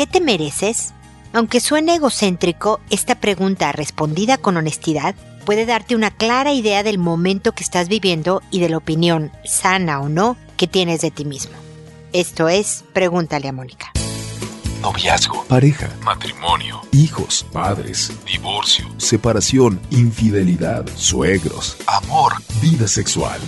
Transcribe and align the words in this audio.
¿qué 0.00 0.06
te 0.06 0.22
mereces? 0.22 0.94
Aunque 1.34 1.60
suene 1.60 1.96
egocéntrico, 1.96 2.80
esta 2.88 3.16
pregunta 3.16 3.70
respondida 3.70 4.38
con 4.38 4.56
honestidad 4.56 5.14
puede 5.44 5.66
darte 5.66 5.94
una 5.94 6.10
clara 6.10 6.54
idea 6.54 6.82
del 6.82 6.96
momento 6.96 7.52
que 7.52 7.62
estás 7.62 7.90
viviendo 7.90 8.40
y 8.50 8.60
de 8.60 8.70
la 8.70 8.78
opinión, 8.78 9.30
sana 9.44 10.00
o 10.00 10.08
no, 10.08 10.38
que 10.56 10.66
tienes 10.66 11.02
de 11.02 11.10
ti 11.10 11.26
mismo. 11.26 11.52
Esto 12.14 12.48
es 12.48 12.82
Pregúntale 12.94 13.48
a 13.48 13.52
Mónica. 13.52 13.92
Noviazgo, 14.80 15.44
pareja, 15.44 15.90
matrimonio, 16.02 16.80
hijos, 16.92 17.44
padres, 17.52 18.10
divorcio, 18.24 18.86
separación, 18.96 19.78
infidelidad, 19.90 20.86
suegros, 20.96 21.76
amor, 21.86 22.32
vida 22.62 22.88
sexual. 22.88 23.38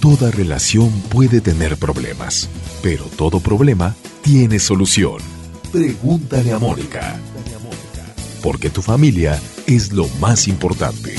Toda 0.00 0.32
relación 0.32 0.90
puede 1.02 1.40
tener 1.40 1.76
problemas, 1.76 2.48
pero 2.82 3.04
todo 3.04 3.38
problema 3.38 3.94
tiene 4.22 4.58
solución. 4.58 5.37
Pregúntale 5.72 6.50
a 6.52 6.58
Mónica. 6.58 7.20
Porque 8.42 8.70
tu 8.70 8.80
familia 8.80 9.38
es 9.66 9.92
lo 9.92 10.08
más 10.18 10.48
importante. 10.48 11.14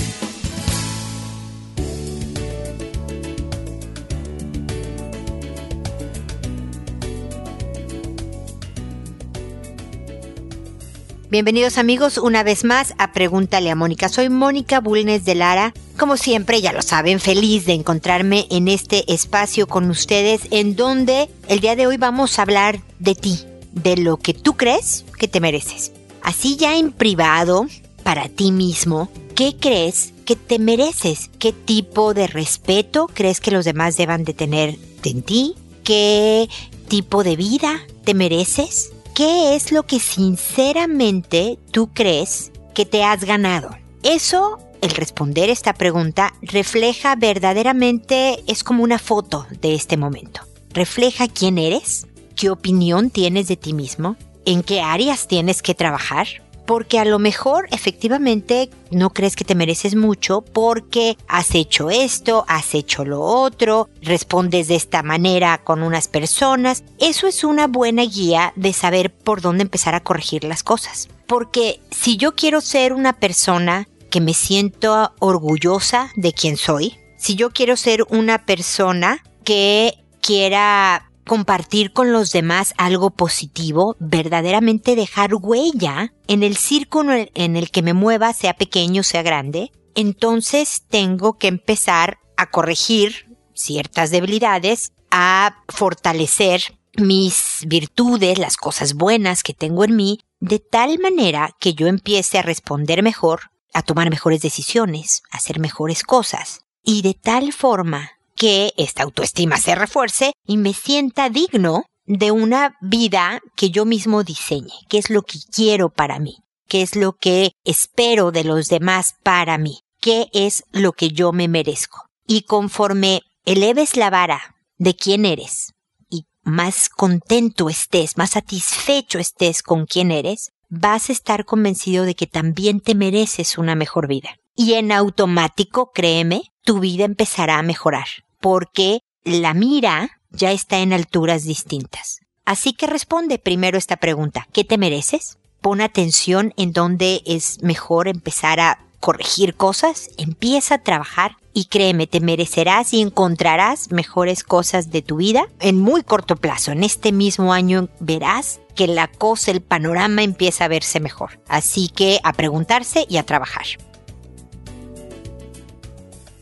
Bienvenidos 11.29 11.77
amigos 11.77 12.17
una 12.17 12.41
vez 12.41 12.63
más 12.63 12.95
a 12.97 13.11
Pregúntale 13.11 13.69
a 13.69 13.75
Mónica. 13.75 14.09
Soy 14.09 14.29
Mónica 14.29 14.79
Bulnes 14.79 15.25
de 15.25 15.35
Lara. 15.35 15.73
Como 15.95 16.17
siempre, 16.17 16.59
ya 16.59 16.73
lo 16.73 16.81
saben, 16.81 17.19
feliz 17.19 17.67
de 17.67 17.73
encontrarme 17.73 18.47
en 18.49 18.67
este 18.67 19.13
espacio 19.13 19.67
con 19.67 19.91
ustedes 19.91 20.47
en 20.49 20.75
donde 20.75 21.29
el 21.47 21.59
día 21.59 21.75
de 21.75 21.85
hoy 21.85 21.97
vamos 21.97 22.39
a 22.39 22.41
hablar 22.41 22.79
de 22.97 23.13
ti, 23.13 23.45
de 23.71 23.97
lo 23.97 24.17
que 24.17 24.33
tú 24.33 24.55
crees 24.57 25.05
que 25.17 25.27
te 25.27 25.39
mereces. 25.39 25.91
Así 26.21 26.57
ya 26.57 26.77
en 26.77 26.91
privado, 26.91 27.67
para 28.03 28.29
ti 28.29 28.51
mismo, 28.51 29.09
¿qué 29.35 29.55
crees 29.59 30.13
que 30.25 30.35
te 30.35 30.59
mereces? 30.59 31.29
¿Qué 31.39 31.53
tipo 31.53 32.13
de 32.13 32.27
respeto 32.27 33.09
crees 33.13 33.39
que 33.39 33.51
los 33.51 33.65
demás 33.65 33.97
deban 33.97 34.23
de 34.23 34.33
tener 34.33 34.77
en 35.03 35.21
ti? 35.21 35.55
¿Qué 35.83 36.49
tipo 36.87 37.23
de 37.23 37.35
vida 37.35 37.81
te 38.03 38.13
mereces? 38.13 38.91
¿Qué 39.15 39.55
es 39.55 39.71
lo 39.71 39.83
que 39.83 39.99
sinceramente 39.99 41.57
tú 41.71 41.89
crees 41.93 42.51
que 42.73 42.85
te 42.85 43.03
has 43.03 43.23
ganado? 43.23 43.69
Eso, 44.03 44.59
el 44.81 44.91
responder 44.91 45.49
esta 45.49 45.73
pregunta, 45.73 46.33
refleja 46.41 47.15
verdaderamente, 47.15 48.43
es 48.47 48.63
como 48.63 48.83
una 48.83 48.99
foto 48.99 49.45
de 49.61 49.75
este 49.75 49.97
momento. 49.97 50.41
Refleja 50.71 51.27
quién 51.27 51.57
eres, 51.57 52.07
qué 52.39 52.49
opinión 52.49 53.09
tienes 53.09 53.49
de 53.49 53.57
ti 53.57 53.73
mismo, 53.73 54.15
en 54.45 54.63
qué 54.63 54.79
áreas 54.79 55.27
tienes 55.27 55.61
que 55.61 55.75
trabajar, 55.75 56.25
porque 56.65 56.97
a 56.97 57.03
lo 57.03 57.19
mejor 57.19 57.67
efectivamente 57.71 58.69
no 58.91 59.09
crees 59.09 59.35
que 59.35 59.43
te 59.43 59.55
mereces 59.55 59.95
mucho 59.95 60.39
porque 60.39 61.17
has 61.27 61.53
hecho 61.53 61.89
esto, 61.89 62.45
has 62.47 62.75
hecho 62.75 63.03
lo 63.03 63.21
otro, 63.21 63.89
respondes 64.01 64.69
de 64.69 64.75
esta 64.75 65.03
manera 65.03 65.57
con 65.57 65.83
unas 65.83 66.07
personas. 66.07 66.85
Eso 66.97 67.27
es 67.27 67.43
una 67.43 67.67
buena 67.67 68.03
guía 68.03 68.53
de 68.55 68.71
saber 68.71 69.13
por 69.13 69.41
dónde 69.41 69.63
empezar 69.63 69.93
a 69.93 70.03
corregir 70.03 70.45
las 70.45 70.63
cosas. 70.63 71.09
Porque 71.27 71.81
si 71.91 72.15
yo 72.15 72.35
quiero 72.35 72.61
ser 72.61 72.93
una 72.93 73.19
persona 73.19 73.89
que 74.09 74.21
me 74.21 74.33
siento 74.33 75.11
orgullosa 75.19 76.11
de 76.15 76.31
quien 76.31 76.55
soy, 76.55 76.95
si 77.17 77.35
yo 77.35 77.49
quiero 77.49 77.75
ser 77.75 78.05
una 78.09 78.45
persona 78.45 79.23
que 79.43 79.95
quiera 80.21 81.08
compartir 81.29 81.93
con 81.93 82.11
los 82.11 82.31
demás 82.31 82.73
algo 82.79 83.11
positivo, 83.11 83.95
verdaderamente 83.99 84.95
dejar 84.95 85.35
huella 85.35 86.11
en 86.25 86.41
el 86.41 86.57
círculo 86.57 87.13
en 87.35 87.55
el 87.55 87.69
que 87.69 87.83
me 87.83 87.93
mueva, 87.93 88.33
sea 88.33 88.55
pequeño, 88.55 89.03
sea 89.03 89.21
grande, 89.21 89.71
entonces 89.93 90.85
tengo 90.89 91.37
que 91.37 91.47
empezar 91.47 92.17
a 92.35 92.49
corregir 92.49 93.37
ciertas 93.53 94.09
debilidades, 94.09 94.91
a 95.11 95.57
fortalecer 95.67 96.79
mis 96.97 97.59
virtudes, 97.67 98.39
las 98.39 98.57
cosas 98.57 98.95
buenas 98.95 99.43
que 99.43 99.53
tengo 99.53 99.83
en 99.83 99.95
mí, 99.95 100.21
de 100.39 100.57
tal 100.57 100.97
manera 100.97 101.55
que 101.59 101.75
yo 101.75 101.85
empiece 101.85 102.39
a 102.39 102.41
responder 102.41 103.03
mejor, 103.03 103.51
a 103.71 103.83
tomar 103.83 104.09
mejores 104.09 104.41
decisiones, 104.41 105.21
a 105.29 105.37
hacer 105.37 105.59
mejores 105.59 106.01
cosas, 106.01 106.61
y 106.83 107.03
de 107.03 107.13
tal 107.13 107.53
forma 107.53 108.13
que 108.39 108.73
esta 108.77 109.03
autoestima 109.03 109.57
se 109.57 109.75
refuerce 109.75 110.31
y 110.45 110.55
me 110.55 110.73
sienta 110.73 111.29
digno 111.29 111.83
de 112.05 112.31
una 112.31 112.77
vida 112.81 113.41
que 113.57 113.69
yo 113.69 113.83
mismo 113.83 114.23
diseñe, 114.23 114.71
qué 114.87 114.97
es 114.97 115.09
lo 115.09 115.23
que 115.23 115.39
quiero 115.53 115.89
para 115.89 116.19
mí, 116.19 116.37
qué 116.65 116.81
es 116.81 116.95
lo 116.95 117.17
que 117.17 117.51
espero 117.65 118.31
de 118.31 118.45
los 118.45 118.69
demás 118.69 119.15
para 119.23 119.57
mí, 119.57 119.81
qué 119.99 120.29
es 120.31 120.63
lo 120.71 120.93
que 120.93 121.09
yo 121.09 121.33
me 121.33 121.49
merezco. 121.49 122.05
Y 122.25 122.43
conforme 122.43 123.23
eleves 123.43 123.97
la 123.97 124.09
vara 124.09 124.55
de 124.77 124.95
quién 124.95 125.25
eres 125.25 125.73
y 126.09 126.23
más 126.41 126.87
contento 126.87 127.67
estés, 127.67 128.15
más 128.15 128.31
satisfecho 128.31 129.19
estés 129.19 129.61
con 129.61 129.85
quién 129.85 130.11
eres, 130.11 130.51
vas 130.69 131.09
a 131.09 131.13
estar 131.13 131.43
convencido 131.43 132.05
de 132.05 132.15
que 132.15 132.25
también 132.25 132.79
te 132.79 132.95
mereces 132.95 133.57
una 133.57 133.75
mejor 133.75 134.07
vida. 134.07 134.29
Y 134.55 134.75
en 134.75 134.93
automático, 134.93 135.91
créeme, 135.93 136.43
tu 136.63 136.79
vida 136.79 137.03
empezará 137.03 137.59
a 137.59 137.63
mejorar 137.63 138.07
porque 138.39 139.01
la 139.23 139.53
mira 139.53 140.21
ya 140.31 140.51
está 140.51 140.79
en 140.79 140.93
alturas 140.93 141.43
distintas. 141.43 142.19
Así 142.45 142.73
que 142.73 142.87
responde 142.87 143.37
primero 143.37 143.77
esta 143.77 143.97
pregunta. 143.97 144.47
¿Qué 144.53 144.63
te 144.63 144.77
mereces? 144.77 145.37
Pon 145.61 145.81
atención 145.81 146.53
en 146.57 146.71
dónde 146.71 147.21
es 147.25 147.61
mejor 147.61 148.07
empezar 148.07 148.59
a 148.59 148.79
corregir 148.99 149.55
cosas, 149.55 150.09
empieza 150.17 150.75
a 150.75 150.83
trabajar 150.83 151.37
y 151.53 151.65
créeme, 151.65 152.07
te 152.07 152.19
merecerás 152.19 152.93
y 152.93 153.01
encontrarás 153.01 153.91
mejores 153.91 154.43
cosas 154.43 154.91
de 154.91 155.01
tu 155.01 155.17
vida 155.17 155.47
en 155.59 155.79
muy 155.79 156.03
corto 156.03 156.35
plazo. 156.35 156.71
En 156.71 156.83
este 156.83 157.11
mismo 157.11 157.53
año 157.53 157.89
verás 157.99 158.59
que 158.75 158.87
la 158.87 159.07
cosa, 159.07 159.51
el 159.51 159.61
panorama 159.61 160.23
empieza 160.23 160.65
a 160.65 160.69
verse 160.69 160.99
mejor. 160.99 161.41
Así 161.47 161.89
que 161.89 162.19
a 162.23 162.33
preguntarse 162.33 163.05
y 163.09 163.17
a 163.17 163.25
trabajar. 163.25 163.65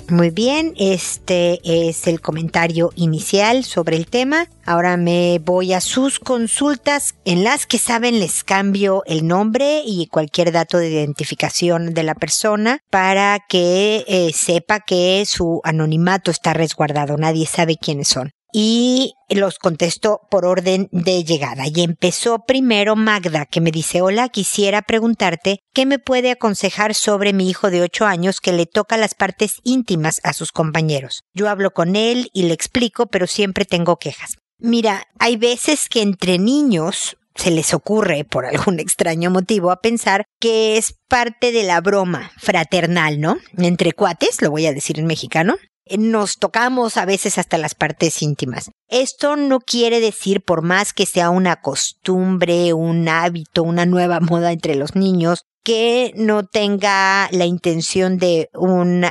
Muy 0.09 0.29
bien, 0.29 0.73
este 0.77 1.59
es 1.63 2.07
el 2.07 2.21
comentario 2.21 2.91
inicial 2.95 3.65
sobre 3.65 3.97
el 3.97 4.05
tema. 4.05 4.47
Ahora 4.65 4.95
me 4.95 5.39
voy 5.43 5.73
a 5.73 5.81
sus 5.81 6.19
consultas. 6.19 7.15
En 7.25 7.43
las 7.43 7.65
que 7.65 7.77
saben 7.77 8.21
les 8.21 8.45
cambio 8.45 9.03
el 9.05 9.27
nombre 9.27 9.81
y 9.85 10.07
cualquier 10.07 10.53
dato 10.53 10.77
de 10.77 10.89
identificación 10.89 11.93
de 11.93 12.03
la 12.03 12.15
persona 12.15 12.79
para 12.89 13.39
que 13.49 14.05
eh, 14.07 14.31
sepa 14.33 14.79
que 14.79 15.25
su 15.25 15.59
anonimato 15.65 16.31
está 16.31 16.53
resguardado. 16.53 17.17
Nadie 17.17 17.45
sabe 17.45 17.75
quiénes 17.75 18.07
son 18.07 18.31
y 18.53 19.13
los 19.29 19.59
contesto 19.59 20.21
por 20.29 20.45
orden 20.45 20.89
de 20.91 21.23
llegada. 21.23 21.65
Y 21.67 21.81
empezó 21.81 22.45
primero 22.45 22.95
Magda, 22.95 23.45
que 23.45 23.61
me 23.61 23.71
dice, 23.71 24.01
hola, 24.01 24.29
quisiera 24.29 24.81
preguntarte 24.81 25.59
qué 25.73 25.85
me 25.85 25.99
puede 25.99 26.31
aconsejar 26.31 26.95
sobre 26.95 27.33
mi 27.33 27.49
hijo 27.49 27.69
de 27.69 27.81
8 27.81 28.05
años 28.05 28.41
que 28.41 28.53
le 28.53 28.65
toca 28.65 28.97
las 28.97 29.15
partes 29.15 29.57
íntimas 29.63 30.21
a 30.23 30.33
sus 30.33 30.51
compañeros. 30.51 31.21
Yo 31.33 31.49
hablo 31.49 31.71
con 31.71 31.95
él 31.95 32.29
y 32.33 32.43
le 32.43 32.53
explico, 32.53 33.07
pero 33.07 33.27
siempre 33.27 33.65
tengo 33.65 33.97
quejas. 33.97 34.37
Mira, 34.59 35.07
hay 35.19 35.37
veces 35.37 35.87
que 35.89 36.01
entre 36.01 36.39
niños 36.39 37.17
se 37.37 37.51
les 37.51 37.73
ocurre, 37.73 38.25
por 38.25 38.45
algún 38.45 38.79
extraño 38.79 39.29
motivo, 39.29 39.71
a 39.71 39.81
pensar 39.81 40.25
que 40.39 40.77
es 40.77 40.95
parte 41.07 41.51
de 41.51 41.63
la 41.63 41.79
broma 41.81 42.31
fraternal, 42.37 43.21
¿no? 43.21 43.37
Entre 43.57 43.93
cuates, 43.93 44.41
lo 44.41 44.51
voy 44.51 44.65
a 44.65 44.73
decir 44.73 44.99
en 44.99 45.05
mexicano, 45.05 45.55
nos 45.97 46.37
tocamos 46.37 46.97
a 46.97 47.05
veces 47.05 47.37
hasta 47.37 47.57
las 47.57 47.75
partes 47.75 48.21
íntimas. 48.21 48.71
Esto 48.87 49.35
no 49.35 49.59
quiere 49.59 49.99
decir, 49.99 50.41
por 50.41 50.61
más 50.61 50.93
que 50.93 51.05
sea 51.05 51.29
una 51.29 51.57
costumbre, 51.57 52.73
un 52.73 53.07
hábito, 53.07 53.63
una 53.63 53.85
nueva 53.85 54.19
moda 54.21 54.51
entre 54.51 54.75
los 54.75 54.95
niños, 54.95 55.43
que 55.63 56.13
no 56.15 56.43
tenga 56.45 57.27
la 57.31 57.45
intención 57.45 58.17
de 58.17 58.49
un 58.53 59.05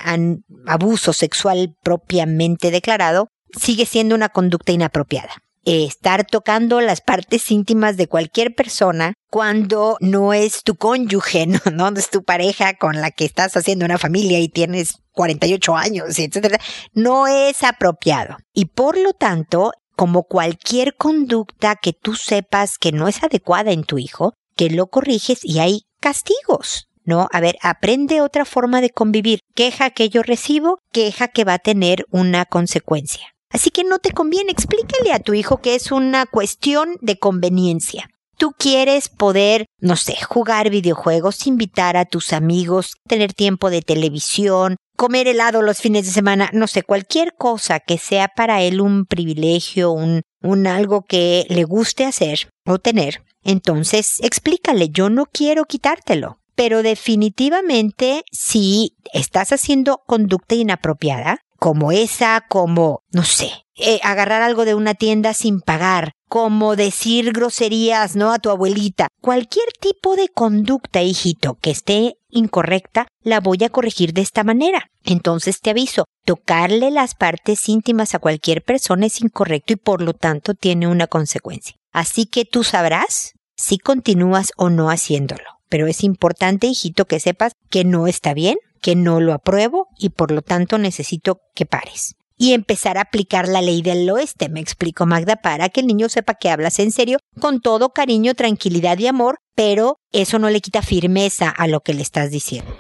abuso 0.67 1.12
sexual 1.12 1.76
propiamente 1.82 2.70
declarado, 2.70 3.29
sigue 3.58 3.84
siendo 3.84 4.14
una 4.14 4.31
conducta 4.31 4.72
inapropiada 4.72 5.34
estar 5.67 6.25
tocando 6.25 6.81
las 6.81 7.00
partes 7.00 7.50
íntimas 7.50 7.96
de 7.96 8.06
cualquier 8.06 8.55
persona 8.55 9.14
cuando 9.29 9.99
no 10.00 10.32
es 10.32 10.62
tu 10.62 10.76
cónyuge, 10.76 11.46
no, 11.46 11.61
no 11.72 11.88
es 11.99 12.08
tu 12.08 12.22
pareja 12.22 12.75
con 12.75 13.00
la 13.00 13.11
que 13.11 13.25
estás 13.25 13.56
haciendo 13.56 13.84
una 13.84 13.99
familia 13.99 14.38
y 14.38 14.49
tienes 14.49 15.02
48 15.16 15.74
años, 15.74 16.18
etcétera, 16.18 16.60
no 16.92 17.26
es 17.26 17.64
apropiado. 17.64 18.36
Y 18.52 18.66
por 18.66 18.98
lo 18.98 19.14
tanto, 19.14 19.72
como 19.96 20.24
cualquier 20.24 20.94
conducta 20.94 21.74
que 21.74 21.94
tú 21.94 22.14
sepas 22.14 22.76
que 22.78 22.92
no 22.92 23.08
es 23.08 23.22
adecuada 23.22 23.72
en 23.72 23.84
tu 23.84 23.98
hijo, 23.98 24.34
que 24.56 24.70
lo 24.70 24.86
corriges 24.88 25.40
y 25.42 25.58
hay 25.58 25.82
castigos. 26.00 26.88
¿no? 27.04 27.28
A 27.32 27.40
ver, 27.40 27.56
aprende 27.62 28.20
otra 28.20 28.44
forma 28.44 28.80
de 28.80 28.90
convivir. 28.90 29.40
Queja 29.54 29.90
que 29.90 30.08
yo 30.08 30.22
recibo, 30.22 30.80
queja 30.92 31.28
que 31.28 31.44
va 31.44 31.54
a 31.54 31.58
tener 31.58 32.04
una 32.10 32.44
consecuencia. 32.44 33.28
Así 33.48 33.70
que 33.70 33.84
no 33.84 34.00
te 34.00 34.10
conviene, 34.10 34.50
explícale 34.50 35.12
a 35.12 35.20
tu 35.20 35.32
hijo 35.32 35.58
que 35.58 35.76
es 35.76 35.92
una 35.92 36.26
cuestión 36.26 36.96
de 37.00 37.19
conveniencia. 37.19 38.10
Tú 38.38 38.52
quieres 38.58 39.08
poder, 39.08 39.64
no 39.80 39.96
sé, 39.96 40.16
jugar 40.22 40.69
videojuegos, 40.69 41.46
invitar 41.46 41.96
a 41.96 42.04
tus 42.04 42.34
amigos, 42.34 42.96
tener 43.08 43.32
tiempo 43.32 43.70
de 43.70 43.80
televisión, 43.80 44.76
comer 44.96 45.28
helado 45.28 45.62
los 45.62 45.78
fines 45.78 46.06
de 46.06 46.12
semana, 46.12 46.50
no 46.52 46.66
sé, 46.66 46.82
cualquier 46.82 47.34
cosa 47.34 47.81
que 47.81 47.98
sea 47.98 48.28
para 48.28 48.62
él 48.62 48.81
un 48.81 49.06
privilegio, 49.06 49.93
un, 49.93 50.22
un 50.43 50.66
algo 50.66 51.02
que 51.02 51.46
le 51.48 51.64
guste 51.64 52.04
hacer 52.04 52.50
o 52.64 52.78
tener. 52.78 53.22
Entonces, 53.44 54.19
explícale, 54.22 54.88
yo 54.88 55.10
no 55.10 55.26
quiero 55.26 55.64
quitártelo 55.64 56.38
pero 56.56 56.82
definitivamente 56.82 58.25
si 58.32 58.96
estás 59.12 59.52
haciendo 59.52 60.02
conducta 60.06 60.56
inapropiada, 60.56 61.40
como 61.58 61.93
esa, 61.93 62.44
como, 62.48 63.02
no 63.12 63.22
sé, 63.22 63.65
eh, 63.76 64.00
agarrar 64.02 64.43
algo 64.43 64.64
de 64.64 64.75
una 64.75 64.94
tienda 64.94 65.34
sin 65.34 65.61
pagar, 65.61 66.12
como 66.28 66.76
decir 66.76 67.32
groserías, 67.32 68.17
¿no? 68.17 68.32
A 68.32 68.38
tu 68.38 68.50
abuelita. 68.50 69.08
Cualquier 69.20 69.67
tipo 69.81 70.17
de 70.17 70.28
conducta, 70.28 71.02
hijito, 71.02 71.58
que 71.61 71.70
esté 71.70 72.14
incorrecta, 72.31 73.06
la 73.23 73.40
voy 73.40 73.62
a 73.64 73.69
corregir 73.69 74.12
de 74.12 74.23
esta 74.23 74.44
manera. 74.44 74.87
Entonces 75.05 75.61
te 75.61 75.70
aviso, 75.70 76.05
tocarle 76.25 76.90
las 76.90 77.14
partes 77.14 77.69
íntimas 77.69 78.14
a 78.14 78.19
cualquier 78.19 78.62
persona 78.62 79.06
es 79.06 79.20
incorrecto 79.20 79.75
y 79.75 79.76
por 79.76 80.02
lo 80.02 80.14
tanto 80.14 80.55
tiene 80.55 80.88
una 80.88 81.06
consecuencia. 81.06 81.76
Así 81.93 82.26
que 82.26 82.44
tú 82.44 82.64
sabrás 82.64 83.32
si 83.56 83.79
continúas 83.79 84.52
o 84.56 84.70
no 84.70 84.90
haciéndolo. 84.90 85.44
Pero 85.69 85.87
es 85.87 86.05
importante, 86.05 86.67
hijito, 86.67 87.06
que 87.06 87.20
sepas 87.20 87.52
que 87.70 87.84
no 87.84 88.06
está 88.06 88.34
bien, 88.34 88.56
que 88.81 88.94
no 88.94 89.20
lo 89.20 89.32
apruebo 89.32 89.88
y 89.99 90.11
por 90.11 90.31
lo 90.31 90.43
tanto 90.43 90.79
necesito 90.79 91.40
que 91.55 91.67
pares. 91.67 92.15
Y 92.38 92.52
empezar 92.52 92.98
a 92.98 93.02
aplicar 93.02 93.48
la 93.48 93.62
ley 93.62 93.82
del 93.82 94.08
oeste, 94.10 94.48
me 94.48 94.60
explico 94.60 95.06
Magda, 95.06 95.36
para 95.36 95.68
que 95.68 95.80
el 95.80 95.86
niño 95.86 96.08
sepa 96.08 96.34
que 96.34 96.50
hablas 96.50 96.78
en 96.78 96.92
serio, 96.92 97.18
con 97.40 97.60
todo 97.60 97.90
cariño, 97.90 98.34
tranquilidad 98.34 98.98
y 98.98 99.06
amor, 99.06 99.38
pero 99.54 99.96
eso 100.12 100.38
no 100.38 100.50
le 100.50 100.60
quita 100.60 100.82
firmeza 100.82 101.48
a 101.48 101.66
lo 101.66 101.80
que 101.80 101.94
le 101.94 102.02
estás 102.02 102.30
diciendo. 102.30 102.70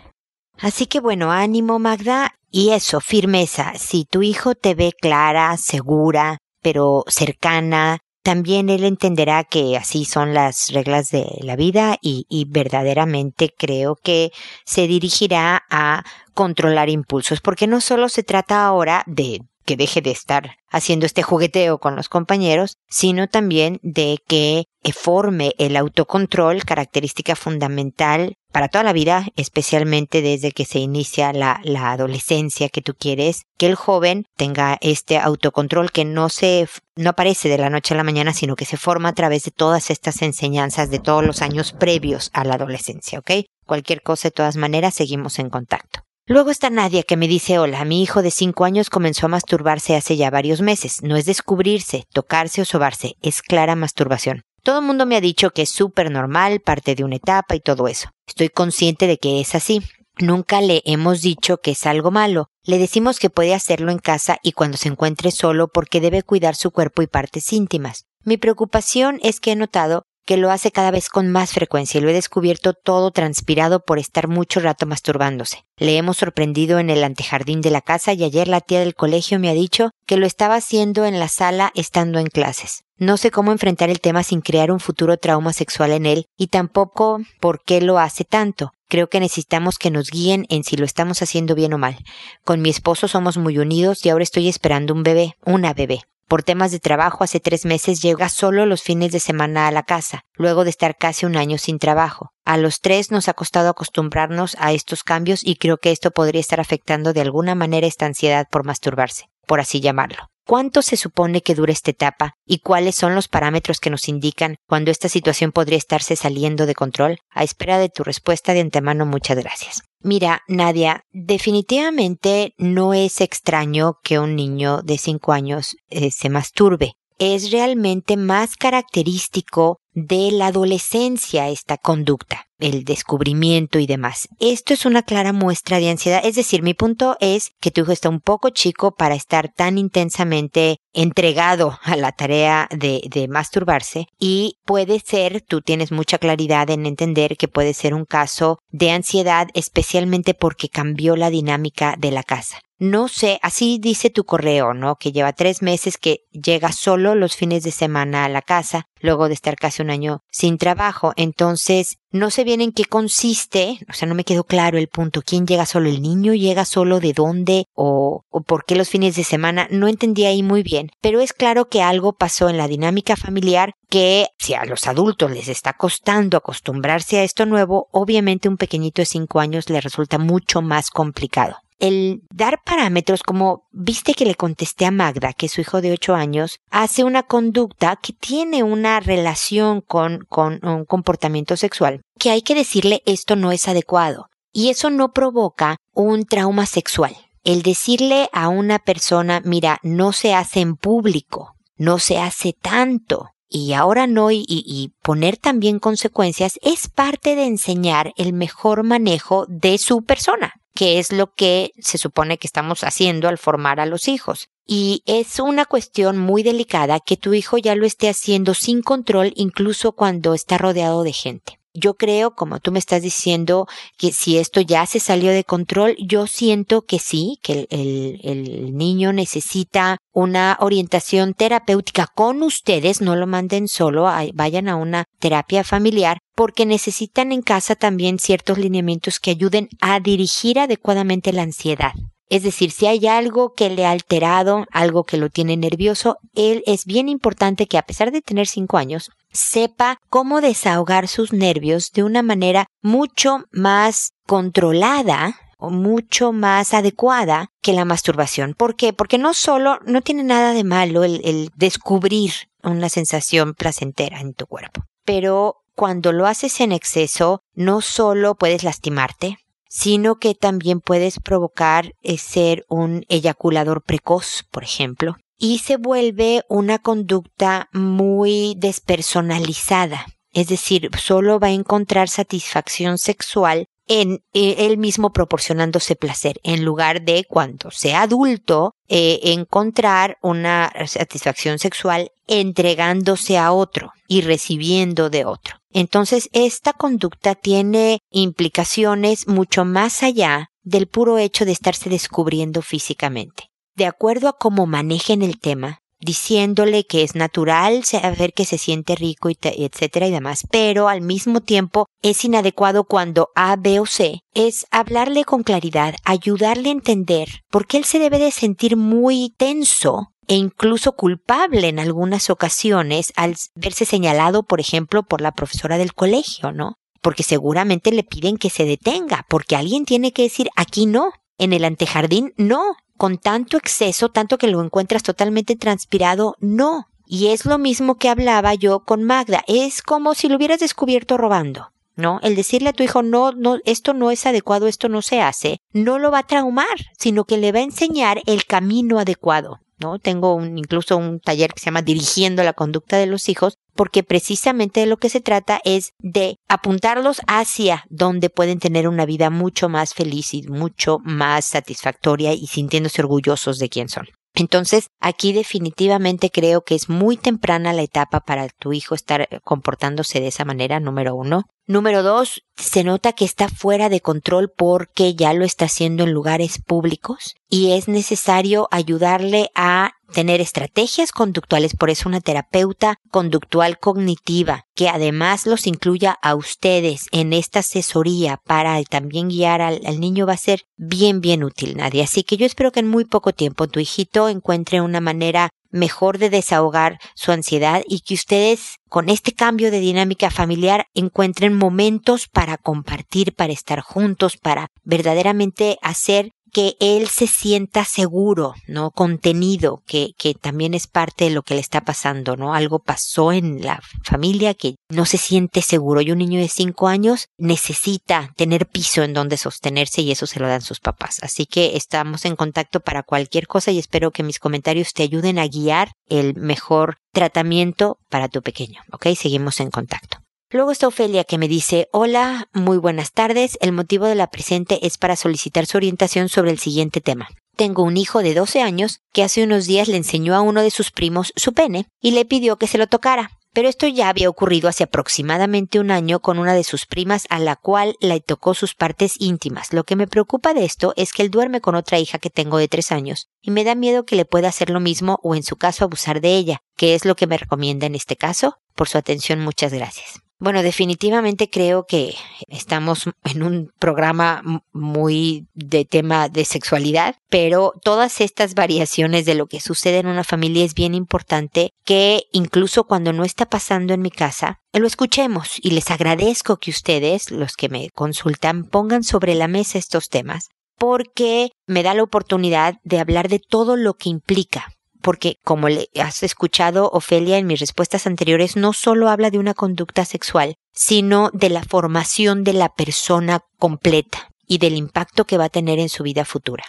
Así 0.58 0.86
que 0.86 1.00
bueno, 1.00 1.32
ánimo 1.32 1.78
Magda, 1.78 2.34
y 2.50 2.70
eso, 2.70 3.00
firmeza. 3.00 3.74
Si 3.76 4.04
tu 4.04 4.22
hijo 4.22 4.54
te 4.54 4.74
ve 4.74 4.92
clara, 4.98 5.56
segura, 5.56 6.38
pero 6.62 7.04
cercana, 7.08 7.98
también 8.26 8.70
él 8.70 8.82
entenderá 8.82 9.44
que 9.44 9.76
así 9.76 10.04
son 10.04 10.34
las 10.34 10.72
reglas 10.72 11.10
de 11.10 11.26
la 11.42 11.54
vida 11.54 11.96
y, 12.02 12.44
verdaderamente 12.48 13.54
creo 13.56 13.94
que 13.94 14.32
se 14.64 14.88
dirigirá 14.88 15.62
a 15.70 16.02
controlar 16.36 16.90
impulsos, 16.90 17.40
porque 17.40 17.66
no 17.66 17.80
solo 17.80 18.10
se 18.10 18.22
trata 18.22 18.66
ahora 18.66 19.02
de 19.06 19.40
que 19.64 19.76
deje 19.76 20.00
de 20.00 20.12
estar 20.12 20.56
haciendo 20.70 21.06
este 21.06 21.22
jugueteo 21.22 21.78
con 21.78 21.96
los 21.96 22.08
compañeros, 22.08 22.76
sino 22.88 23.26
también 23.26 23.80
de 23.82 24.18
que 24.28 24.66
forme 24.92 25.54
el 25.58 25.76
autocontrol, 25.76 26.64
característica 26.64 27.34
fundamental 27.34 28.36
para 28.52 28.68
toda 28.68 28.84
la 28.84 28.92
vida, 28.92 29.26
especialmente 29.34 30.22
desde 30.22 30.52
que 30.52 30.64
se 30.64 30.78
inicia 30.78 31.32
la, 31.32 31.60
la, 31.64 31.90
adolescencia 31.90 32.68
que 32.68 32.82
tú 32.82 32.94
quieres, 32.94 33.42
que 33.58 33.66
el 33.66 33.74
joven 33.74 34.26
tenga 34.36 34.78
este 34.80 35.18
autocontrol 35.18 35.90
que 35.90 36.04
no 36.04 36.28
se, 36.28 36.68
no 36.94 37.10
aparece 37.10 37.48
de 37.48 37.58
la 37.58 37.70
noche 37.70 37.94
a 37.94 37.96
la 37.96 38.04
mañana, 38.04 38.32
sino 38.32 38.54
que 38.54 38.64
se 38.64 38.76
forma 38.76 39.08
a 39.08 39.14
través 39.14 39.42
de 39.42 39.50
todas 39.50 39.90
estas 39.90 40.22
enseñanzas 40.22 40.90
de 40.90 41.00
todos 41.00 41.26
los 41.26 41.42
años 41.42 41.72
previos 41.72 42.30
a 42.32 42.44
la 42.44 42.54
adolescencia, 42.54 43.18
¿ok? 43.18 43.30
Cualquier 43.66 44.02
cosa, 44.02 44.28
de 44.28 44.32
todas 44.32 44.56
maneras, 44.56 44.94
seguimos 44.94 45.40
en 45.40 45.50
contacto. 45.50 46.05
Luego 46.28 46.50
está 46.50 46.70
Nadia 46.70 47.04
que 47.04 47.16
me 47.16 47.28
dice, 47.28 47.60
hola, 47.60 47.84
mi 47.84 48.02
hijo 48.02 48.20
de 48.20 48.32
cinco 48.32 48.64
años 48.64 48.90
comenzó 48.90 49.26
a 49.26 49.28
masturbarse 49.28 49.94
hace 49.94 50.16
ya 50.16 50.28
varios 50.28 50.60
meses. 50.60 51.00
No 51.04 51.14
es 51.14 51.24
descubrirse, 51.24 52.02
tocarse 52.12 52.60
o 52.62 52.64
sobarse, 52.64 53.14
es 53.22 53.42
clara 53.42 53.76
masturbación. 53.76 54.42
Todo 54.64 54.80
el 54.80 54.84
mundo 54.84 55.06
me 55.06 55.14
ha 55.14 55.20
dicho 55.20 55.50
que 55.50 55.62
es 55.62 55.70
súper 55.70 56.10
normal, 56.10 56.58
parte 56.58 56.96
de 56.96 57.04
una 57.04 57.14
etapa 57.14 57.54
y 57.54 57.60
todo 57.60 57.86
eso. 57.86 58.08
Estoy 58.26 58.48
consciente 58.48 59.06
de 59.06 59.18
que 59.18 59.40
es 59.40 59.54
así. 59.54 59.82
Nunca 60.18 60.60
le 60.60 60.82
hemos 60.84 61.22
dicho 61.22 61.58
que 61.58 61.70
es 61.70 61.86
algo 61.86 62.10
malo. 62.10 62.48
Le 62.64 62.78
decimos 62.78 63.20
que 63.20 63.30
puede 63.30 63.54
hacerlo 63.54 63.92
en 63.92 63.98
casa 63.98 64.38
y 64.42 64.50
cuando 64.50 64.78
se 64.78 64.88
encuentre 64.88 65.30
solo 65.30 65.68
porque 65.68 66.00
debe 66.00 66.24
cuidar 66.24 66.56
su 66.56 66.72
cuerpo 66.72 67.02
y 67.02 67.06
partes 67.06 67.52
íntimas. 67.52 68.06
Mi 68.24 68.36
preocupación 68.36 69.20
es 69.22 69.38
que 69.38 69.52
he 69.52 69.56
notado 69.56 70.05
que 70.26 70.36
lo 70.36 70.50
hace 70.50 70.72
cada 70.72 70.90
vez 70.90 71.08
con 71.08 71.30
más 71.30 71.52
frecuencia 71.52 71.98
y 71.98 72.02
lo 72.02 72.10
he 72.10 72.12
descubierto 72.12 72.74
todo 72.74 73.12
transpirado 73.12 73.80
por 73.80 73.98
estar 73.98 74.28
mucho 74.28 74.60
rato 74.60 74.84
masturbándose. 74.84 75.64
Le 75.78 75.96
hemos 75.96 76.18
sorprendido 76.18 76.78
en 76.78 76.90
el 76.90 77.04
antejardín 77.04 77.60
de 77.62 77.70
la 77.70 77.80
casa 77.80 78.12
y 78.12 78.24
ayer 78.24 78.48
la 78.48 78.60
tía 78.60 78.80
del 78.80 78.94
colegio 78.94 79.38
me 79.38 79.48
ha 79.48 79.54
dicho 79.54 79.92
que 80.04 80.16
lo 80.16 80.26
estaba 80.26 80.56
haciendo 80.56 81.06
en 81.06 81.18
la 81.18 81.28
sala 81.28 81.72
estando 81.74 82.18
en 82.18 82.26
clases. 82.26 82.82
No 82.98 83.18
sé 83.18 83.30
cómo 83.30 83.52
enfrentar 83.52 83.88
el 83.88 84.00
tema 84.00 84.22
sin 84.22 84.40
crear 84.40 84.72
un 84.72 84.80
futuro 84.80 85.16
trauma 85.16 85.52
sexual 85.52 85.92
en 85.92 86.06
él 86.06 86.26
y 86.36 86.48
tampoco 86.48 87.20
por 87.40 87.62
qué 87.62 87.80
lo 87.80 87.98
hace 87.98 88.24
tanto. 88.24 88.72
Creo 88.88 89.08
que 89.08 89.20
necesitamos 89.20 89.78
que 89.78 89.90
nos 89.90 90.10
guíen 90.10 90.46
en 90.48 90.64
si 90.64 90.76
lo 90.76 90.84
estamos 90.84 91.20
haciendo 91.22 91.54
bien 91.54 91.74
o 91.74 91.78
mal. 91.78 91.98
Con 92.44 92.62
mi 92.62 92.70
esposo 92.70 93.06
somos 93.06 93.36
muy 93.36 93.58
unidos 93.58 94.04
y 94.04 94.08
ahora 94.08 94.24
estoy 94.24 94.48
esperando 94.48 94.94
un 94.94 95.02
bebé, 95.02 95.36
una 95.44 95.74
bebé. 95.74 96.00
Por 96.28 96.42
temas 96.42 96.72
de 96.72 96.80
trabajo 96.80 97.22
hace 97.22 97.38
tres 97.38 97.64
meses 97.64 98.02
llega 98.02 98.28
solo 98.28 98.66
los 98.66 98.82
fines 98.82 99.12
de 99.12 99.20
semana 99.20 99.68
a 99.68 99.70
la 99.70 99.84
casa, 99.84 100.22
luego 100.34 100.64
de 100.64 100.70
estar 100.70 100.96
casi 100.96 101.24
un 101.24 101.36
año 101.36 101.56
sin 101.56 101.78
trabajo. 101.78 102.32
A 102.44 102.56
los 102.56 102.80
tres 102.80 103.12
nos 103.12 103.28
ha 103.28 103.34
costado 103.34 103.68
acostumbrarnos 103.68 104.56
a 104.58 104.72
estos 104.72 105.04
cambios 105.04 105.44
y 105.44 105.54
creo 105.54 105.78
que 105.78 105.92
esto 105.92 106.10
podría 106.10 106.40
estar 106.40 106.58
afectando 106.58 107.12
de 107.12 107.20
alguna 107.20 107.54
manera 107.54 107.86
esta 107.86 108.06
ansiedad 108.06 108.46
por 108.50 108.64
masturbarse, 108.64 109.26
por 109.46 109.60
así 109.60 109.80
llamarlo. 109.80 110.28
¿Cuánto 110.46 110.80
se 110.80 110.96
supone 110.96 111.42
que 111.42 111.56
dura 111.56 111.72
esta 111.72 111.90
etapa 111.90 112.36
y 112.46 112.60
cuáles 112.60 112.94
son 112.94 113.16
los 113.16 113.26
parámetros 113.26 113.80
que 113.80 113.90
nos 113.90 114.08
indican 114.08 114.58
cuando 114.68 114.92
esta 114.92 115.08
situación 115.08 115.50
podría 115.50 115.76
estarse 115.76 116.14
saliendo 116.14 116.66
de 116.66 116.76
control? 116.76 117.18
A 117.30 117.42
espera 117.42 117.78
de 117.78 117.88
tu 117.88 118.04
respuesta 118.04 118.54
de 118.54 118.60
antemano, 118.60 119.06
muchas 119.06 119.36
gracias. 119.36 119.82
Mira, 120.04 120.42
Nadia, 120.46 121.02
definitivamente 121.10 122.54
no 122.58 122.94
es 122.94 123.20
extraño 123.20 123.94
que 124.04 124.20
un 124.20 124.36
niño 124.36 124.82
de 124.82 124.98
5 124.98 125.32
años 125.32 125.76
eh, 125.88 126.12
se 126.12 126.28
masturbe. 126.28 126.92
Es 127.18 127.50
realmente 127.50 128.16
más 128.16 128.54
característico 128.54 129.80
de 129.96 130.30
la 130.30 130.48
adolescencia 130.48 131.48
esta 131.48 131.78
conducta, 131.78 132.48
el 132.58 132.84
descubrimiento 132.84 133.78
y 133.78 133.86
demás. 133.86 134.28
Esto 134.38 134.74
es 134.74 134.84
una 134.84 135.02
clara 135.02 135.32
muestra 135.32 135.78
de 135.78 135.88
ansiedad. 135.88 136.20
Es 136.22 136.34
decir, 136.34 136.62
mi 136.62 136.74
punto 136.74 137.16
es 137.18 137.52
que 137.60 137.70
tu 137.70 137.80
hijo 137.80 137.92
está 137.92 138.10
un 138.10 138.20
poco 138.20 138.50
chico 138.50 138.94
para 138.94 139.14
estar 139.14 139.50
tan 139.50 139.78
intensamente 139.78 140.76
entregado 140.92 141.78
a 141.82 141.96
la 141.96 142.12
tarea 142.12 142.68
de, 142.70 143.00
de 143.08 143.26
masturbarse 143.26 144.06
y 144.20 144.58
puede 144.66 145.00
ser, 145.00 145.40
tú 145.40 145.62
tienes 145.62 145.90
mucha 145.92 146.18
claridad 146.18 146.68
en 146.68 146.84
entender 146.84 147.38
que 147.38 147.48
puede 147.48 147.72
ser 147.72 147.94
un 147.94 148.04
caso 148.04 148.58
de 148.68 148.90
ansiedad 148.90 149.48
especialmente 149.54 150.34
porque 150.34 150.68
cambió 150.68 151.16
la 151.16 151.30
dinámica 151.30 151.96
de 151.98 152.10
la 152.10 152.22
casa. 152.22 152.60
No 152.78 153.08
sé, 153.08 153.38
así 153.40 153.78
dice 153.80 154.10
tu 154.10 154.24
correo, 154.24 154.74
¿no? 154.74 154.96
Que 154.96 155.10
lleva 155.10 155.32
tres 155.32 155.62
meses 155.62 155.96
que 155.96 156.18
llega 156.30 156.72
solo 156.72 157.14
los 157.14 157.34
fines 157.34 157.62
de 157.62 157.70
semana 157.70 158.26
a 158.26 158.28
la 158.28 158.42
casa, 158.42 158.84
luego 159.06 159.28
de 159.28 159.34
estar 159.34 159.56
casi 159.56 159.80
un 159.80 159.88
año 159.88 160.20
sin 160.30 160.58
trabajo. 160.58 161.14
Entonces, 161.16 161.96
no 162.10 162.30
sé 162.30 162.44
bien 162.44 162.60
en 162.60 162.72
qué 162.72 162.84
consiste, 162.84 163.78
o 163.88 163.94
sea, 163.94 164.06
no 164.06 164.14
me 164.14 164.24
quedó 164.24 164.44
claro 164.44 164.76
el 164.76 164.88
punto. 164.88 165.22
¿Quién 165.22 165.46
llega 165.46 165.64
solo? 165.64 165.88
¿El 165.88 166.02
niño 166.02 166.34
llega 166.34 166.66
solo? 166.66 167.00
¿De 167.00 167.12
dónde? 167.12 167.64
¿O, 167.74 168.24
o 168.28 168.42
por 168.42 168.64
qué 168.64 168.76
los 168.76 168.90
fines 168.90 169.16
de 169.16 169.24
semana? 169.24 169.68
No 169.70 169.88
entendí 169.88 170.26
ahí 170.26 170.42
muy 170.42 170.62
bien. 170.62 170.90
Pero 171.00 171.20
es 171.20 171.32
claro 171.32 171.68
que 171.68 171.82
algo 171.82 172.12
pasó 172.12 172.48
en 172.48 172.58
la 172.58 172.68
dinámica 172.68 173.16
familiar 173.16 173.72
que 173.88 174.26
si 174.38 174.54
a 174.54 174.64
los 174.64 174.86
adultos 174.86 175.30
les 175.30 175.48
está 175.48 175.72
costando 175.72 176.36
acostumbrarse 176.36 177.18
a 177.18 177.22
esto 177.22 177.46
nuevo, 177.46 177.88
obviamente 177.92 178.48
un 178.48 178.56
pequeñito 178.56 179.02
de 179.02 179.06
cinco 179.06 179.40
años 179.40 179.70
le 179.70 179.80
resulta 179.80 180.18
mucho 180.18 180.60
más 180.60 180.90
complicado 180.90 181.56
el 181.78 182.22
dar 182.34 182.60
parámetros 182.64 183.22
como 183.22 183.66
viste 183.72 184.14
que 184.14 184.24
le 184.24 184.34
contesté 184.34 184.86
a 184.86 184.90
Magda 184.90 185.32
que 185.32 185.48
su 185.48 185.60
hijo 185.60 185.80
de 185.80 185.92
ocho 185.92 186.14
años 186.14 186.58
hace 186.70 187.04
una 187.04 187.22
conducta 187.22 187.96
que 187.96 188.12
tiene 188.12 188.62
una 188.62 189.00
relación 189.00 189.80
con, 189.80 190.24
con 190.28 190.60
un 190.62 190.84
comportamiento 190.84 191.56
sexual, 191.56 192.00
que 192.18 192.30
hay 192.30 192.42
que 192.42 192.54
decirle 192.54 193.02
esto 193.06 193.36
no 193.36 193.52
es 193.52 193.68
adecuado. 193.68 194.28
Y 194.52 194.70
eso 194.70 194.88
no 194.88 195.12
provoca 195.12 195.76
un 195.92 196.24
trauma 196.24 196.64
sexual. 196.64 197.14
El 197.44 197.62
decirle 197.62 198.30
a 198.32 198.48
una 198.48 198.78
persona, 198.78 199.42
mira, 199.44 199.78
no 199.82 200.12
se 200.12 200.34
hace 200.34 200.60
en 200.60 200.76
público, 200.76 201.54
no 201.76 201.98
se 201.98 202.18
hace 202.18 202.54
tanto, 202.54 203.32
y 203.48 203.74
ahora 203.74 204.06
no 204.06 204.30
y, 204.32 204.92
poner 205.02 205.36
también 205.36 205.78
consecuencias 205.78 206.58
es 206.62 206.88
parte 206.88 207.36
de 207.36 207.44
enseñar 207.44 208.12
el 208.16 208.32
mejor 208.32 208.82
manejo 208.82 209.46
de 209.48 209.78
su 209.78 210.02
persona 210.02 210.54
que 210.76 211.00
es 211.00 211.10
lo 211.10 211.32
que 211.34 211.72
se 211.80 211.98
supone 211.98 212.38
que 212.38 212.46
estamos 212.46 212.84
haciendo 212.84 213.28
al 213.28 213.38
formar 213.38 213.80
a 213.80 213.86
los 213.86 214.06
hijos. 214.06 214.48
Y 214.64 215.02
es 215.06 215.40
una 215.40 215.64
cuestión 215.64 216.18
muy 216.18 216.42
delicada 216.42 217.00
que 217.00 217.16
tu 217.16 217.34
hijo 217.34 217.58
ya 217.58 217.74
lo 217.74 217.86
esté 217.86 218.08
haciendo 218.08 218.54
sin 218.54 218.82
control 218.82 219.32
incluso 219.34 219.92
cuando 219.92 220.34
está 220.34 220.58
rodeado 220.58 221.02
de 221.02 221.12
gente. 221.12 221.58
Yo 221.76 221.94
creo, 221.94 222.34
como 222.34 222.58
tú 222.60 222.72
me 222.72 222.78
estás 222.78 223.02
diciendo, 223.02 223.66
que 223.96 224.12
si 224.12 224.38
esto 224.38 224.60
ya 224.60 224.86
se 224.86 225.00
salió 225.00 225.30
de 225.30 225.44
control, 225.44 225.96
yo 225.98 226.26
siento 226.26 226.82
que 226.82 226.98
sí, 226.98 227.38
que 227.42 227.66
el, 227.70 228.20
el, 228.22 228.76
niño 228.76 229.12
necesita 229.12 229.98
una 230.12 230.56
orientación 230.60 231.34
terapéutica 231.34 232.06
con 232.06 232.42
ustedes, 232.42 233.00
no 233.00 233.16
lo 233.16 233.26
manden 233.26 233.68
solo, 233.68 234.08
vayan 234.34 234.68
a 234.68 234.76
una 234.76 235.04
terapia 235.18 235.64
familiar, 235.64 236.18
porque 236.34 236.66
necesitan 236.66 237.32
en 237.32 237.42
casa 237.42 237.74
también 237.74 238.18
ciertos 238.18 238.58
lineamientos 238.58 239.20
que 239.20 239.30
ayuden 239.30 239.68
a 239.80 240.00
dirigir 240.00 240.58
adecuadamente 240.58 241.32
la 241.32 241.42
ansiedad. 241.42 241.92
Es 242.28 242.42
decir, 242.42 242.72
si 242.72 242.86
hay 242.86 243.06
algo 243.06 243.52
que 243.54 243.70
le 243.70 243.86
ha 243.86 243.92
alterado, 243.92 244.66
algo 244.72 245.04
que 245.04 245.16
lo 245.16 245.30
tiene 245.30 245.56
nervioso, 245.56 246.18
él 246.34 246.62
es 246.66 246.84
bien 246.84 247.08
importante 247.08 247.66
que 247.66 247.78
a 247.78 247.82
pesar 247.82 248.10
de 248.10 248.20
tener 248.20 248.48
cinco 248.48 248.78
años, 248.78 249.10
sepa 249.32 249.98
cómo 250.08 250.40
desahogar 250.40 251.08
sus 251.08 251.32
nervios 251.32 251.92
de 251.92 252.02
una 252.02 252.22
manera 252.22 252.66
mucho 252.82 253.44
más 253.52 254.12
controlada 254.26 255.36
o 255.58 255.70
mucho 255.70 256.32
más 256.32 256.74
adecuada 256.74 257.50
que 257.62 257.72
la 257.72 257.84
masturbación. 257.84 258.54
¿Por 258.54 258.76
qué? 258.76 258.92
Porque 258.92 259.18
no 259.18 259.32
solo, 259.32 259.78
no 259.86 260.02
tiene 260.02 260.24
nada 260.24 260.52
de 260.52 260.64
malo 260.64 261.04
el, 261.04 261.20
el 261.24 261.50
descubrir 261.54 262.32
una 262.62 262.88
sensación 262.88 263.54
placentera 263.54 264.20
en 264.20 264.34
tu 264.34 264.46
cuerpo, 264.46 264.82
pero 265.04 265.62
cuando 265.74 266.12
lo 266.12 266.26
haces 266.26 266.60
en 266.60 266.72
exceso, 266.72 267.42
no 267.54 267.80
solo 267.80 268.34
puedes 268.34 268.64
lastimarte, 268.64 269.38
sino 269.68 270.16
que 270.16 270.34
también 270.34 270.80
puedes 270.80 271.18
provocar 271.20 271.92
eh, 272.02 272.18
ser 272.18 272.64
un 272.68 273.04
eyaculador 273.08 273.82
precoz, 273.82 274.44
por 274.50 274.64
ejemplo, 274.64 275.16
y 275.38 275.58
se 275.58 275.76
vuelve 275.76 276.42
una 276.48 276.78
conducta 276.78 277.68
muy 277.72 278.54
despersonalizada. 278.58 280.06
Es 280.32 280.48
decir, 280.48 280.90
solo 280.98 281.40
va 281.40 281.48
a 281.48 281.52
encontrar 281.52 282.08
satisfacción 282.08 282.98
sexual 282.98 283.66
en 283.88 284.24
eh, 284.32 284.56
él 284.58 284.78
mismo 284.78 285.12
proporcionándose 285.12 285.96
placer, 285.96 286.40
en 286.42 286.64
lugar 286.64 287.02
de 287.02 287.24
cuando 287.28 287.70
sea 287.70 288.02
adulto, 288.02 288.74
eh, 288.88 289.20
encontrar 289.22 290.18
una 290.22 290.72
satisfacción 290.86 291.58
sexual 291.58 292.10
entregándose 292.26 293.38
a 293.38 293.52
otro 293.52 293.92
y 294.08 294.22
recibiendo 294.22 295.10
de 295.10 295.24
otro. 295.24 295.56
Entonces, 295.76 296.30
esta 296.32 296.72
conducta 296.72 297.34
tiene 297.34 297.98
implicaciones 298.10 299.28
mucho 299.28 299.66
más 299.66 300.02
allá 300.02 300.48
del 300.62 300.86
puro 300.86 301.18
hecho 301.18 301.44
de 301.44 301.52
estarse 301.52 301.90
descubriendo 301.90 302.62
físicamente. 302.62 303.50
De 303.74 303.84
acuerdo 303.84 304.28
a 304.28 304.38
cómo 304.38 304.64
manejen 304.64 305.20
el 305.20 305.38
tema, 305.38 305.80
diciéndole 306.00 306.86
que 306.86 307.02
es 307.02 307.14
natural 307.14 307.84
saber 307.84 308.32
que 308.32 308.46
se 308.46 308.56
siente 308.56 308.94
rico, 308.94 309.28
y 309.28 309.36
etcétera 309.42 310.06
y 310.06 310.12
demás, 310.12 310.46
pero 310.50 310.88
al 310.88 311.02
mismo 311.02 311.42
tiempo 311.42 311.84
es 312.00 312.24
inadecuado 312.24 312.84
cuando 312.84 313.28
A, 313.34 313.54
B 313.56 313.78
o 313.78 313.84
C, 313.84 314.20
es 314.32 314.64
hablarle 314.70 315.26
con 315.26 315.42
claridad, 315.42 315.94
ayudarle 316.04 316.70
a 316.70 316.72
entender 316.72 317.28
por 317.50 317.66
qué 317.66 317.76
él 317.76 317.84
se 317.84 317.98
debe 317.98 318.18
de 318.18 318.30
sentir 318.30 318.78
muy 318.78 319.34
tenso 319.36 320.14
e 320.28 320.34
incluso 320.34 320.92
culpable 320.92 321.68
en 321.68 321.78
algunas 321.78 322.30
ocasiones 322.30 323.12
al 323.16 323.36
verse 323.54 323.84
señalado, 323.84 324.42
por 324.42 324.60
ejemplo, 324.60 325.02
por 325.02 325.20
la 325.20 325.32
profesora 325.32 325.78
del 325.78 325.94
colegio, 325.94 326.52
¿no? 326.52 326.78
Porque 327.02 327.22
seguramente 327.22 327.92
le 327.92 328.02
piden 328.02 328.36
que 328.36 328.50
se 328.50 328.64
detenga, 328.64 329.24
porque 329.28 329.56
alguien 329.56 329.84
tiene 329.84 330.12
que 330.12 330.22
decir 330.22 330.48
aquí 330.56 330.86
no, 330.86 331.12
en 331.38 331.52
el 331.52 331.64
antejardín 331.64 332.32
no, 332.36 332.76
con 332.96 333.18
tanto 333.18 333.56
exceso, 333.56 334.08
tanto 334.08 334.38
que 334.38 334.48
lo 334.48 334.62
encuentras 334.62 335.02
totalmente 335.02 335.56
transpirado, 335.56 336.34
no. 336.40 336.88
Y 337.06 337.28
es 337.28 337.44
lo 337.44 337.58
mismo 337.58 337.96
que 337.96 338.08
hablaba 338.08 338.54
yo 338.54 338.80
con 338.80 339.04
Magda, 339.04 339.44
es 339.46 339.82
como 339.82 340.14
si 340.14 340.28
lo 340.28 340.36
hubieras 340.36 340.60
descubierto 340.60 341.16
robando. 341.16 341.68
¿no? 341.96 342.20
El 342.22 342.36
decirle 342.36 342.68
a 342.70 342.72
tu 342.72 342.82
hijo, 342.82 343.02
no, 343.02 343.32
no, 343.32 343.58
esto 343.64 343.94
no 343.94 344.10
es 344.10 344.26
adecuado, 344.26 344.66
esto 344.66 344.88
no 344.88 345.02
se 345.02 345.22
hace, 345.22 345.60
no 345.72 345.98
lo 345.98 346.10
va 346.10 346.20
a 346.20 346.26
traumar, 346.26 346.76
sino 346.98 347.24
que 347.24 347.38
le 347.38 347.52
va 347.52 347.60
a 347.60 347.62
enseñar 347.62 348.20
el 348.26 348.44
camino 348.44 348.98
adecuado. 348.98 349.60
¿No? 349.78 349.98
Tengo 349.98 350.34
un, 350.34 350.58
incluso 350.58 350.96
un 350.96 351.20
taller 351.20 351.52
que 351.52 351.60
se 351.60 351.66
llama 351.66 351.82
Dirigiendo 351.82 352.42
la 352.42 352.52
conducta 352.52 352.96
de 352.96 353.06
los 353.06 353.28
hijos, 353.28 353.58
porque 353.74 354.02
precisamente 354.02 354.80
de 354.80 354.86
lo 354.86 354.96
que 354.96 355.08
se 355.08 355.20
trata 355.20 355.60
es 355.64 355.92
de 355.98 356.38
apuntarlos 356.48 357.20
hacia 357.26 357.84
donde 357.90 358.30
pueden 358.30 358.58
tener 358.58 358.88
una 358.88 359.06
vida 359.06 359.30
mucho 359.30 359.68
más 359.68 359.94
feliz 359.94 360.34
y 360.34 360.42
mucho 360.42 360.98
más 361.04 361.44
satisfactoria 361.44 362.32
y 362.32 362.46
sintiéndose 362.46 363.02
orgullosos 363.02 363.58
de 363.58 363.68
quién 363.68 363.88
son. 363.88 364.06
Entonces, 364.38 364.90
aquí 365.00 365.32
definitivamente 365.32 366.30
creo 366.30 366.62
que 366.62 366.74
es 366.74 366.90
muy 366.90 367.16
temprana 367.16 367.72
la 367.72 367.82
etapa 367.82 368.20
para 368.20 368.48
tu 368.48 368.74
hijo 368.74 368.94
estar 368.94 369.40
comportándose 369.42 370.20
de 370.20 370.28
esa 370.28 370.44
manera, 370.44 370.78
número 370.78 371.14
uno. 371.14 371.44
Número 371.66 372.02
dos, 372.02 372.42
se 372.54 372.84
nota 372.84 373.14
que 373.14 373.24
está 373.24 373.48
fuera 373.48 373.88
de 373.88 374.02
control 374.02 374.52
porque 374.54 375.14
ya 375.14 375.32
lo 375.32 375.46
está 375.46 375.64
haciendo 375.64 376.04
en 376.04 376.12
lugares 376.12 376.60
públicos 376.62 377.34
y 377.48 377.72
es 377.72 377.88
necesario 377.88 378.68
ayudarle 378.70 379.50
a 379.54 379.92
tener 380.12 380.40
estrategias 380.40 381.12
conductuales, 381.12 381.74
por 381.76 381.90
eso 381.90 382.08
una 382.08 382.20
terapeuta 382.20 382.96
conductual 383.10 383.78
cognitiva 383.78 384.64
que 384.74 384.88
además 384.88 385.46
los 385.46 385.66
incluya 385.66 386.16
a 386.22 386.34
ustedes 386.34 387.06
en 387.10 387.32
esta 387.32 387.60
asesoría 387.60 388.38
para 388.44 388.82
también 388.84 389.28
guiar 389.28 389.62
al, 389.62 390.00
niño 390.00 390.26
va 390.26 390.34
a 390.34 390.38
ser 390.38 390.62
bien, 390.76 391.20
bien 391.20 391.42
útil, 391.42 391.76
Nadia. 391.76 392.04
Así 392.04 392.22
que 392.22 392.36
yo 392.36 392.46
espero 392.46 392.72
que 392.72 392.80
en 392.80 392.88
muy 392.88 393.04
poco 393.04 393.32
tiempo 393.32 393.66
tu 393.68 393.80
hijito 393.80 394.28
encuentre 394.28 394.80
una 394.80 395.00
manera 395.00 395.50
mejor 395.70 396.18
de 396.18 396.30
desahogar 396.30 396.98
su 397.14 397.32
ansiedad 397.32 397.82
y 397.86 398.00
que 398.00 398.14
ustedes 398.14 398.76
con 398.88 399.08
este 399.08 399.32
cambio 399.32 399.70
de 399.70 399.80
dinámica 399.80 400.30
familiar 400.30 400.86
encuentren 400.94 401.54
momentos 401.54 402.28
para 402.28 402.56
compartir, 402.56 403.34
para 403.34 403.52
estar 403.52 403.80
juntos, 403.80 404.36
para 404.36 404.68
verdaderamente 404.84 405.78
hacer 405.82 406.32
que 406.56 406.74
él 406.80 407.08
se 407.08 407.26
sienta 407.26 407.84
seguro, 407.84 408.54
¿no? 408.66 408.90
Contenido, 408.90 409.82
que, 409.86 410.14
que 410.16 410.32
también 410.32 410.72
es 410.72 410.86
parte 410.86 411.24
de 411.24 411.30
lo 411.30 411.42
que 411.42 411.52
le 411.52 411.60
está 411.60 411.82
pasando, 411.82 412.34
¿no? 412.34 412.54
Algo 412.54 412.78
pasó 412.78 413.30
en 413.30 413.60
la 413.60 413.82
familia 414.02 414.54
que 414.54 414.76
no 414.88 415.04
se 415.04 415.18
siente 415.18 415.60
seguro 415.60 416.00
y 416.00 416.12
un 416.12 416.16
niño 416.16 416.40
de 416.40 416.48
cinco 416.48 416.88
años 416.88 417.26
necesita 417.36 418.32
tener 418.36 418.64
piso 418.64 419.02
en 419.02 419.12
donde 419.12 419.36
sostenerse 419.36 420.00
y 420.00 420.12
eso 420.12 420.26
se 420.26 420.40
lo 420.40 420.48
dan 420.48 420.62
sus 420.62 420.80
papás. 420.80 421.18
Así 421.22 421.44
que 421.44 421.76
estamos 421.76 422.24
en 422.24 422.36
contacto 422.36 422.80
para 422.80 423.02
cualquier 423.02 423.46
cosa 423.46 423.70
y 423.70 423.78
espero 423.78 424.10
que 424.10 424.22
mis 424.22 424.38
comentarios 424.38 424.94
te 424.94 425.02
ayuden 425.02 425.38
a 425.38 425.48
guiar 425.48 425.92
el 426.08 426.36
mejor 426.36 426.96
tratamiento 427.12 427.98
para 428.08 428.30
tu 428.30 428.40
pequeño, 428.40 428.80
¿ok? 428.92 429.08
Seguimos 429.14 429.60
en 429.60 429.70
contacto. 429.70 430.25
Luego 430.50 430.70
está 430.70 430.86
Ofelia 430.86 431.24
que 431.24 431.38
me 431.38 431.48
dice, 431.48 431.88
hola, 431.90 432.48
muy 432.52 432.78
buenas 432.78 433.10
tardes, 433.10 433.58
el 433.60 433.72
motivo 433.72 434.06
de 434.06 434.14
la 434.14 434.28
presente 434.28 434.86
es 434.86 434.96
para 434.96 435.16
solicitar 435.16 435.66
su 435.66 435.76
orientación 435.76 436.28
sobre 436.28 436.52
el 436.52 436.60
siguiente 436.60 437.00
tema. 437.00 437.28
Tengo 437.56 437.82
un 437.82 437.96
hijo 437.96 438.22
de 438.22 438.32
12 438.32 438.62
años 438.62 439.00
que 439.12 439.24
hace 439.24 439.42
unos 439.42 439.66
días 439.66 439.88
le 439.88 439.96
enseñó 439.96 440.36
a 440.36 440.42
uno 440.42 440.62
de 440.62 440.70
sus 440.70 440.92
primos 440.92 441.32
su 441.34 441.52
pene 441.52 441.88
y 442.00 442.12
le 442.12 442.24
pidió 442.24 442.58
que 442.58 442.68
se 442.68 442.78
lo 442.78 442.86
tocara. 442.86 443.32
Pero 443.54 443.68
esto 443.68 443.88
ya 443.88 444.08
había 444.08 444.28
ocurrido 444.28 444.68
hace 444.68 444.84
aproximadamente 444.84 445.80
un 445.80 445.90
año 445.90 446.20
con 446.20 446.38
una 446.38 446.54
de 446.54 446.62
sus 446.62 446.86
primas 446.86 447.26
a 447.28 447.40
la 447.40 447.56
cual 447.56 447.96
le 448.00 448.20
tocó 448.20 448.54
sus 448.54 448.74
partes 448.74 449.16
íntimas. 449.18 449.72
Lo 449.72 449.82
que 449.82 449.96
me 449.96 450.06
preocupa 450.06 450.54
de 450.54 450.64
esto 450.64 450.92
es 450.96 451.12
que 451.12 451.22
él 451.22 451.30
duerme 451.30 451.60
con 451.60 451.74
otra 451.74 451.98
hija 451.98 452.18
que 452.18 452.30
tengo 452.30 452.58
de 452.58 452.68
tres 452.68 452.92
años 452.92 453.30
y 453.40 453.50
me 453.50 453.64
da 453.64 453.74
miedo 453.74 454.04
que 454.04 454.14
le 454.14 454.26
pueda 454.26 454.48
hacer 454.48 454.70
lo 454.70 454.78
mismo 454.78 455.18
o 455.24 455.34
en 455.34 455.42
su 455.42 455.56
caso 455.56 455.84
abusar 455.84 456.20
de 456.20 456.36
ella. 456.36 456.60
¿Qué 456.76 456.94
es 456.94 457.04
lo 457.04 457.16
que 457.16 457.26
me 457.26 457.38
recomienda 457.38 457.86
en 457.86 457.96
este 457.96 458.14
caso? 458.14 458.58
Por 458.76 458.88
su 458.88 458.98
atención, 458.98 459.40
muchas 459.40 459.72
gracias. 459.72 460.20
Bueno, 460.38 460.62
definitivamente 460.62 461.48
creo 461.48 461.86
que 461.86 462.14
estamos 462.48 463.08
en 463.24 463.42
un 463.42 463.72
programa 463.78 464.42
muy 464.72 465.46
de 465.54 465.86
tema 465.86 466.28
de 466.28 466.44
sexualidad, 466.44 467.16
pero 467.30 467.72
todas 467.82 468.20
estas 468.20 468.54
variaciones 468.54 469.24
de 469.24 469.34
lo 469.34 469.46
que 469.46 469.60
sucede 469.60 469.98
en 469.98 470.08
una 470.08 470.24
familia 470.24 470.62
es 470.64 470.74
bien 470.74 470.94
importante 470.94 471.70
que 471.86 472.24
incluso 472.32 472.84
cuando 472.84 473.14
no 473.14 473.24
está 473.24 473.46
pasando 473.46 473.94
en 473.94 474.02
mi 474.02 474.10
casa, 474.10 474.60
lo 474.74 474.86
escuchemos. 474.86 475.54
Y 475.62 475.70
les 475.70 475.90
agradezco 475.90 476.58
que 476.58 476.70
ustedes, 476.70 477.30
los 477.30 477.56
que 477.56 477.70
me 477.70 477.88
consultan, 477.90 478.64
pongan 478.64 479.04
sobre 479.04 479.34
la 479.34 479.48
mesa 479.48 479.78
estos 479.78 480.10
temas 480.10 480.48
porque 480.78 481.50
me 481.66 481.82
da 481.82 481.94
la 481.94 482.02
oportunidad 482.02 482.74
de 482.84 483.00
hablar 483.00 483.28
de 483.28 483.38
todo 483.38 483.76
lo 483.76 483.94
que 483.94 484.10
implica 484.10 484.75
porque 485.06 485.38
como 485.44 485.68
le 485.68 485.88
has 486.00 486.24
escuchado 486.24 486.90
Ofelia 486.92 487.38
en 487.38 487.46
mis 487.46 487.60
respuestas 487.60 488.08
anteriores, 488.08 488.56
no 488.56 488.72
solo 488.72 489.08
habla 489.08 489.30
de 489.30 489.38
una 489.38 489.54
conducta 489.54 490.04
sexual, 490.04 490.56
sino 490.72 491.30
de 491.32 491.48
la 491.48 491.62
formación 491.62 492.42
de 492.42 492.54
la 492.54 492.70
persona 492.70 493.38
completa 493.56 494.30
y 494.48 494.58
del 494.58 494.74
impacto 494.74 495.24
que 495.24 495.38
va 495.38 495.44
a 495.44 495.48
tener 495.48 495.78
en 495.78 495.90
su 495.90 496.02
vida 496.02 496.24
futura. 496.24 496.64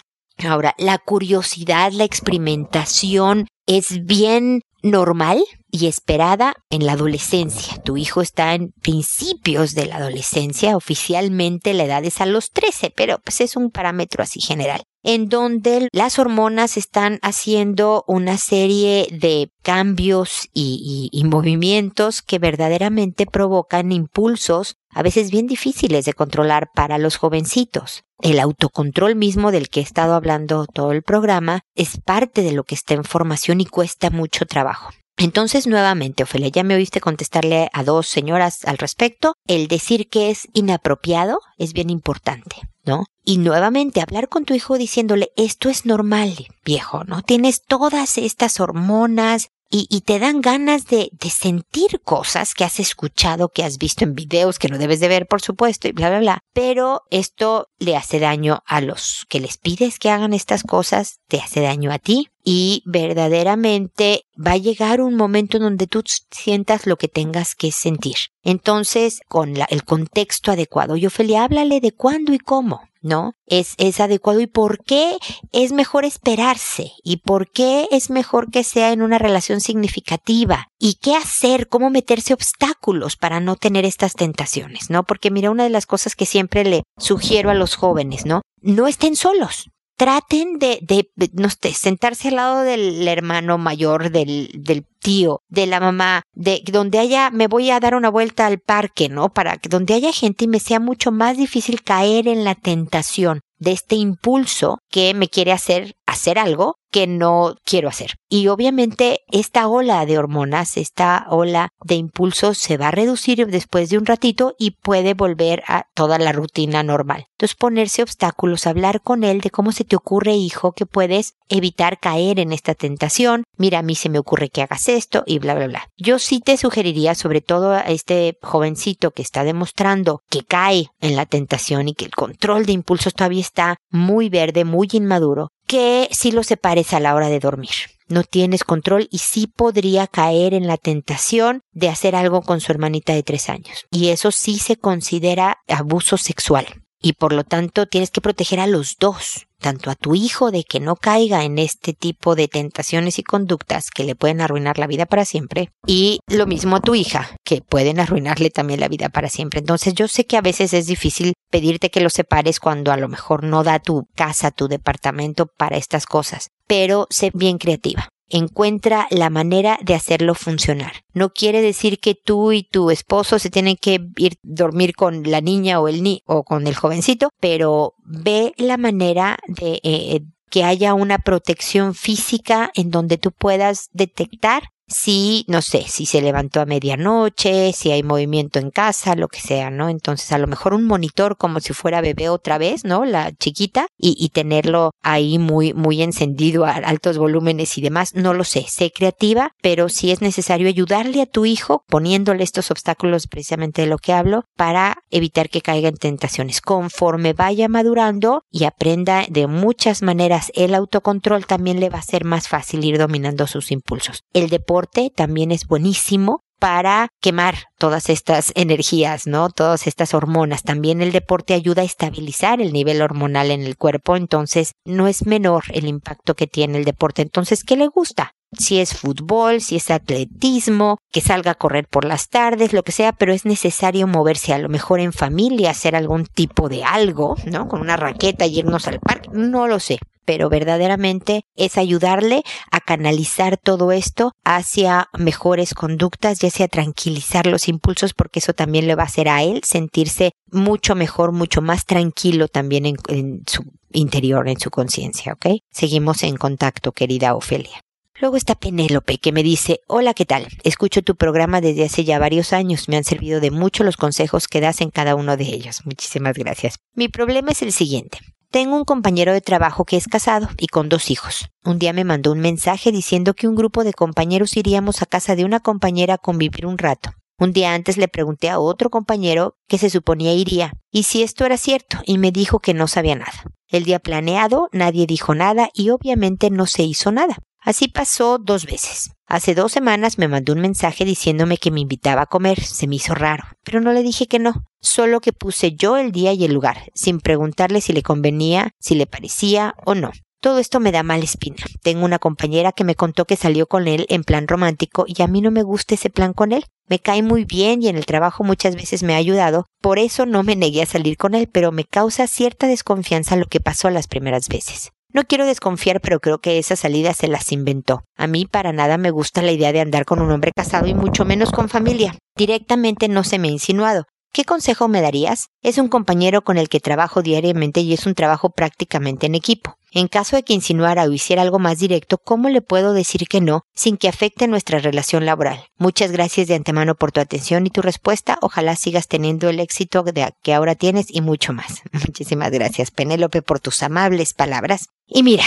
Ahora, 0.46 0.74
la 0.78 0.98
curiosidad, 0.98 1.92
la 1.92 2.04
experimentación, 2.04 3.46
es 3.66 4.04
bien 4.04 4.62
normal 4.82 5.42
y 5.70 5.86
esperada 5.86 6.54
en 6.70 6.86
la 6.86 6.92
adolescencia. 6.92 7.76
Tu 7.82 7.96
hijo 7.96 8.22
está 8.22 8.54
en 8.54 8.72
principios 8.80 9.74
de 9.74 9.86
la 9.86 9.96
adolescencia, 9.96 10.76
oficialmente 10.76 11.74
la 11.74 11.84
edad 11.84 12.04
es 12.04 12.20
a 12.20 12.26
los 12.26 12.50
13, 12.52 12.92
pero 12.96 13.18
pues 13.18 13.40
es 13.40 13.56
un 13.56 13.70
parámetro 13.70 14.22
así 14.22 14.40
general 14.40 14.82
en 15.04 15.28
donde 15.28 15.88
las 15.92 16.18
hormonas 16.18 16.76
están 16.76 17.18
haciendo 17.22 18.04
una 18.06 18.36
serie 18.36 19.08
de 19.10 19.50
cambios 19.62 20.48
y, 20.52 21.08
y, 21.12 21.24
movimientos 21.24 22.20
que 22.20 22.38
verdaderamente 22.38 23.26
provocan 23.26 23.92
impulsos 23.92 24.76
a 24.90 25.02
veces 25.02 25.30
bien 25.30 25.46
difíciles 25.46 26.04
de 26.04 26.14
controlar 26.14 26.70
para 26.74 26.98
los 26.98 27.16
jovencitos. 27.16 28.04
El 28.20 28.40
autocontrol 28.40 29.14
mismo 29.14 29.52
del 29.52 29.68
que 29.68 29.80
he 29.80 29.82
estado 29.82 30.14
hablando 30.14 30.66
todo 30.66 30.92
el 30.92 31.02
programa 31.02 31.60
es 31.74 32.00
parte 32.00 32.42
de 32.42 32.52
lo 32.52 32.64
que 32.64 32.74
está 32.74 32.94
en 32.94 33.04
formación 33.04 33.60
y 33.60 33.66
cuesta 33.66 34.10
mucho 34.10 34.46
trabajo. 34.46 34.90
Entonces, 35.18 35.66
nuevamente, 35.66 36.22
Ofelia, 36.22 36.48
ya 36.48 36.62
me 36.62 36.76
oíste 36.76 37.00
contestarle 37.00 37.68
a 37.72 37.82
dos 37.82 38.06
señoras 38.06 38.64
al 38.64 38.78
respecto. 38.78 39.34
El 39.48 39.66
decir 39.66 40.08
que 40.08 40.30
es 40.30 40.46
inapropiado 40.52 41.40
es 41.58 41.72
bien 41.72 41.90
importante, 41.90 42.56
¿no? 42.84 43.04
Y 43.24 43.38
nuevamente, 43.38 44.00
hablar 44.00 44.28
con 44.28 44.44
tu 44.44 44.54
hijo 44.54 44.78
diciéndole, 44.78 45.30
esto 45.36 45.70
es 45.70 45.86
normal, 45.86 46.46
viejo, 46.64 47.02
¿no? 47.02 47.22
Tienes 47.22 47.62
todas 47.64 48.16
estas 48.16 48.60
hormonas, 48.60 49.48
y, 49.70 50.00
te 50.00 50.18
dan 50.18 50.40
ganas 50.40 50.86
de, 50.86 51.10
de, 51.12 51.30
sentir 51.30 52.00
cosas 52.02 52.54
que 52.54 52.64
has 52.64 52.80
escuchado, 52.80 53.50
que 53.50 53.64
has 53.64 53.76
visto 53.76 54.04
en 54.04 54.14
videos, 54.14 54.58
que 54.58 54.68
no 54.68 54.78
debes 54.78 55.00
de 55.00 55.08
ver, 55.08 55.26
por 55.26 55.42
supuesto, 55.42 55.88
y 55.88 55.92
bla, 55.92 56.08
bla, 56.08 56.20
bla. 56.20 56.38
Pero 56.54 57.02
esto 57.10 57.68
le 57.78 57.96
hace 57.96 58.18
daño 58.18 58.62
a 58.66 58.80
los 58.80 59.26
que 59.28 59.40
les 59.40 59.58
pides 59.58 59.98
que 59.98 60.10
hagan 60.10 60.32
estas 60.32 60.62
cosas, 60.62 61.20
te 61.28 61.38
hace 61.38 61.60
daño 61.60 61.92
a 61.92 61.98
ti. 61.98 62.30
Y 62.44 62.82
verdaderamente 62.86 64.24
va 64.38 64.52
a 64.52 64.56
llegar 64.56 65.00
un 65.00 65.14
momento 65.16 65.56
en 65.56 65.64
donde 65.64 65.86
tú 65.86 66.02
sientas 66.30 66.86
lo 66.86 66.96
que 66.96 67.08
tengas 67.08 67.54
que 67.54 67.72
sentir. 67.72 68.16
Entonces, 68.42 69.20
con 69.28 69.54
el 69.56 69.84
contexto 69.84 70.52
adecuado, 70.52 70.96
yo 70.96 71.08
Ophelia, 71.08 71.44
háblale 71.44 71.80
de 71.80 71.92
cuándo 71.92 72.32
y 72.32 72.38
cómo. 72.38 72.80
¿no? 73.00 73.34
Es, 73.46 73.74
es 73.78 74.00
adecuado 74.00 74.40
y 74.40 74.46
por 74.46 74.82
qué 74.84 75.16
es 75.52 75.72
mejor 75.72 76.04
esperarse 76.04 76.92
y 77.02 77.18
por 77.18 77.50
qué 77.50 77.86
es 77.90 78.10
mejor 78.10 78.50
que 78.50 78.64
sea 78.64 78.92
en 78.92 79.02
una 79.02 79.18
relación 79.18 79.60
significativa 79.60 80.68
y 80.78 80.94
qué 80.94 81.14
hacer, 81.14 81.68
cómo 81.68 81.90
meterse 81.90 82.34
obstáculos 82.34 83.16
para 83.16 83.40
no 83.40 83.56
tener 83.56 83.84
estas 83.84 84.14
tentaciones, 84.14 84.90
¿no? 84.90 85.04
Porque 85.04 85.30
mira, 85.30 85.50
una 85.50 85.64
de 85.64 85.70
las 85.70 85.86
cosas 85.86 86.16
que 86.16 86.26
siempre 86.26 86.64
le 86.64 86.82
sugiero 86.98 87.50
a 87.50 87.54
los 87.54 87.76
jóvenes, 87.76 88.26
¿no? 88.26 88.42
No 88.60 88.88
estén 88.88 89.16
solos 89.16 89.70
traten 89.98 90.60
de, 90.60 90.78
de, 90.80 91.10
no 91.34 91.50
sé, 91.50 91.74
sentarse 91.74 92.28
al 92.28 92.36
lado 92.36 92.62
del 92.62 93.06
hermano 93.08 93.58
mayor, 93.58 94.10
del, 94.10 94.48
del 94.54 94.84
tío, 95.00 95.42
de 95.48 95.66
la 95.66 95.80
mamá, 95.80 96.22
de 96.32 96.62
donde 96.70 96.98
haya, 96.98 97.30
me 97.30 97.48
voy 97.48 97.70
a 97.70 97.80
dar 97.80 97.94
una 97.94 98.10
vuelta 98.10 98.46
al 98.46 98.58
parque, 98.58 99.08
¿no? 99.08 99.28
Para 99.30 99.56
que 99.56 99.68
donde 99.68 99.94
haya 99.94 100.12
gente 100.12 100.44
y 100.44 100.48
me 100.48 100.60
sea 100.60 100.80
mucho 100.80 101.12
más 101.12 101.36
difícil 101.36 101.82
caer 101.82 102.28
en 102.28 102.44
la 102.44 102.54
tentación 102.54 103.40
de 103.58 103.72
este 103.72 103.96
impulso 103.96 104.78
que 104.90 105.14
me 105.14 105.28
quiere 105.28 105.52
hacer 105.52 105.96
hacer 106.08 106.38
algo 106.38 106.76
que 106.90 107.06
no 107.06 107.56
quiero 107.64 107.88
hacer. 107.90 108.14
Y 108.30 108.48
obviamente 108.48 109.20
esta 109.30 109.68
ola 109.68 110.06
de 110.06 110.18
hormonas, 110.18 110.78
esta 110.78 111.26
ola 111.28 111.68
de 111.84 111.96
impulsos 111.96 112.56
se 112.56 112.78
va 112.78 112.88
a 112.88 112.92
reducir 112.92 113.46
después 113.46 113.90
de 113.90 113.98
un 113.98 114.06
ratito 114.06 114.54
y 114.58 114.70
puede 114.70 115.12
volver 115.12 115.62
a 115.66 115.84
toda 115.94 116.18
la 116.18 116.32
rutina 116.32 116.82
normal. 116.82 117.26
Entonces 117.32 117.56
ponerse 117.56 118.02
obstáculos, 118.02 118.66
hablar 118.66 119.02
con 119.02 119.22
él 119.22 119.42
de 119.42 119.50
cómo 119.50 119.70
se 119.72 119.84
te 119.84 119.96
ocurre, 119.96 120.32
hijo, 120.32 120.72
que 120.72 120.86
puedes 120.86 121.34
evitar 121.50 122.00
caer 122.00 122.40
en 122.40 122.52
esta 122.52 122.74
tentación. 122.74 123.44
Mira, 123.58 123.80
a 123.80 123.82
mí 123.82 123.94
se 123.94 124.08
me 124.08 124.18
ocurre 124.18 124.48
que 124.48 124.62
hagas 124.62 124.87
esto 124.96 125.22
y 125.26 125.38
bla, 125.38 125.54
bla, 125.54 125.66
bla. 125.66 125.88
Yo 125.96 126.18
sí 126.18 126.40
te 126.40 126.56
sugeriría, 126.56 127.14
sobre 127.14 127.40
todo 127.40 127.72
a 127.72 127.80
este 127.80 128.38
jovencito 128.42 129.10
que 129.10 129.22
está 129.22 129.44
demostrando 129.44 130.22
que 130.30 130.44
cae 130.44 130.88
en 131.00 131.16
la 131.16 131.26
tentación 131.26 131.88
y 131.88 131.94
que 131.94 132.04
el 132.04 132.12
control 132.12 132.66
de 132.66 132.72
impulsos 132.72 133.14
todavía 133.14 133.40
está 133.40 133.76
muy 133.90 134.28
verde, 134.28 134.64
muy 134.64 134.88
inmaduro, 134.92 135.50
que 135.66 136.08
si 136.10 136.32
lo 136.32 136.42
separes 136.42 136.92
a 136.92 137.00
la 137.00 137.14
hora 137.14 137.28
de 137.28 137.40
dormir. 137.40 137.70
No 138.08 138.22
tienes 138.22 138.64
control 138.64 139.06
y 139.10 139.18
sí 139.18 139.46
podría 139.46 140.06
caer 140.06 140.54
en 140.54 140.66
la 140.66 140.78
tentación 140.78 141.60
de 141.72 141.90
hacer 141.90 142.16
algo 142.16 142.40
con 142.40 142.60
su 142.60 142.72
hermanita 142.72 143.12
de 143.12 143.22
tres 143.22 143.50
años. 143.50 143.84
Y 143.90 144.08
eso 144.08 144.30
sí 144.30 144.58
se 144.58 144.76
considera 144.76 145.58
abuso 145.68 146.16
sexual 146.16 146.66
y 147.00 147.14
por 147.14 147.32
lo 147.32 147.44
tanto 147.44 147.86
tienes 147.86 148.10
que 148.10 148.20
proteger 148.20 148.60
a 148.60 148.66
los 148.66 148.96
dos, 148.98 149.46
tanto 149.60 149.90
a 149.90 149.94
tu 149.94 150.14
hijo 150.14 150.50
de 150.50 150.64
que 150.64 150.80
no 150.80 150.96
caiga 150.96 151.44
en 151.44 151.58
este 151.58 151.92
tipo 151.92 152.34
de 152.34 152.48
tentaciones 152.48 153.18
y 153.18 153.22
conductas 153.22 153.90
que 153.90 154.04
le 154.04 154.14
pueden 154.14 154.40
arruinar 154.40 154.78
la 154.78 154.86
vida 154.86 155.06
para 155.06 155.24
siempre, 155.24 155.70
y 155.86 156.20
lo 156.28 156.46
mismo 156.46 156.76
a 156.76 156.80
tu 156.80 156.94
hija, 156.94 157.30
que 157.44 157.62
pueden 157.62 158.00
arruinarle 158.00 158.50
también 158.50 158.80
la 158.80 158.88
vida 158.88 159.08
para 159.08 159.28
siempre. 159.28 159.60
Entonces 159.60 159.94
yo 159.94 160.08
sé 160.08 160.26
que 160.26 160.36
a 160.36 160.42
veces 160.42 160.72
es 160.72 160.86
difícil 160.86 161.34
pedirte 161.50 161.90
que 161.90 162.00
los 162.00 162.12
separes 162.12 162.60
cuando 162.60 162.92
a 162.92 162.96
lo 162.96 163.08
mejor 163.08 163.44
no 163.44 163.64
da 163.64 163.78
tu 163.78 164.06
casa, 164.14 164.50
tu 164.50 164.68
departamento 164.68 165.46
para 165.46 165.76
estas 165.76 166.06
cosas, 166.06 166.48
pero 166.66 167.06
sé 167.10 167.30
bien 167.34 167.58
creativa 167.58 168.08
encuentra 168.30 169.06
la 169.10 169.30
manera 169.30 169.78
de 169.82 169.94
hacerlo 169.94 170.34
funcionar. 170.34 170.92
No 171.12 171.30
quiere 171.30 171.62
decir 171.62 171.98
que 172.00 172.14
tú 172.14 172.52
y 172.52 172.62
tu 172.62 172.90
esposo 172.90 173.38
se 173.38 173.50
tienen 173.50 173.76
que 173.76 174.00
ir 174.16 174.36
dormir 174.42 174.94
con 174.94 175.22
la 175.24 175.40
niña 175.40 175.80
o 175.80 175.88
el 175.88 176.02
ni 176.02 176.22
o 176.26 176.44
con 176.44 176.66
el 176.66 176.74
jovencito, 176.74 177.30
pero 177.40 177.94
ve 178.04 178.52
la 178.56 178.76
manera 178.76 179.38
de 179.46 179.80
eh, 179.82 180.20
que 180.50 180.64
haya 180.64 180.94
una 180.94 181.18
protección 181.18 181.94
física 181.94 182.70
en 182.74 182.90
donde 182.90 183.18
tú 183.18 183.32
puedas 183.32 183.88
detectar 183.92 184.70
si, 184.88 185.44
no 185.48 185.62
sé, 185.62 185.84
si 185.86 186.06
se 186.06 186.22
levantó 186.22 186.60
a 186.60 186.66
medianoche, 186.66 187.72
si 187.72 187.92
hay 187.92 188.02
movimiento 188.02 188.58
en 188.58 188.70
casa, 188.70 189.14
lo 189.14 189.28
que 189.28 189.40
sea, 189.40 189.70
¿no? 189.70 189.88
Entonces 189.88 190.32
a 190.32 190.38
lo 190.38 190.46
mejor 190.46 190.74
un 190.74 190.84
monitor 190.84 191.36
como 191.36 191.60
si 191.60 191.74
fuera 191.74 192.00
bebé 192.00 192.28
otra 192.30 192.58
vez, 192.58 192.84
¿no? 192.84 193.04
La 193.04 193.32
chiquita 193.32 193.86
y, 193.98 194.28
tenerlo 194.30 194.92
ahí 195.02 195.38
muy, 195.38 195.72
muy 195.74 196.02
encendido 196.02 196.64
a 196.64 196.72
altos 196.72 197.18
volúmenes 197.18 197.76
y 197.76 197.80
demás, 197.80 198.14
no 198.14 198.34
lo 198.34 198.44
sé, 198.44 198.64
sé 198.68 198.90
creativa, 198.90 199.52
pero 199.62 199.88
si 199.88 200.10
es 200.10 200.20
necesario 200.20 200.68
ayudarle 200.68 201.22
a 201.22 201.26
tu 201.26 201.44
hijo 201.44 201.84
poniéndole 201.88 202.44
estos 202.44 202.70
obstáculos 202.70 203.26
precisamente 203.26 203.82
de 203.82 203.88
lo 203.88 203.98
que 203.98 204.12
hablo 204.12 204.44
para 204.56 205.02
evitar 205.10 205.48
que 205.48 205.60
caiga 205.60 205.88
en 205.88 205.96
tentaciones. 205.96 206.60
Conforme 206.60 207.32
vaya 207.32 207.68
madurando 207.68 208.42
y 208.50 208.64
aprenda 208.64 209.24
de 209.28 209.46
muchas 209.46 210.02
maneras 210.02 210.52
el 210.54 210.74
autocontrol, 210.74 211.46
también 211.46 211.80
le 211.80 211.90
va 211.90 211.98
a 211.98 212.02
ser 212.02 212.24
más 212.24 212.48
fácil 212.48 212.84
ir 212.84 212.98
dominando 212.98 213.46
sus 213.46 213.72
impulsos. 213.72 214.22
El 214.32 214.48
deporte 214.48 214.77
también 214.86 215.50
es 215.50 215.66
buenísimo 215.66 216.44
para 216.58 217.08
quemar 217.20 217.54
todas 217.78 218.08
estas 218.08 218.52
energías, 218.54 219.26
¿no? 219.26 219.48
Todas 219.48 219.86
estas 219.86 220.14
hormonas. 220.14 220.62
También 220.62 221.00
el 221.00 221.12
deporte 221.12 221.54
ayuda 221.54 221.82
a 221.82 221.84
estabilizar 221.84 222.60
el 222.60 222.72
nivel 222.72 223.00
hormonal 223.00 223.50
en 223.50 223.62
el 223.62 223.76
cuerpo, 223.76 224.16
entonces 224.16 224.72
no 224.84 225.06
es 225.06 225.26
menor 225.26 225.64
el 225.72 225.86
impacto 225.86 226.34
que 226.34 226.46
tiene 226.46 226.78
el 226.78 226.84
deporte. 226.84 227.22
Entonces, 227.22 227.64
¿qué 227.64 227.76
le 227.76 227.86
gusta? 227.86 228.32
Si 228.58 228.80
es 228.80 228.94
fútbol, 228.94 229.60
si 229.60 229.76
es 229.76 229.90
atletismo, 229.90 230.98
que 231.12 231.20
salga 231.20 231.52
a 231.52 231.56
correr 231.56 231.86
por 231.86 232.04
las 232.04 232.28
tardes, 232.28 232.72
lo 232.72 232.82
que 232.82 232.92
sea, 232.92 233.12
pero 233.12 233.32
es 233.32 233.44
necesario 233.44 234.06
moverse 234.06 234.54
a 234.54 234.58
lo 234.58 234.70
mejor 234.70 235.00
en 235.00 235.12
familia, 235.12 235.70
hacer 235.70 235.94
algún 235.94 236.24
tipo 236.24 236.68
de 236.68 236.82
algo, 236.82 237.36
¿no? 237.44 237.68
Con 237.68 237.82
una 237.82 237.96
raqueta 237.96 238.46
y 238.46 238.58
irnos 238.58 238.88
al 238.88 239.00
parque, 239.00 239.28
no 239.32 239.68
lo 239.68 239.78
sé 239.78 239.98
pero 240.28 240.50
verdaderamente 240.50 241.46
es 241.56 241.78
ayudarle 241.78 242.42
a 242.70 242.80
canalizar 242.80 243.56
todo 243.56 243.92
esto 243.92 244.32
hacia 244.44 245.08
mejores 245.18 245.72
conductas 245.72 246.44
y 246.44 246.48
hacia 246.48 246.68
tranquilizar 246.68 247.46
los 247.46 247.66
impulsos, 247.66 248.12
porque 248.12 248.40
eso 248.40 248.52
también 248.52 248.86
le 248.86 248.94
va 248.94 249.04
a 249.04 249.06
hacer 249.06 249.30
a 249.30 249.42
él 249.42 249.62
sentirse 249.64 250.32
mucho 250.52 250.94
mejor, 250.94 251.32
mucho 251.32 251.62
más 251.62 251.86
tranquilo 251.86 252.46
también 252.46 252.84
en, 252.84 253.42
su 253.46 253.64
interior, 253.90 254.50
en 254.50 254.60
su 254.60 254.68
conciencia, 254.68 255.32
¿ok? 255.32 255.62
Seguimos 255.70 256.22
en 256.22 256.36
contacto, 256.36 256.92
querida 256.92 257.34
Ofelia. 257.34 257.80
Luego 258.20 258.36
está 258.36 258.54
Penélope 258.54 259.16
que 259.16 259.32
me 259.32 259.42
dice, 259.42 259.80
hola, 259.86 260.12
¿qué 260.12 260.26
tal? 260.26 260.46
Escucho 260.62 261.00
tu 261.00 261.16
programa 261.16 261.62
desde 261.62 261.86
hace 261.86 262.04
ya 262.04 262.18
varios 262.18 262.52
años. 262.52 262.90
Me 262.90 262.98
han 262.98 263.04
servido 263.04 263.40
de 263.40 263.50
mucho 263.50 263.82
los 263.82 263.96
consejos 263.96 264.46
que 264.46 264.60
das 264.60 264.82
en 264.82 264.90
cada 264.90 265.14
uno 265.14 265.38
de 265.38 265.44
ellos. 265.44 265.86
Muchísimas 265.86 266.36
gracias. 266.36 266.80
Mi 266.92 267.08
problema 267.08 267.52
es 267.52 267.62
el 267.62 267.72
siguiente. 267.72 268.18
Tengo 268.50 268.76
un 268.76 268.86
compañero 268.86 269.34
de 269.34 269.42
trabajo 269.42 269.84
que 269.84 269.98
es 269.98 270.06
casado 270.08 270.48
y 270.56 270.68
con 270.68 270.88
dos 270.88 271.10
hijos. 271.10 271.50
Un 271.66 271.78
día 271.78 271.92
me 271.92 272.04
mandó 272.04 272.32
un 272.32 272.40
mensaje 272.40 272.90
diciendo 272.92 273.34
que 273.34 273.46
un 273.46 273.54
grupo 273.54 273.84
de 273.84 273.92
compañeros 273.92 274.56
iríamos 274.56 275.02
a 275.02 275.06
casa 275.06 275.36
de 275.36 275.44
una 275.44 275.60
compañera 275.60 276.14
a 276.14 276.18
convivir 276.18 276.64
un 276.64 276.78
rato. 276.78 277.10
Un 277.38 277.52
día 277.52 277.74
antes 277.74 277.98
le 277.98 278.08
pregunté 278.08 278.48
a 278.48 278.58
otro 278.58 278.88
compañero 278.88 279.56
que 279.68 279.76
se 279.76 279.90
suponía 279.90 280.32
iría, 280.32 280.72
y 280.90 281.02
si 281.02 281.22
esto 281.22 281.44
era 281.44 281.58
cierto, 281.58 281.98
y 282.06 282.16
me 282.16 282.32
dijo 282.32 282.58
que 282.58 282.72
no 282.72 282.88
sabía 282.88 283.16
nada. 283.16 283.44
El 283.68 283.84
día 283.84 283.98
planeado 283.98 284.70
nadie 284.72 285.06
dijo 285.06 285.34
nada 285.34 285.68
y 285.74 285.90
obviamente 285.90 286.48
no 286.50 286.64
se 286.64 286.84
hizo 286.84 287.12
nada. 287.12 287.36
Así 287.60 287.88
pasó 287.88 288.38
dos 288.38 288.64
veces. 288.64 289.10
Hace 289.26 289.54
dos 289.54 289.72
semanas 289.72 290.16
me 290.16 290.28
mandó 290.28 290.52
un 290.52 290.60
mensaje 290.60 291.04
diciéndome 291.04 291.58
que 291.58 291.70
me 291.70 291.80
invitaba 291.80 292.22
a 292.22 292.26
comer. 292.26 292.62
Se 292.62 292.86
me 292.86 292.96
hizo 292.96 293.14
raro, 293.14 293.44
pero 293.62 293.80
no 293.80 293.92
le 293.92 294.02
dije 294.02 294.26
que 294.26 294.38
no. 294.38 294.64
Solo 294.80 295.20
que 295.20 295.32
puse 295.32 295.72
yo 295.72 295.96
el 295.96 296.12
día 296.12 296.32
y 296.32 296.44
el 296.44 296.54
lugar, 296.54 296.90
sin 296.94 297.20
preguntarle 297.20 297.80
si 297.80 297.92
le 297.92 298.02
convenía, 298.02 298.70
si 298.78 298.94
le 298.94 299.06
parecía 299.06 299.74
o 299.84 299.94
no. 299.94 300.12
Todo 300.40 300.60
esto 300.60 300.78
me 300.78 300.92
da 300.92 301.02
mala 301.02 301.24
espina. 301.24 301.64
Tengo 301.82 302.04
una 302.04 302.20
compañera 302.20 302.70
que 302.70 302.84
me 302.84 302.94
contó 302.94 303.24
que 303.24 303.34
salió 303.34 303.66
con 303.66 303.88
él 303.88 304.06
en 304.08 304.22
plan 304.22 304.46
romántico 304.46 305.04
y 305.08 305.20
a 305.22 305.26
mí 305.26 305.40
no 305.40 305.50
me 305.50 305.64
gusta 305.64 305.96
ese 305.96 306.10
plan 306.10 306.32
con 306.32 306.52
él. 306.52 306.64
Me 306.86 307.00
cae 307.00 307.22
muy 307.22 307.44
bien 307.44 307.82
y 307.82 307.88
en 307.88 307.96
el 307.96 308.06
trabajo 308.06 308.44
muchas 308.44 308.76
veces 308.76 309.02
me 309.02 309.14
ha 309.14 309.18
ayudado, 309.18 309.66
por 309.82 309.98
eso 309.98 310.26
no 310.26 310.44
me 310.44 310.54
negué 310.54 310.82
a 310.82 310.86
salir 310.86 311.16
con 311.16 311.34
él, 311.34 311.48
pero 311.52 311.72
me 311.72 311.84
causa 311.84 312.28
cierta 312.28 312.68
desconfianza 312.68 313.34
lo 313.34 313.46
que 313.46 313.60
pasó 313.60 313.90
las 313.90 314.06
primeras 314.06 314.48
veces. 314.48 314.92
No 315.18 315.24
quiero 315.24 315.46
desconfiar, 315.46 316.00
pero 316.00 316.20
creo 316.20 316.38
que 316.38 316.60
esa 316.60 316.76
salida 316.76 317.12
se 317.12 317.26
las 317.26 317.50
inventó. 317.50 318.04
A 318.16 318.28
mí 318.28 318.46
para 318.46 318.72
nada 318.72 318.98
me 318.98 319.10
gusta 319.10 319.42
la 319.42 319.50
idea 319.50 319.72
de 319.72 319.80
andar 319.80 320.04
con 320.04 320.20
un 320.20 320.30
hombre 320.30 320.52
casado 320.54 320.86
y 320.86 320.94
mucho 320.94 321.24
menos 321.24 321.50
con 321.50 321.68
familia. 321.68 322.14
Directamente 322.36 323.08
no 323.08 323.24
se 323.24 323.40
me 323.40 323.48
ha 323.48 323.50
insinuado. 323.50 324.04
¿Qué 324.32 324.44
consejo 324.44 324.86
me 324.86 325.00
darías? 325.00 325.48
Es 325.60 325.78
un 325.78 325.88
compañero 325.88 326.42
con 326.42 326.56
el 326.56 326.68
que 326.68 326.78
trabajo 326.78 327.20
diariamente 327.20 327.80
y 327.80 327.94
es 327.94 328.06
un 328.06 328.14
trabajo 328.14 328.50
prácticamente 328.50 329.26
en 329.26 329.34
equipo. 329.34 329.77
En 329.90 330.08
caso 330.08 330.36
de 330.36 330.42
que 330.42 330.52
insinuara 330.52 331.04
o 331.04 331.12
hiciera 331.12 331.42
algo 331.42 331.58
más 331.58 331.78
directo, 331.78 332.18
¿cómo 332.18 332.48
le 332.48 332.60
puedo 332.60 332.92
decir 332.92 333.26
que 333.26 333.40
no 333.40 333.64
sin 333.74 333.96
que 333.96 334.08
afecte 334.08 334.46
nuestra 334.46 334.78
relación 334.78 335.24
laboral? 335.24 335.64
Muchas 335.78 336.12
gracias 336.12 336.48
de 336.48 336.54
antemano 336.54 336.94
por 336.94 337.12
tu 337.12 337.20
atención 337.20 337.66
y 337.66 337.70
tu 337.70 337.80
respuesta. 337.80 338.38
Ojalá 338.42 338.76
sigas 338.76 339.08
teniendo 339.08 339.48
el 339.48 339.60
éxito 339.60 340.04
que 340.42 340.54
ahora 340.54 340.74
tienes 340.74 341.06
y 341.08 341.20
mucho 341.20 341.52
más. 341.52 341.82
Muchísimas 341.92 342.50
gracias, 342.50 342.90
Penélope, 342.90 343.42
por 343.42 343.60
tus 343.60 343.82
amables 343.82 344.34
palabras. 344.34 344.88
Y 345.06 345.22
mira, 345.22 345.44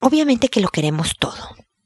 obviamente 0.00 0.48
que 0.48 0.60
lo 0.60 0.68
queremos 0.68 1.16
todo. 1.18 1.36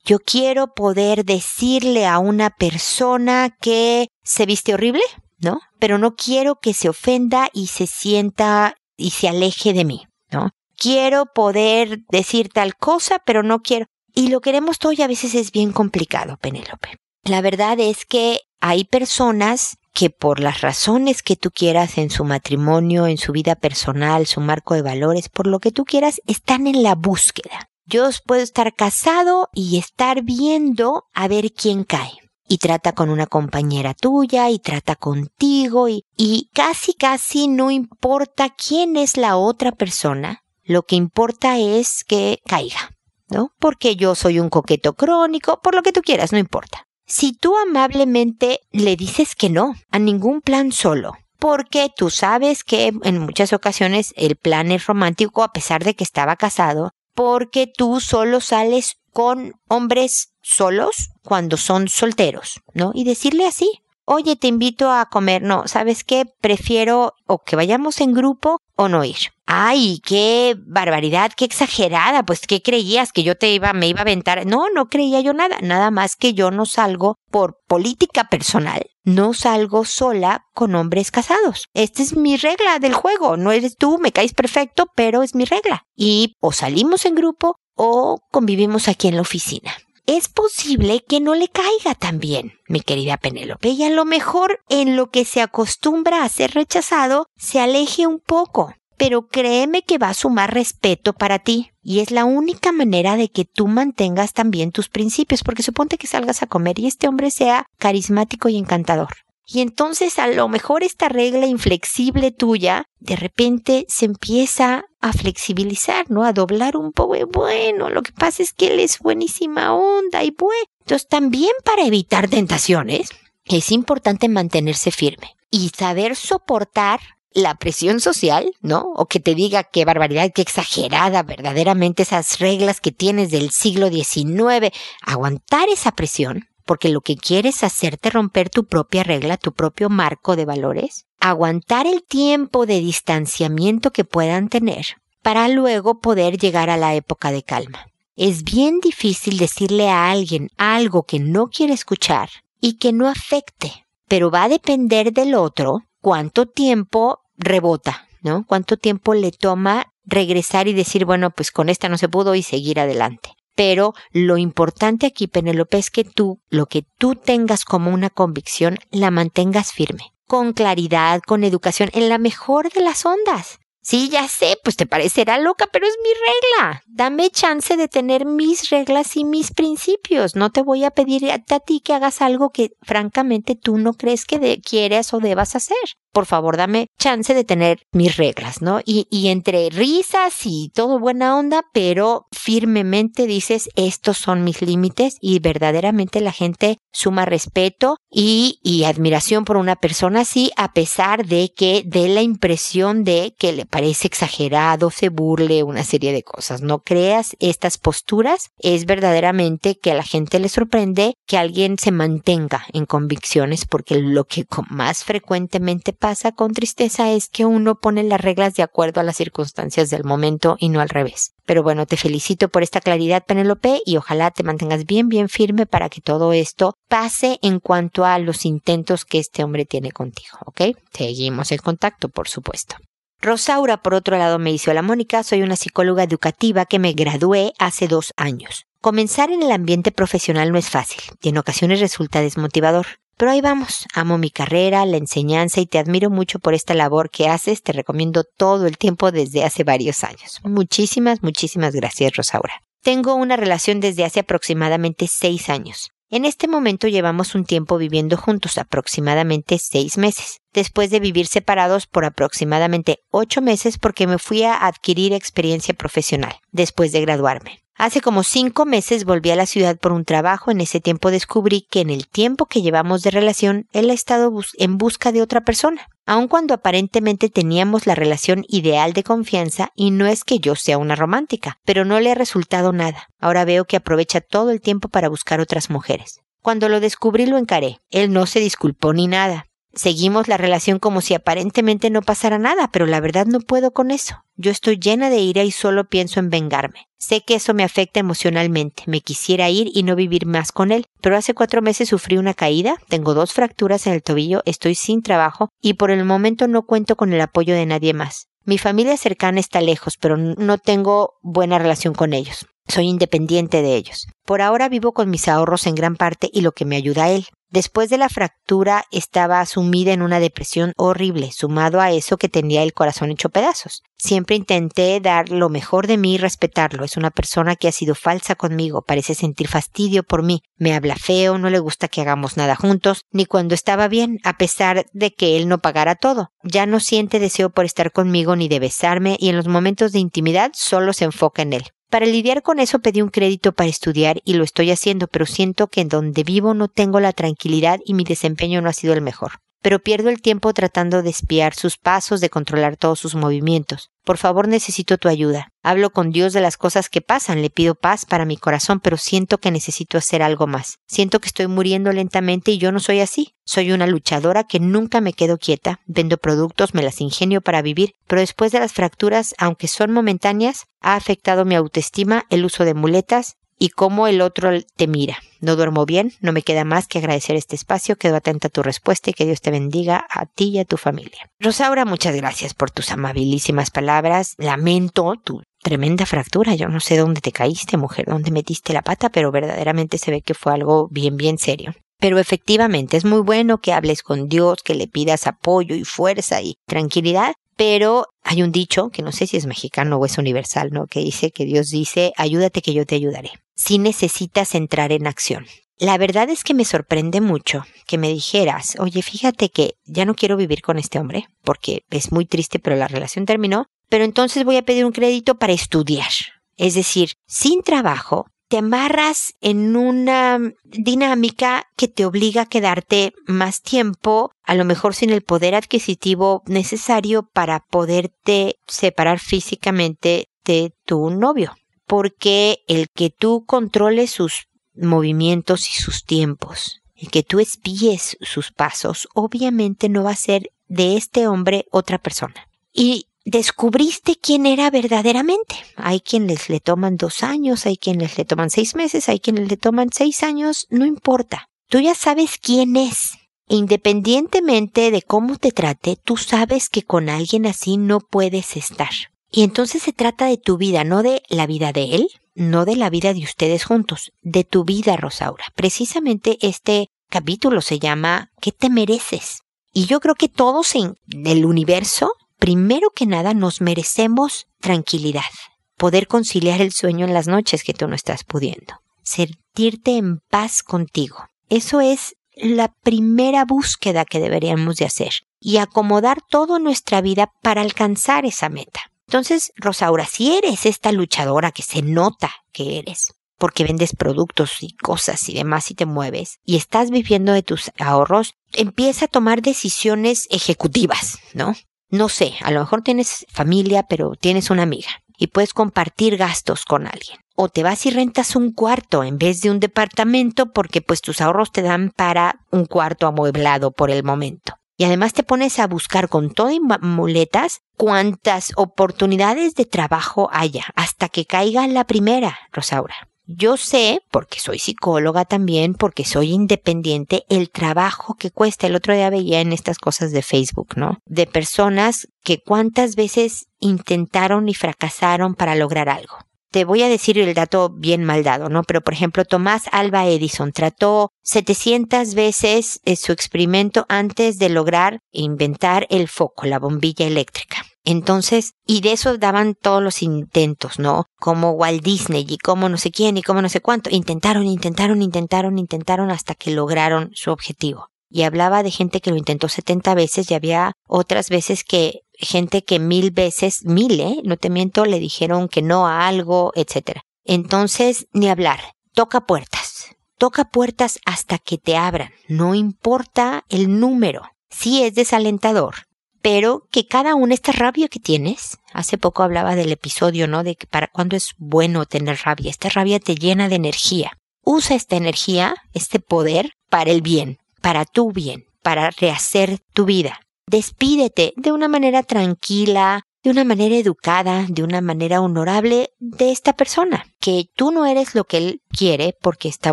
Yo 0.04 0.18
quiero 0.18 0.74
poder 0.74 1.24
decirle 1.24 2.06
a 2.06 2.18
una 2.18 2.50
persona 2.50 3.56
que 3.60 4.08
se 4.24 4.46
viste 4.46 4.74
horrible, 4.74 5.02
¿no? 5.38 5.60
Pero 5.78 5.98
no 5.98 6.16
quiero 6.16 6.56
que 6.56 6.74
se 6.74 6.88
ofenda 6.88 7.50
y 7.52 7.68
se 7.68 7.86
sienta 7.86 8.74
y 8.96 9.10
se 9.10 9.28
aleje 9.28 9.72
de 9.72 9.84
mí, 9.84 10.06
¿no? 10.30 10.50
Quiero 10.82 11.26
poder 11.26 12.00
decir 12.10 12.48
tal 12.48 12.74
cosa, 12.74 13.20
pero 13.24 13.44
no 13.44 13.60
quiero. 13.62 13.86
Y 14.12 14.30
lo 14.30 14.40
queremos 14.40 14.80
todo 14.80 14.90
y 14.90 15.00
a 15.00 15.06
veces 15.06 15.36
es 15.36 15.52
bien 15.52 15.70
complicado, 15.70 16.38
Penélope. 16.38 16.96
La 17.22 17.40
verdad 17.40 17.78
es 17.78 18.04
que 18.04 18.40
hay 18.60 18.82
personas 18.82 19.76
que 19.94 20.10
por 20.10 20.40
las 20.40 20.60
razones 20.60 21.22
que 21.22 21.36
tú 21.36 21.52
quieras 21.52 21.98
en 21.98 22.10
su 22.10 22.24
matrimonio, 22.24 23.06
en 23.06 23.16
su 23.16 23.30
vida 23.30 23.54
personal, 23.54 24.26
su 24.26 24.40
marco 24.40 24.74
de 24.74 24.82
valores, 24.82 25.28
por 25.28 25.46
lo 25.46 25.60
que 25.60 25.70
tú 25.70 25.84
quieras, 25.84 26.20
están 26.26 26.66
en 26.66 26.82
la 26.82 26.96
búsqueda. 26.96 27.68
Yo 27.86 28.08
puedo 28.26 28.42
estar 28.42 28.74
casado 28.74 29.50
y 29.54 29.78
estar 29.78 30.22
viendo 30.22 31.04
a 31.14 31.28
ver 31.28 31.52
quién 31.52 31.84
cae 31.84 32.10
y 32.48 32.58
trata 32.58 32.92
con 32.92 33.08
una 33.08 33.26
compañera 33.26 33.94
tuya 33.94 34.50
y 34.50 34.58
trata 34.58 34.96
contigo 34.96 35.88
y, 35.88 36.02
y 36.16 36.50
casi 36.52 36.94
casi 36.94 37.46
no 37.46 37.70
importa 37.70 38.50
quién 38.50 38.96
es 38.96 39.16
la 39.16 39.36
otra 39.36 39.70
persona, 39.70 40.42
lo 40.64 40.82
que 40.82 40.96
importa 40.96 41.58
es 41.58 42.04
que 42.04 42.40
caiga, 42.46 42.90
¿no? 43.28 43.52
Porque 43.58 43.96
yo 43.96 44.14
soy 44.14 44.38
un 44.38 44.50
coqueto 44.50 44.94
crónico, 44.94 45.60
por 45.62 45.74
lo 45.74 45.82
que 45.82 45.92
tú 45.92 46.02
quieras, 46.02 46.32
no 46.32 46.38
importa. 46.38 46.86
Si 47.06 47.32
tú 47.32 47.56
amablemente 47.56 48.60
le 48.70 48.96
dices 48.96 49.34
que 49.34 49.50
no 49.50 49.74
a 49.90 49.98
ningún 49.98 50.40
plan 50.40 50.72
solo, 50.72 51.14
porque 51.38 51.90
tú 51.94 52.08
sabes 52.08 52.62
que 52.62 52.92
en 53.02 53.18
muchas 53.18 53.52
ocasiones 53.52 54.14
el 54.16 54.36
plan 54.36 54.70
es 54.70 54.86
romántico 54.86 55.42
a 55.42 55.52
pesar 55.52 55.82
de 55.82 55.94
que 55.94 56.04
estaba 56.04 56.36
casado, 56.36 56.92
porque 57.14 57.66
tú 57.66 58.00
solo 58.00 58.40
sales 58.40 58.96
con 59.12 59.54
hombres 59.68 60.32
solos 60.42 61.10
cuando 61.22 61.56
son 61.56 61.88
solteros, 61.88 62.60
¿no? 62.74 62.92
Y 62.94 63.04
decirle 63.04 63.46
así, 63.46 63.82
oye, 64.04 64.36
te 64.36 64.46
invito 64.46 64.90
a 64.90 65.06
comer, 65.06 65.42
no, 65.42 65.66
¿sabes 65.66 66.04
qué? 66.04 66.26
Prefiero 66.40 67.14
o 67.26 67.42
que 67.42 67.56
vayamos 67.56 68.00
en 68.00 68.12
grupo 68.12 68.58
o 68.76 68.88
no 68.88 69.04
ir. 69.04 69.32
Ay, 69.46 70.00
qué 70.04 70.56
barbaridad, 70.66 71.32
qué 71.36 71.44
exagerada, 71.44 72.22
pues 72.24 72.46
qué 72.46 72.62
creías 72.62 73.12
que 73.12 73.22
yo 73.22 73.36
te 73.36 73.52
iba, 73.52 73.72
me 73.72 73.88
iba 73.88 74.00
a 74.00 74.02
aventar. 74.02 74.46
No, 74.46 74.70
no 74.70 74.88
creía 74.88 75.20
yo 75.20 75.32
nada, 75.32 75.58
nada 75.60 75.90
más 75.90 76.16
que 76.16 76.34
yo 76.34 76.50
no 76.50 76.66
salgo 76.66 77.16
por 77.30 77.58
política 77.66 78.24
personal, 78.24 78.86
no 79.04 79.34
salgo 79.34 79.84
sola 79.84 80.44
con 80.54 80.74
hombres 80.74 81.10
casados. 81.10 81.66
Esta 81.74 82.02
es 82.02 82.16
mi 82.16 82.36
regla 82.36 82.78
del 82.78 82.94
juego, 82.94 83.36
no 83.36 83.52
eres 83.52 83.76
tú, 83.76 83.98
me 83.98 84.12
caes 84.12 84.32
perfecto, 84.32 84.86
pero 84.94 85.22
es 85.22 85.34
mi 85.34 85.44
regla. 85.44 85.84
Y 85.96 86.34
o 86.40 86.52
salimos 86.52 87.04
en 87.04 87.14
grupo 87.14 87.56
o 87.74 88.18
convivimos 88.30 88.88
aquí 88.88 89.08
en 89.08 89.16
la 89.16 89.22
oficina 89.22 89.72
es 90.06 90.28
posible 90.28 91.04
que 91.06 91.20
no 91.20 91.34
le 91.34 91.48
caiga 91.48 91.94
tan 91.94 92.18
bien, 92.18 92.54
mi 92.68 92.80
querida 92.80 93.16
Penélope, 93.16 93.68
y 93.68 93.84
a 93.84 93.90
lo 93.90 94.04
mejor 94.04 94.60
en 94.68 94.96
lo 94.96 95.10
que 95.10 95.24
se 95.24 95.40
acostumbra 95.40 96.24
a 96.24 96.28
ser 96.28 96.52
rechazado 96.52 97.26
se 97.36 97.60
aleje 97.60 98.06
un 98.06 98.18
poco. 98.18 98.74
Pero 99.02 99.26
créeme 99.26 99.82
que 99.82 99.98
va 99.98 100.10
a 100.10 100.14
sumar 100.14 100.54
respeto 100.54 101.12
para 101.12 101.40
ti. 101.40 101.72
Y 101.82 101.98
es 101.98 102.12
la 102.12 102.24
única 102.24 102.70
manera 102.70 103.16
de 103.16 103.32
que 103.32 103.44
tú 103.44 103.66
mantengas 103.66 104.32
también 104.32 104.70
tus 104.70 104.88
principios, 104.88 105.42
porque 105.42 105.64
suponte 105.64 105.98
que 105.98 106.06
salgas 106.06 106.44
a 106.44 106.46
comer 106.46 106.78
y 106.78 106.86
este 106.86 107.08
hombre 107.08 107.32
sea 107.32 107.66
carismático 107.78 108.48
y 108.48 108.56
encantador. 108.56 109.08
Y 109.44 109.60
entonces 109.60 110.20
a 110.20 110.28
lo 110.28 110.46
mejor 110.46 110.84
esta 110.84 111.08
regla 111.08 111.46
inflexible 111.46 112.30
tuya 112.30 112.84
de 113.00 113.16
repente 113.16 113.86
se 113.88 114.04
empieza 114.04 114.84
a 115.00 115.12
flexibilizar, 115.12 116.08
¿no? 116.08 116.22
A 116.22 116.32
doblar 116.32 116.76
un 116.76 116.92
poco. 116.92 117.16
Bueno, 117.26 117.90
lo 117.90 118.02
que 118.02 118.12
pasa 118.12 118.44
es 118.44 118.52
que 118.52 118.68
él 118.68 118.78
es 118.78 119.00
buenísima 119.00 119.74
onda 119.74 120.22
y 120.22 120.30
bueno. 120.30 120.62
Entonces 120.82 121.08
también 121.08 121.50
para 121.64 121.84
evitar 121.84 122.28
tentaciones 122.28 123.10
es 123.46 123.72
importante 123.72 124.28
mantenerse 124.28 124.92
firme 124.92 125.34
y 125.50 125.70
saber 125.70 126.14
soportar 126.14 127.00
la 127.34 127.54
presión 127.54 128.00
social, 128.00 128.52
¿no? 128.60 128.82
O 128.94 129.06
que 129.06 129.20
te 129.20 129.34
diga 129.34 129.64
qué 129.64 129.84
barbaridad, 129.84 130.32
qué 130.34 130.42
exagerada 130.42 131.22
verdaderamente 131.22 132.02
esas 132.02 132.38
reglas 132.38 132.80
que 132.80 132.92
tienes 132.92 133.30
del 133.30 133.50
siglo 133.50 133.88
XIX. 133.88 134.70
Aguantar 135.02 135.68
esa 135.68 135.92
presión 135.92 136.48
porque 136.64 136.88
lo 136.88 137.00
que 137.00 137.16
quieres 137.16 137.56
es 137.56 137.64
hacerte 137.64 138.10
romper 138.10 138.50
tu 138.50 138.64
propia 138.64 139.02
regla, 139.02 139.36
tu 139.36 139.52
propio 139.52 139.88
marco 139.88 140.36
de 140.36 140.44
valores, 140.44 141.06
aguantar 141.20 141.86
el 141.86 142.02
tiempo 142.02 142.66
de 142.66 142.80
distanciamiento 142.80 143.92
que 143.92 144.04
puedan 144.04 144.48
tener 144.48 144.86
para 145.22 145.48
luego 145.48 146.00
poder 146.00 146.36
llegar 146.38 146.70
a 146.70 146.76
la 146.76 146.94
época 146.94 147.30
de 147.30 147.42
calma. 147.42 147.86
Es 148.16 148.44
bien 148.44 148.80
difícil 148.80 149.38
decirle 149.38 149.88
a 149.88 150.10
alguien 150.10 150.50
algo 150.56 151.04
que 151.04 151.18
no 151.18 151.48
quiere 151.48 151.72
escuchar 151.72 152.28
y 152.60 152.78
que 152.78 152.92
no 152.92 153.08
afecte, 153.08 153.86
pero 154.08 154.30
va 154.30 154.44
a 154.44 154.48
depender 154.48 155.12
del 155.12 155.34
otro 155.34 155.84
cuánto 156.00 156.46
tiempo 156.46 157.20
rebota, 157.42 158.08
¿no? 158.22 158.44
Cuánto 158.46 158.76
tiempo 158.76 159.14
le 159.14 159.32
toma 159.32 159.92
regresar 160.04 160.68
y 160.68 160.72
decir, 160.72 161.04
bueno, 161.04 161.30
pues 161.30 161.50
con 161.50 161.68
esta 161.68 161.88
no 161.88 161.98
se 161.98 162.08
pudo 162.08 162.34
y 162.34 162.42
seguir 162.42 162.80
adelante. 162.80 163.30
Pero 163.54 163.94
lo 164.12 164.38
importante 164.38 165.06
aquí, 165.06 165.26
Penelope, 165.26 165.78
es 165.78 165.90
que 165.90 166.04
tú, 166.04 166.40
lo 166.48 166.66
que 166.66 166.84
tú 166.98 167.14
tengas 167.14 167.64
como 167.64 167.90
una 167.90 168.08
convicción, 168.08 168.78
la 168.90 169.10
mantengas 169.10 169.72
firme, 169.72 170.12
con 170.26 170.52
claridad, 170.54 171.20
con 171.26 171.44
educación, 171.44 171.90
en 171.92 172.08
la 172.08 172.18
mejor 172.18 172.72
de 172.72 172.80
las 172.80 173.04
ondas. 173.04 173.58
Sí, 173.82 174.08
ya 174.08 174.28
sé, 174.28 174.56
pues 174.62 174.76
te 174.76 174.86
parecerá 174.86 175.38
loca, 175.38 175.66
pero 175.72 175.86
es 175.86 175.96
mi 176.02 176.10
regla. 176.10 176.82
Dame 176.86 177.30
chance 177.30 177.76
de 177.76 177.88
tener 177.88 178.24
mis 178.24 178.70
reglas 178.70 179.16
y 179.16 179.24
mis 179.24 179.52
principios. 179.52 180.36
No 180.36 180.50
te 180.50 180.62
voy 180.62 180.84
a 180.84 180.92
pedir 180.92 181.30
a, 181.30 181.38
ti 181.38 181.80
que 181.80 181.94
hagas 181.94 182.22
algo 182.22 182.50
que 182.50 182.70
francamente 182.82 183.56
tú 183.56 183.78
no 183.78 183.94
crees 183.94 184.24
que 184.24 184.60
quieres 184.60 185.12
o 185.12 185.18
debas 185.18 185.56
hacer 185.56 185.76
por 186.12 186.26
favor 186.26 186.56
dame 186.56 186.88
chance 186.98 187.34
de 187.34 187.44
tener 187.44 187.86
mis 187.90 188.16
reglas, 188.16 188.60
¿no? 188.60 188.80
Y, 188.84 189.06
y 189.10 189.28
entre 189.28 189.70
risas 189.70 190.34
y 190.44 190.70
todo 190.74 190.98
buena 190.98 191.36
onda, 191.36 191.62
pero 191.72 192.26
firmemente 192.32 193.26
dices, 193.26 193.70
estos 193.76 194.18
son 194.18 194.44
mis 194.44 194.60
límites 194.62 195.16
y 195.20 195.38
verdaderamente 195.40 196.20
la 196.20 196.32
gente 196.32 196.78
suma 196.92 197.24
respeto 197.24 197.96
y, 198.10 198.60
y 198.62 198.84
admiración 198.84 199.44
por 199.44 199.56
una 199.56 199.76
persona 199.76 200.20
así, 200.20 200.52
a 200.56 200.72
pesar 200.72 201.26
de 201.26 201.52
que 201.56 201.82
dé 201.86 202.08
la 202.08 202.22
impresión 202.22 203.04
de 203.04 203.34
que 203.38 203.52
le 203.52 203.64
parece 203.72 204.06
exagerado, 204.06 204.90
se 204.90 205.08
burle, 205.08 205.62
una 205.62 205.82
serie 205.82 206.12
de 206.12 206.22
cosas. 206.22 206.60
No 206.60 206.80
creas 206.80 207.36
estas 207.40 207.78
posturas, 207.78 208.50
es 208.58 208.84
verdaderamente 208.84 209.78
que 209.78 209.92
a 209.92 209.94
la 209.94 210.02
gente 210.02 210.38
le 210.38 210.50
sorprende 210.50 211.14
que 211.26 211.38
alguien 211.38 211.78
se 211.78 211.90
mantenga 211.90 212.66
en 212.74 212.84
convicciones 212.84 213.64
porque 213.64 213.98
lo 213.98 214.24
que 214.24 214.44
más 214.68 215.04
frecuentemente 215.04 215.94
pasa 215.94 216.32
con 216.32 216.52
tristeza 216.52 217.10
es 217.12 217.30
que 217.30 217.46
uno 217.46 217.76
pone 217.76 218.02
las 218.02 218.20
reglas 218.20 218.54
de 218.56 218.62
acuerdo 218.62 219.00
a 219.00 219.04
las 219.04 219.16
circunstancias 219.16 219.88
del 219.88 220.04
momento 220.04 220.56
y 220.58 220.68
no 220.68 220.82
al 220.82 220.90
revés. 220.90 221.32
Pero 221.46 221.62
bueno, 221.62 221.86
te 221.86 221.96
felicito 221.96 222.50
por 222.50 222.62
esta 222.62 222.82
claridad, 222.82 223.24
Penelope, 223.24 223.80
y 223.86 223.96
ojalá 223.96 224.32
te 224.32 224.42
mantengas 224.42 224.84
bien, 224.84 225.08
bien 225.08 225.30
firme 225.30 225.64
para 225.64 225.88
que 225.88 226.02
todo 226.02 226.34
esto 226.34 226.74
pase 226.88 227.38
en 227.40 227.58
cuanto 227.58 228.04
a 228.04 228.18
los 228.18 228.44
intentos 228.44 229.06
que 229.06 229.18
este 229.18 229.42
hombre 229.42 229.64
tiene 229.64 229.92
contigo, 229.92 230.36
¿ok? 230.44 230.76
Seguimos 230.92 231.52
en 231.52 231.58
contacto, 231.58 232.10
por 232.10 232.28
supuesto. 232.28 232.76
Rosaura, 233.22 233.76
por 233.76 233.94
otro 233.94 234.18
lado, 234.18 234.40
me 234.40 234.50
dice, 234.50 234.72
hola 234.72 234.82
Mónica, 234.82 235.22
soy 235.22 235.42
una 235.42 235.54
psicóloga 235.54 236.02
educativa 236.02 236.66
que 236.66 236.80
me 236.80 236.92
gradué 236.92 237.52
hace 237.60 237.86
dos 237.86 238.12
años. 238.16 238.66
Comenzar 238.80 239.30
en 239.30 239.44
el 239.44 239.52
ambiente 239.52 239.92
profesional 239.92 240.50
no 240.50 240.58
es 240.58 240.70
fácil 240.70 241.00
y 241.22 241.28
en 241.28 241.38
ocasiones 241.38 241.78
resulta 241.78 242.20
desmotivador. 242.20 242.86
Pero 243.16 243.30
ahí 243.30 243.40
vamos, 243.40 243.86
amo 243.94 244.18
mi 244.18 244.30
carrera, 244.30 244.84
la 244.86 244.96
enseñanza 244.96 245.60
y 245.60 245.66
te 245.66 245.78
admiro 245.78 246.10
mucho 246.10 246.40
por 246.40 246.54
esta 246.54 246.74
labor 246.74 247.10
que 247.10 247.28
haces, 247.28 247.62
te 247.62 247.70
recomiendo 247.70 248.24
todo 248.24 248.66
el 248.66 248.76
tiempo 248.76 249.12
desde 249.12 249.44
hace 249.44 249.62
varios 249.62 250.02
años. 250.02 250.40
Muchísimas, 250.42 251.22
muchísimas 251.22 251.76
gracias, 251.76 252.16
Rosaura. 252.16 252.54
Tengo 252.82 253.14
una 253.14 253.36
relación 253.36 253.78
desde 253.78 254.04
hace 254.04 254.18
aproximadamente 254.18 255.06
seis 255.06 255.48
años. 255.48 255.91
En 256.12 256.26
este 256.26 256.46
momento 256.46 256.88
llevamos 256.88 257.34
un 257.34 257.46
tiempo 257.46 257.78
viviendo 257.78 258.18
juntos, 258.18 258.58
aproximadamente 258.58 259.56
seis 259.58 259.96
meses, 259.96 260.42
después 260.52 260.90
de 260.90 261.00
vivir 261.00 261.26
separados 261.26 261.86
por 261.86 262.04
aproximadamente 262.04 262.98
ocho 263.10 263.40
meses 263.40 263.78
porque 263.78 264.06
me 264.06 264.18
fui 264.18 264.42
a 264.42 264.66
adquirir 264.66 265.14
experiencia 265.14 265.72
profesional, 265.72 266.34
después 266.50 266.92
de 266.92 267.00
graduarme. 267.00 267.60
Hace 267.76 268.02
como 268.02 268.24
cinco 268.24 268.66
meses 268.66 269.06
volví 269.06 269.30
a 269.30 269.36
la 269.36 269.46
ciudad 269.46 269.78
por 269.78 269.92
un 269.92 270.04
trabajo. 270.04 270.50
En 270.50 270.60
ese 270.60 270.80
tiempo 270.80 271.10
descubrí 271.10 271.66
que 271.70 271.80
en 271.80 271.88
el 271.88 272.06
tiempo 272.06 272.44
que 272.44 272.60
llevamos 272.60 273.02
de 273.02 273.10
relación, 273.10 273.66
él 273.72 273.88
ha 273.88 273.94
estado 273.94 274.30
en 274.58 274.76
busca 274.76 275.12
de 275.12 275.22
otra 275.22 275.40
persona. 275.40 275.88
Aun 276.04 276.26
cuando 276.26 276.54
aparentemente 276.54 277.28
teníamos 277.28 277.86
la 277.86 277.94
relación 277.94 278.44
ideal 278.48 278.92
de 278.92 279.04
confianza, 279.04 279.70
y 279.76 279.92
no 279.92 280.06
es 280.06 280.24
que 280.24 280.40
yo 280.40 280.56
sea 280.56 280.78
una 280.78 280.96
romántica, 280.96 281.58
pero 281.64 281.84
no 281.84 282.00
le 282.00 282.10
ha 282.10 282.14
resultado 282.16 282.72
nada. 282.72 283.08
Ahora 283.20 283.44
veo 283.44 283.64
que 283.64 283.76
aprovecha 283.76 284.20
todo 284.20 284.50
el 284.50 284.60
tiempo 284.60 284.88
para 284.88 285.08
buscar 285.08 285.40
otras 285.40 285.70
mujeres. 285.70 286.20
Cuando 286.42 286.68
lo 286.68 286.80
descubrí 286.80 287.26
lo 287.26 287.38
encaré. 287.38 287.78
Él 287.90 288.12
no 288.12 288.26
se 288.26 288.40
disculpó 288.40 288.92
ni 288.92 289.06
nada. 289.06 289.46
Seguimos 289.74 290.28
la 290.28 290.36
relación 290.36 290.78
como 290.78 291.00
si 291.00 291.14
aparentemente 291.14 291.88
no 291.88 292.02
pasara 292.02 292.38
nada, 292.38 292.68
pero 292.70 292.86
la 292.86 293.00
verdad 293.00 293.26
no 293.26 293.40
puedo 293.40 293.72
con 293.72 293.90
eso. 293.90 294.16
Yo 294.36 294.50
estoy 294.50 294.78
llena 294.78 295.08
de 295.08 295.20
ira 295.20 295.44
y 295.44 295.50
solo 295.50 295.88
pienso 295.88 296.20
en 296.20 296.28
vengarme. 296.28 296.88
Sé 296.98 297.22
que 297.22 297.34
eso 297.34 297.54
me 297.54 297.64
afecta 297.64 297.98
emocionalmente. 297.98 298.84
Me 298.86 299.00
quisiera 299.00 299.48
ir 299.48 299.70
y 299.72 299.82
no 299.82 299.96
vivir 299.96 300.26
más 300.26 300.52
con 300.52 300.72
él, 300.72 300.84
pero 301.00 301.16
hace 301.16 301.32
cuatro 301.32 301.62
meses 301.62 301.88
sufrí 301.88 302.18
una 302.18 302.34
caída, 302.34 302.76
tengo 302.88 303.14
dos 303.14 303.32
fracturas 303.32 303.86
en 303.86 303.94
el 303.94 304.02
tobillo, 304.02 304.42
estoy 304.44 304.74
sin 304.74 305.02
trabajo 305.02 305.48
y 305.60 305.74
por 305.74 305.90
el 305.90 306.04
momento 306.04 306.48
no 306.48 306.62
cuento 306.62 306.96
con 306.96 307.12
el 307.12 307.20
apoyo 307.20 307.54
de 307.54 307.66
nadie 307.66 307.94
más. 307.94 308.26
Mi 308.44 308.58
familia 308.58 308.96
cercana 308.96 309.40
está 309.40 309.60
lejos, 309.60 309.96
pero 309.96 310.16
no 310.16 310.58
tengo 310.58 311.14
buena 311.22 311.58
relación 311.58 311.94
con 311.94 312.12
ellos. 312.12 312.46
Soy 312.68 312.88
independiente 312.88 313.62
de 313.62 313.76
ellos. 313.76 314.06
Por 314.24 314.42
ahora 314.42 314.68
vivo 314.68 314.92
con 314.92 315.10
mis 315.10 315.28
ahorros 315.28 315.66
en 315.66 315.74
gran 315.74 315.96
parte 315.96 316.28
y 316.32 316.42
lo 316.42 316.52
que 316.52 316.64
me 316.64 316.76
ayuda 316.76 317.04
a 317.04 317.10
él. 317.10 317.26
Después 317.52 317.90
de 317.90 317.98
la 317.98 318.08
fractura 318.08 318.86
estaba 318.90 319.44
sumida 319.44 319.92
en 319.92 320.00
una 320.00 320.20
depresión 320.20 320.72
horrible, 320.78 321.32
sumado 321.32 321.82
a 321.82 321.90
eso 321.90 322.16
que 322.16 322.30
tenía 322.30 322.62
el 322.62 322.72
corazón 322.72 323.10
hecho 323.10 323.28
pedazos. 323.28 323.82
Siempre 323.98 324.36
intenté 324.36 324.98
dar 325.00 325.28
lo 325.28 325.50
mejor 325.50 325.86
de 325.86 325.98
mí 325.98 326.14
y 326.14 326.16
respetarlo. 326.16 326.82
Es 326.82 326.96
una 326.96 327.10
persona 327.10 327.54
que 327.54 327.68
ha 327.68 327.72
sido 327.72 327.94
falsa 327.94 328.36
conmigo, 328.36 328.80
parece 328.80 329.14
sentir 329.14 329.48
fastidio 329.48 330.02
por 330.02 330.22
mí, 330.22 330.40
me 330.56 330.74
habla 330.74 330.96
feo, 330.96 331.36
no 331.36 331.50
le 331.50 331.58
gusta 331.58 331.88
que 331.88 332.00
hagamos 332.00 332.38
nada 332.38 332.56
juntos, 332.56 333.02
ni 333.10 333.26
cuando 333.26 333.54
estaba 333.54 333.86
bien, 333.86 334.18
a 334.24 334.38
pesar 334.38 334.86
de 334.94 335.12
que 335.12 335.36
él 335.36 335.46
no 335.46 335.58
pagara 335.58 335.94
todo. 335.94 336.30
Ya 336.42 336.64
no 336.64 336.80
siente 336.80 337.18
deseo 337.18 337.50
por 337.50 337.66
estar 337.66 337.92
conmigo 337.92 338.34
ni 338.34 338.48
de 338.48 338.60
besarme 338.60 339.18
y 339.20 339.28
en 339.28 339.36
los 339.36 339.46
momentos 339.46 339.92
de 339.92 339.98
intimidad 339.98 340.52
solo 340.54 340.94
se 340.94 341.04
enfoca 341.04 341.42
en 341.42 341.52
él. 341.52 341.64
Para 341.92 342.06
lidiar 342.06 342.40
con 342.40 342.58
eso 342.58 342.78
pedí 342.78 343.02
un 343.02 343.10
crédito 343.10 343.52
para 343.52 343.68
estudiar 343.68 344.22
y 344.24 344.32
lo 344.32 344.44
estoy 344.44 344.70
haciendo, 344.70 345.08
pero 345.08 345.26
siento 345.26 345.66
que 345.66 345.82
en 345.82 345.90
donde 345.90 346.24
vivo 346.24 346.54
no 346.54 346.68
tengo 346.68 347.00
la 347.00 347.12
tranquilidad 347.12 347.80
y 347.84 347.92
mi 347.92 348.02
desempeño 348.02 348.62
no 348.62 348.70
ha 348.70 348.72
sido 348.72 348.94
el 348.94 349.02
mejor 349.02 349.41
pero 349.62 349.78
pierdo 349.78 350.10
el 350.10 350.20
tiempo 350.20 350.52
tratando 350.52 351.02
de 351.02 351.10
espiar 351.10 351.54
sus 351.54 351.78
pasos, 351.78 352.20
de 352.20 352.30
controlar 352.30 352.76
todos 352.76 352.98
sus 352.98 353.14
movimientos. 353.14 353.90
Por 354.04 354.18
favor, 354.18 354.48
necesito 354.48 354.98
tu 354.98 355.08
ayuda. 355.08 355.52
Hablo 355.62 355.90
con 355.90 356.10
Dios 356.10 356.32
de 356.32 356.40
las 356.40 356.56
cosas 356.56 356.88
que 356.88 357.00
pasan, 357.00 357.40
le 357.40 357.50
pido 357.50 357.76
paz 357.76 358.04
para 358.04 358.24
mi 358.24 358.36
corazón, 358.36 358.80
pero 358.80 358.96
siento 358.96 359.38
que 359.38 359.52
necesito 359.52 359.96
hacer 359.96 360.22
algo 360.22 360.48
más. 360.48 360.78
Siento 360.88 361.20
que 361.20 361.28
estoy 361.28 361.46
muriendo 361.46 361.92
lentamente 361.92 362.50
y 362.50 362.58
yo 362.58 362.72
no 362.72 362.80
soy 362.80 362.98
así. 362.98 363.36
Soy 363.44 363.70
una 363.70 363.86
luchadora 363.86 364.44
que 364.44 364.58
nunca 364.58 365.00
me 365.00 365.12
quedo 365.12 365.38
quieta, 365.38 365.80
vendo 365.86 366.18
productos, 366.18 366.74
me 366.74 366.82
las 366.82 367.00
ingenio 367.00 367.40
para 367.40 367.62
vivir, 367.62 367.94
pero 368.08 368.20
después 368.20 368.50
de 368.50 368.58
las 368.58 368.72
fracturas, 368.72 369.34
aunque 369.38 369.68
son 369.68 369.92
momentáneas, 369.92 370.64
ha 370.80 370.96
afectado 370.96 371.44
mi 371.44 371.54
autoestima, 371.54 372.24
el 372.28 372.44
uso 372.44 372.64
de 372.64 372.74
muletas, 372.74 373.36
y 373.58 373.70
cómo 373.70 374.06
el 374.06 374.20
otro 374.20 374.50
te 374.76 374.86
mira. 374.86 375.18
No 375.40 375.56
duermo 375.56 375.86
bien, 375.86 376.12
no 376.20 376.32
me 376.32 376.42
queda 376.42 376.64
más 376.64 376.86
que 376.86 376.98
agradecer 376.98 377.36
este 377.36 377.56
espacio, 377.56 377.96
quedo 377.96 378.16
atenta 378.16 378.48
a 378.48 378.50
tu 378.50 378.62
respuesta 378.62 379.10
y 379.10 379.12
que 379.12 379.24
Dios 379.24 379.40
te 379.40 379.50
bendiga 379.50 380.06
a 380.08 380.26
ti 380.26 380.50
y 380.50 380.58
a 380.58 380.64
tu 380.64 380.76
familia. 380.76 381.30
Rosaura, 381.40 381.84
muchas 381.84 382.14
gracias 382.14 382.54
por 382.54 382.70
tus 382.70 382.90
amabilísimas 382.90 383.70
palabras. 383.70 384.34
Lamento 384.38 385.14
tu 385.22 385.42
tremenda 385.62 386.06
fractura. 386.06 386.54
Yo 386.54 386.68
no 386.68 386.80
sé 386.80 386.96
dónde 386.96 387.20
te 387.20 387.32
caíste, 387.32 387.76
mujer, 387.76 388.06
dónde 388.06 388.30
metiste 388.30 388.72
la 388.72 388.82
pata, 388.82 389.10
pero 389.10 389.30
verdaderamente 389.30 389.98
se 389.98 390.10
ve 390.10 390.22
que 390.22 390.34
fue 390.34 390.52
algo 390.52 390.88
bien, 390.90 391.16
bien 391.16 391.38
serio. 391.38 391.74
Pero 391.98 392.18
efectivamente 392.18 392.96
es 392.96 393.04
muy 393.04 393.20
bueno 393.20 393.58
que 393.58 393.72
hables 393.72 394.02
con 394.02 394.28
Dios, 394.28 394.58
que 394.64 394.74
le 394.74 394.88
pidas 394.88 395.28
apoyo 395.28 395.76
y 395.76 395.84
fuerza 395.84 396.42
y 396.42 396.56
tranquilidad, 396.66 397.34
pero 397.56 398.06
hay 398.22 398.42
un 398.42 398.52
dicho, 398.52 398.90
que 398.90 399.02
no 399.02 399.12
sé 399.12 399.26
si 399.26 399.36
es 399.36 399.46
mexicano 399.46 399.96
o 399.96 400.06
es 400.06 400.18
universal, 400.18 400.70
¿no? 400.72 400.86
Que 400.86 401.00
dice 401.00 401.30
que 401.30 401.44
Dios 401.44 401.68
dice, 401.68 402.12
ayúdate 402.16 402.62
que 402.62 402.74
yo 402.74 402.86
te 402.86 402.94
ayudaré 402.94 403.30
si 403.54 403.78
necesitas 403.78 404.54
entrar 404.54 404.92
en 404.92 405.06
acción. 405.06 405.46
La 405.78 405.98
verdad 405.98 406.28
es 406.30 406.44
que 406.44 406.54
me 406.54 406.64
sorprende 406.64 407.20
mucho 407.20 407.64
que 407.86 407.98
me 407.98 408.08
dijeras, 408.08 408.76
oye, 408.78 409.02
fíjate 409.02 409.50
que 409.50 409.74
ya 409.84 410.04
no 410.04 410.14
quiero 410.14 410.36
vivir 410.36 410.62
con 410.62 410.78
este 410.78 410.98
hombre, 410.98 411.26
porque 411.42 411.84
es 411.90 412.12
muy 412.12 412.26
triste, 412.26 412.58
pero 412.58 412.76
la 412.76 412.88
relación 412.88 413.26
terminó, 413.26 413.66
pero 413.88 414.04
entonces 414.04 414.44
voy 414.44 414.56
a 414.56 414.62
pedir 414.62 414.84
un 414.84 414.92
crédito 414.92 415.36
para 415.36 415.52
estudiar. 415.52 416.10
Es 416.56 416.74
decir, 416.74 417.12
sin 417.26 417.62
trabajo, 417.62 418.26
te 418.52 418.58
amarras 418.58 419.32
en 419.40 419.78
una 419.78 420.38
dinámica 420.62 421.68
que 421.74 421.88
te 421.88 422.04
obliga 422.04 422.42
a 422.42 422.46
quedarte 422.46 423.14
más 423.24 423.62
tiempo, 423.62 424.30
a 424.44 424.54
lo 424.54 424.66
mejor 424.66 424.94
sin 424.94 425.08
el 425.08 425.22
poder 425.22 425.54
adquisitivo 425.54 426.42
necesario 426.44 427.22
para 427.22 427.60
poderte 427.60 428.58
separar 428.66 429.20
físicamente 429.20 430.28
de 430.44 430.74
tu 430.84 431.08
novio 431.08 431.56
porque 431.86 432.58
el 432.68 432.90
que 432.90 433.08
tú 433.08 433.46
controles 433.46 434.10
sus 434.10 434.48
movimientos 434.74 435.70
y 435.70 435.80
sus 435.80 436.04
tiempos, 436.04 436.82
el 436.94 437.10
que 437.10 437.22
tú 437.22 437.40
espíes 437.40 438.18
sus 438.20 438.52
pasos, 438.52 439.08
obviamente 439.14 439.88
no 439.88 440.04
va 440.04 440.10
a 440.10 440.16
ser 440.16 440.50
de 440.68 440.98
este 440.98 441.26
hombre 441.26 441.64
otra 441.70 441.96
persona. 441.96 442.50
Y 442.70 443.06
descubriste 443.24 444.16
quién 444.16 444.46
era 444.46 444.70
verdaderamente. 444.70 445.56
Hay 445.76 446.00
quienes 446.00 446.48
le 446.48 446.60
toman 446.60 446.96
dos 446.96 447.22
años, 447.22 447.66
hay 447.66 447.76
quienes 447.76 448.18
le 448.18 448.24
toman 448.24 448.50
seis 448.50 448.74
meses, 448.74 449.08
hay 449.08 449.20
quienes 449.20 449.48
le 449.48 449.56
toman 449.56 449.90
seis 449.92 450.22
años, 450.22 450.66
no 450.70 450.86
importa. 450.86 451.48
Tú 451.68 451.80
ya 451.80 451.94
sabes 451.94 452.38
quién 452.38 452.76
es. 452.76 453.12
Independientemente 453.48 454.90
de 454.90 455.02
cómo 455.02 455.36
te 455.36 455.52
trate, 455.52 455.96
tú 455.96 456.16
sabes 456.16 456.68
que 456.68 456.82
con 456.82 457.08
alguien 457.08 457.46
así 457.46 457.76
no 457.76 458.00
puedes 458.00 458.56
estar. 458.56 458.90
Y 459.30 459.42
entonces 459.42 459.82
se 459.82 459.92
trata 459.92 460.26
de 460.26 460.36
tu 460.36 460.56
vida, 460.56 460.84
no 460.84 461.02
de 461.02 461.22
la 461.28 461.46
vida 461.46 461.72
de 461.72 461.94
él, 461.94 462.08
no 462.34 462.64
de 462.64 462.76
la 462.76 462.90
vida 462.90 463.14
de 463.14 463.22
ustedes 463.22 463.64
juntos, 463.64 464.12
de 464.20 464.44
tu 464.44 464.64
vida, 464.64 464.96
Rosaura. 464.96 465.44
Precisamente 465.54 466.38
este 466.40 466.88
capítulo 467.08 467.60
se 467.60 467.78
llama 467.78 468.30
¿Qué 468.40 468.52
te 468.52 468.70
mereces? 468.70 469.40
Y 469.72 469.86
yo 469.86 470.00
creo 470.00 470.14
que 470.14 470.28
todos 470.28 470.74
en 470.74 470.96
el 471.24 471.44
universo, 471.46 472.12
primero 472.42 472.90
que 472.90 473.06
nada, 473.06 473.34
nos 473.34 473.60
merecemos 473.60 474.48
tranquilidad, 474.58 475.30
poder 475.76 476.08
conciliar 476.08 476.60
el 476.60 476.72
sueño 476.72 477.06
en 477.06 477.14
las 477.14 477.28
noches 477.28 477.62
que 477.62 477.72
tú 477.72 477.86
no 477.86 477.94
estás 477.94 478.24
pudiendo, 478.24 478.80
sentirte 479.04 479.96
en 479.96 480.18
paz 480.28 480.64
contigo. 480.64 481.24
Eso 481.48 481.80
es 481.80 482.16
la 482.34 482.74
primera 482.82 483.44
búsqueda 483.44 484.04
que 484.04 484.18
deberíamos 484.18 484.74
de 484.78 484.86
hacer 484.86 485.12
y 485.38 485.58
acomodar 485.58 486.18
toda 486.28 486.58
nuestra 486.58 487.00
vida 487.00 487.30
para 487.42 487.60
alcanzar 487.60 488.26
esa 488.26 488.48
meta. 488.48 488.80
Entonces, 489.06 489.52
Rosaura, 489.54 490.04
si 490.06 490.36
eres 490.36 490.66
esta 490.66 490.90
luchadora 490.90 491.52
que 491.52 491.62
se 491.62 491.82
nota 491.82 492.32
que 492.50 492.80
eres, 492.80 493.12
porque 493.38 493.62
vendes 493.62 493.94
productos 493.94 494.64
y 494.64 494.72
cosas 494.72 495.28
y 495.28 495.34
demás 495.34 495.70
y 495.70 495.74
te 495.74 495.86
mueves, 495.86 496.40
y 496.44 496.56
estás 496.56 496.90
viviendo 496.90 497.34
de 497.34 497.44
tus 497.44 497.70
ahorros, 497.78 498.34
empieza 498.52 499.04
a 499.04 499.08
tomar 499.08 499.42
decisiones 499.42 500.26
ejecutivas, 500.28 501.20
¿no? 501.34 501.54
No 501.92 502.08
sé, 502.08 502.34
a 502.42 502.50
lo 502.50 502.58
mejor 502.58 502.82
tienes 502.82 503.26
familia, 503.28 503.84
pero 503.84 504.12
tienes 504.18 504.50
una 504.50 504.64
amiga 504.64 504.88
y 505.18 505.28
puedes 505.28 505.52
compartir 505.52 506.16
gastos 506.16 506.64
con 506.64 506.86
alguien. 506.86 507.18
O 507.36 507.48
te 507.48 507.62
vas 507.62 507.86
y 507.86 507.90
rentas 507.90 508.34
un 508.34 508.52
cuarto 508.52 509.04
en 509.04 509.18
vez 509.18 509.42
de 509.42 509.50
un 509.50 509.60
departamento 509.60 510.52
porque 510.52 510.80
pues 510.80 511.02
tus 511.02 511.20
ahorros 511.20 511.52
te 511.52 511.62
dan 511.62 511.92
para 511.94 512.40
un 512.50 512.64
cuarto 512.64 513.06
amueblado 513.06 513.70
por 513.70 513.90
el 513.90 514.02
momento 514.04 514.54
y 514.82 514.84
además 514.84 515.12
te 515.12 515.22
pones 515.22 515.58
a 515.58 515.66
buscar 515.66 516.08
con 516.08 516.32
todo 516.32 516.50
y 516.50 516.58
muletas 516.58 517.60
cuántas 517.76 518.52
oportunidades 518.56 519.54
de 519.54 519.64
trabajo 519.64 520.28
haya 520.32 520.64
hasta 520.74 521.08
que 521.08 521.26
caiga 521.26 521.66
la 521.68 521.84
primera, 521.84 522.38
Rosaura. 522.50 523.11
Yo 523.24 523.56
sé, 523.56 524.00
porque 524.10 524.40
soy 524.40 524.58
psicóloga 524.58 525.24
también, 525.24 525.74
porque 525.74 526.04
soy 526.04 526.32
independiente, 526.32 527.24
el 527.28 527.50
trabajo 527.50 528.14
que 528.14 528.30
cuesta. 528.30 528.66
El 528.66 528.74
otro 528.74 528.94
día 528.94 529.10
veía 529.10 529.40
en 529.40 529.52
estas 529.52 529.78
cosas 529.78 530.10
de 530.12 530.22
Facebook, 530.22 530.74
¿no? 530.76 530.98
De 531.06 531.26
personas 531.26 532.08
que 532.24 532.40
cuántas 532.44 532.96
veces 532.96 533.46
intentaron 533.60 534.48
y 534.48 534.54
fracasaron 534.54 535.34
para 535.34 535.54
lograr 535.54 535.88
algo. 535.88 536.18
te 536.50 536.66
voy 536.66 536.82
a 536.82 536.88
decir 536.88 537.18
el 537.18 537.32
dato 537.32 537.70
bien 537.70 538.04
mal 538.04 538.24
dado, 538.24 538.50
¿no? 538.50 538.62
Pero 538.62 538.82
por 538.82 538.92
ejemplo, 538.92 539.24
Tomás 539.24 539.62
Alba 539.72 540.06
Edison 540.06 540.52
trató 540.52 541.10
700 541.22 542.14
veces 542.14 542.78
eh, 542.84 542.96
su 542.96 543.10
experimento 543.12 543.86
antes 543.88 544.38
de 544.38 544.50
lograr 544.50 545.00
inventar 545.12 545.86
el 545.88 546.08
foco, 546.08 546.44
la 546.44 546.58
bombilla 546.58 547.06
eléctrica. 547.06 547.64
Entonces, 547.84 548.54
y 548.66 548.80
de 548.80 548.92
eso 548.92 549.18
daban 549.18 549.54
todos 549.54 549.82
los 549.82 550.02
intentos, 550.02 550.78
¿no? 550.78 551.06
Como 551.18 551.50
Walt 551.52 551.82
Disney 551.82 552.24
y 552.28 552.38
como 552.38 552.68
no 552.68 552.76
sé 552.76 552.90
quién 552.90 553.16
y 553.16 553.22
como 553.22 553.42
no 553.42 553.48
sé 553.48 553.60
cuánto. 553.60 553.90
Intentaron, 553.90 554.44
intentaron, 554.44 555.02
intentaron, 555.02 555.58
intentaron 555.58 556.10
hasta 556.10 556.34
que 556.34 556.52
lograron 556.52 557.10
su 557.14 557.30
objetivo. 557.30 557.88
Y 558.08 558.22
hablaba 558.22 558.62
de 558.62 558.70
gente 558.70 559.00
que 559.00 559.10
lo 559.10 559.16
intentó 559.16 559.48
70 559.48 559.94
veces 559.94 560.30
y 560.30 560.34
había 560.34 560.74
otras 560.86 561.28
veces 561.30 561.64
que 561.64 562.02
gente 562.12 562.62
que 562.62 562.78
mil 562.78 563.10
veces, 563.10 563.64
mil, 563.64 563.98
¿eh? 564.00 564.20
No 564.22 564.36
te 564.36 564.50
miento, 564.50 564.84
le 564.84 565.00
dijeron 565.00 565.48
que 565.48 565.62
no 565.62 565.88
a 565.88 566.06
algo, 566.06 566.52
etc. 566.54 567.00
Entonces, 567.24 568.06
ni 568.12 568.28
hablar. 568.28 568.60
Toca 568.92 569.22
puertas. 569.22 569.96
Toca 570.18 570.44
puertas 570.44 571.00
hasta 571.04 571.38
que 571.38 571.58
te 571.58 571.76
abran. 571.76 572.10
No 572.28 572.54
importa 572.54 573.44
el 573.48 573.80
número. 573.80 574.22
Sí 574.50 574.84
es 574.84 574.94
desalentador, 574.94 575.86
pero 576.22 576.68
que 576.70 576.86
cada 576.86 577.14
una, 577.14 577.34
esta 577.34 577.52
rabia 577.52 577.88
que 577.88 578.00
tienes, 578.00 578.58
hace 578.72 578.96
poco 578.96 579.24
hablaba 579.24 579.56
del 579.56 579.72
episodio, 579.72 580.28
¿no? 580.28 580.44
De 580.44 580.54
que 580.54 580.66
para 580.66 580.86
cuando 580.86 581.16
es 581.16 581.34
bueno 581.36 581.84
tener 581.84 582.20
rabia, 582.24 582.50
esta 582.50 582.68
rabia 582.68 583.00
te 583.00 583.16
llena 583.16 583.48
de 583.48 583.56
energía. 583.56 584.12
Usa 584.44 584.76
esta 584.76 584.96
energía, 584.96 585.56
este 585.74 585.98
poder, 586.00 586.52
para 586.70 586.90
el 586.90 587.02
bien, 587.02 587.38
para 587.60 587.84
tu 587.84 588.12
bien, 588.12 588.46
para 588.62 588.90
rehacer 588.90 589.58
tu 589.72 589.84
vida. 589.84 590.20
Despídete 590.46 591.34
de 591.36 591.52
una 591.52 591.68
manera 591.68 592.02
tranquila, 592.02 593.02
de 593.22 593.30
una 593.30 593.44
manera 593.44 593.76
educada, 593.76 594.46
de 594.48 594.62
una 594.62 594.80
manera 594.80 595.20
honorable 595.20 595.90
de 595.98 596.32
esta 596.32 596.52
persona, 596.52 597.06
que 597.20 597.48
tú 597.54 597.70
no 597.70 597.86
eres 597.86 598.14
lo 598.14 598.24
que 598.24 598.38
él 598.38 598.62
quiere 598.68 599.16
porque 599.20 599.48
está 599.48 599.72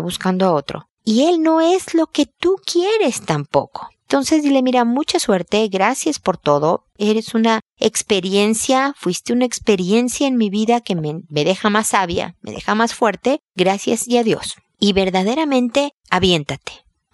buscando 0.00 0.46
a 0.46 0.52
otro, 0.52 0.88
y 1.04 1.24
él 1.24 1.42
no 1.42 1.60
es 1.60 1.94
lo 1.94 2.06
que 2.06 2.26
tú 2.26 2.56
quieres 2.64 3.22
tampoco. 3.22 3.88
Entonces 4.10 4.42
dile, 4.42 4.60
mira, 4.60 4.84
mucha 4.84 5.20
suerte, 5.20 5.68
gracias 5.68 6.18
por 6.18 6.36
todo, 6.36 6.84
eres 6.98 7.32
una 7.32 7.60
experiencia, 7.78 8.92
fuiste 8.98 9.32
una 9.32 9.44
experiencia 9.44 10.26
en 10.26 10.36
mi 10.36 10.50
vida 10.50 10.80
que 10.80 10.96
me, 10.96 11.22
deja 11.28 11.70
más 11.70 11.86
sabia, 11.86 12.34
me 12.42 12.50
deja 12.50 12.74
más 12.74 12.92
fuerte, 12.92 13.38
gracias 13.54 14.08
y 14.08 14.18
adiós. 14.18 14.56
Y 14.80 14.94
verdaderamente 14.94 15.92
aviéntate, 16.10 16.72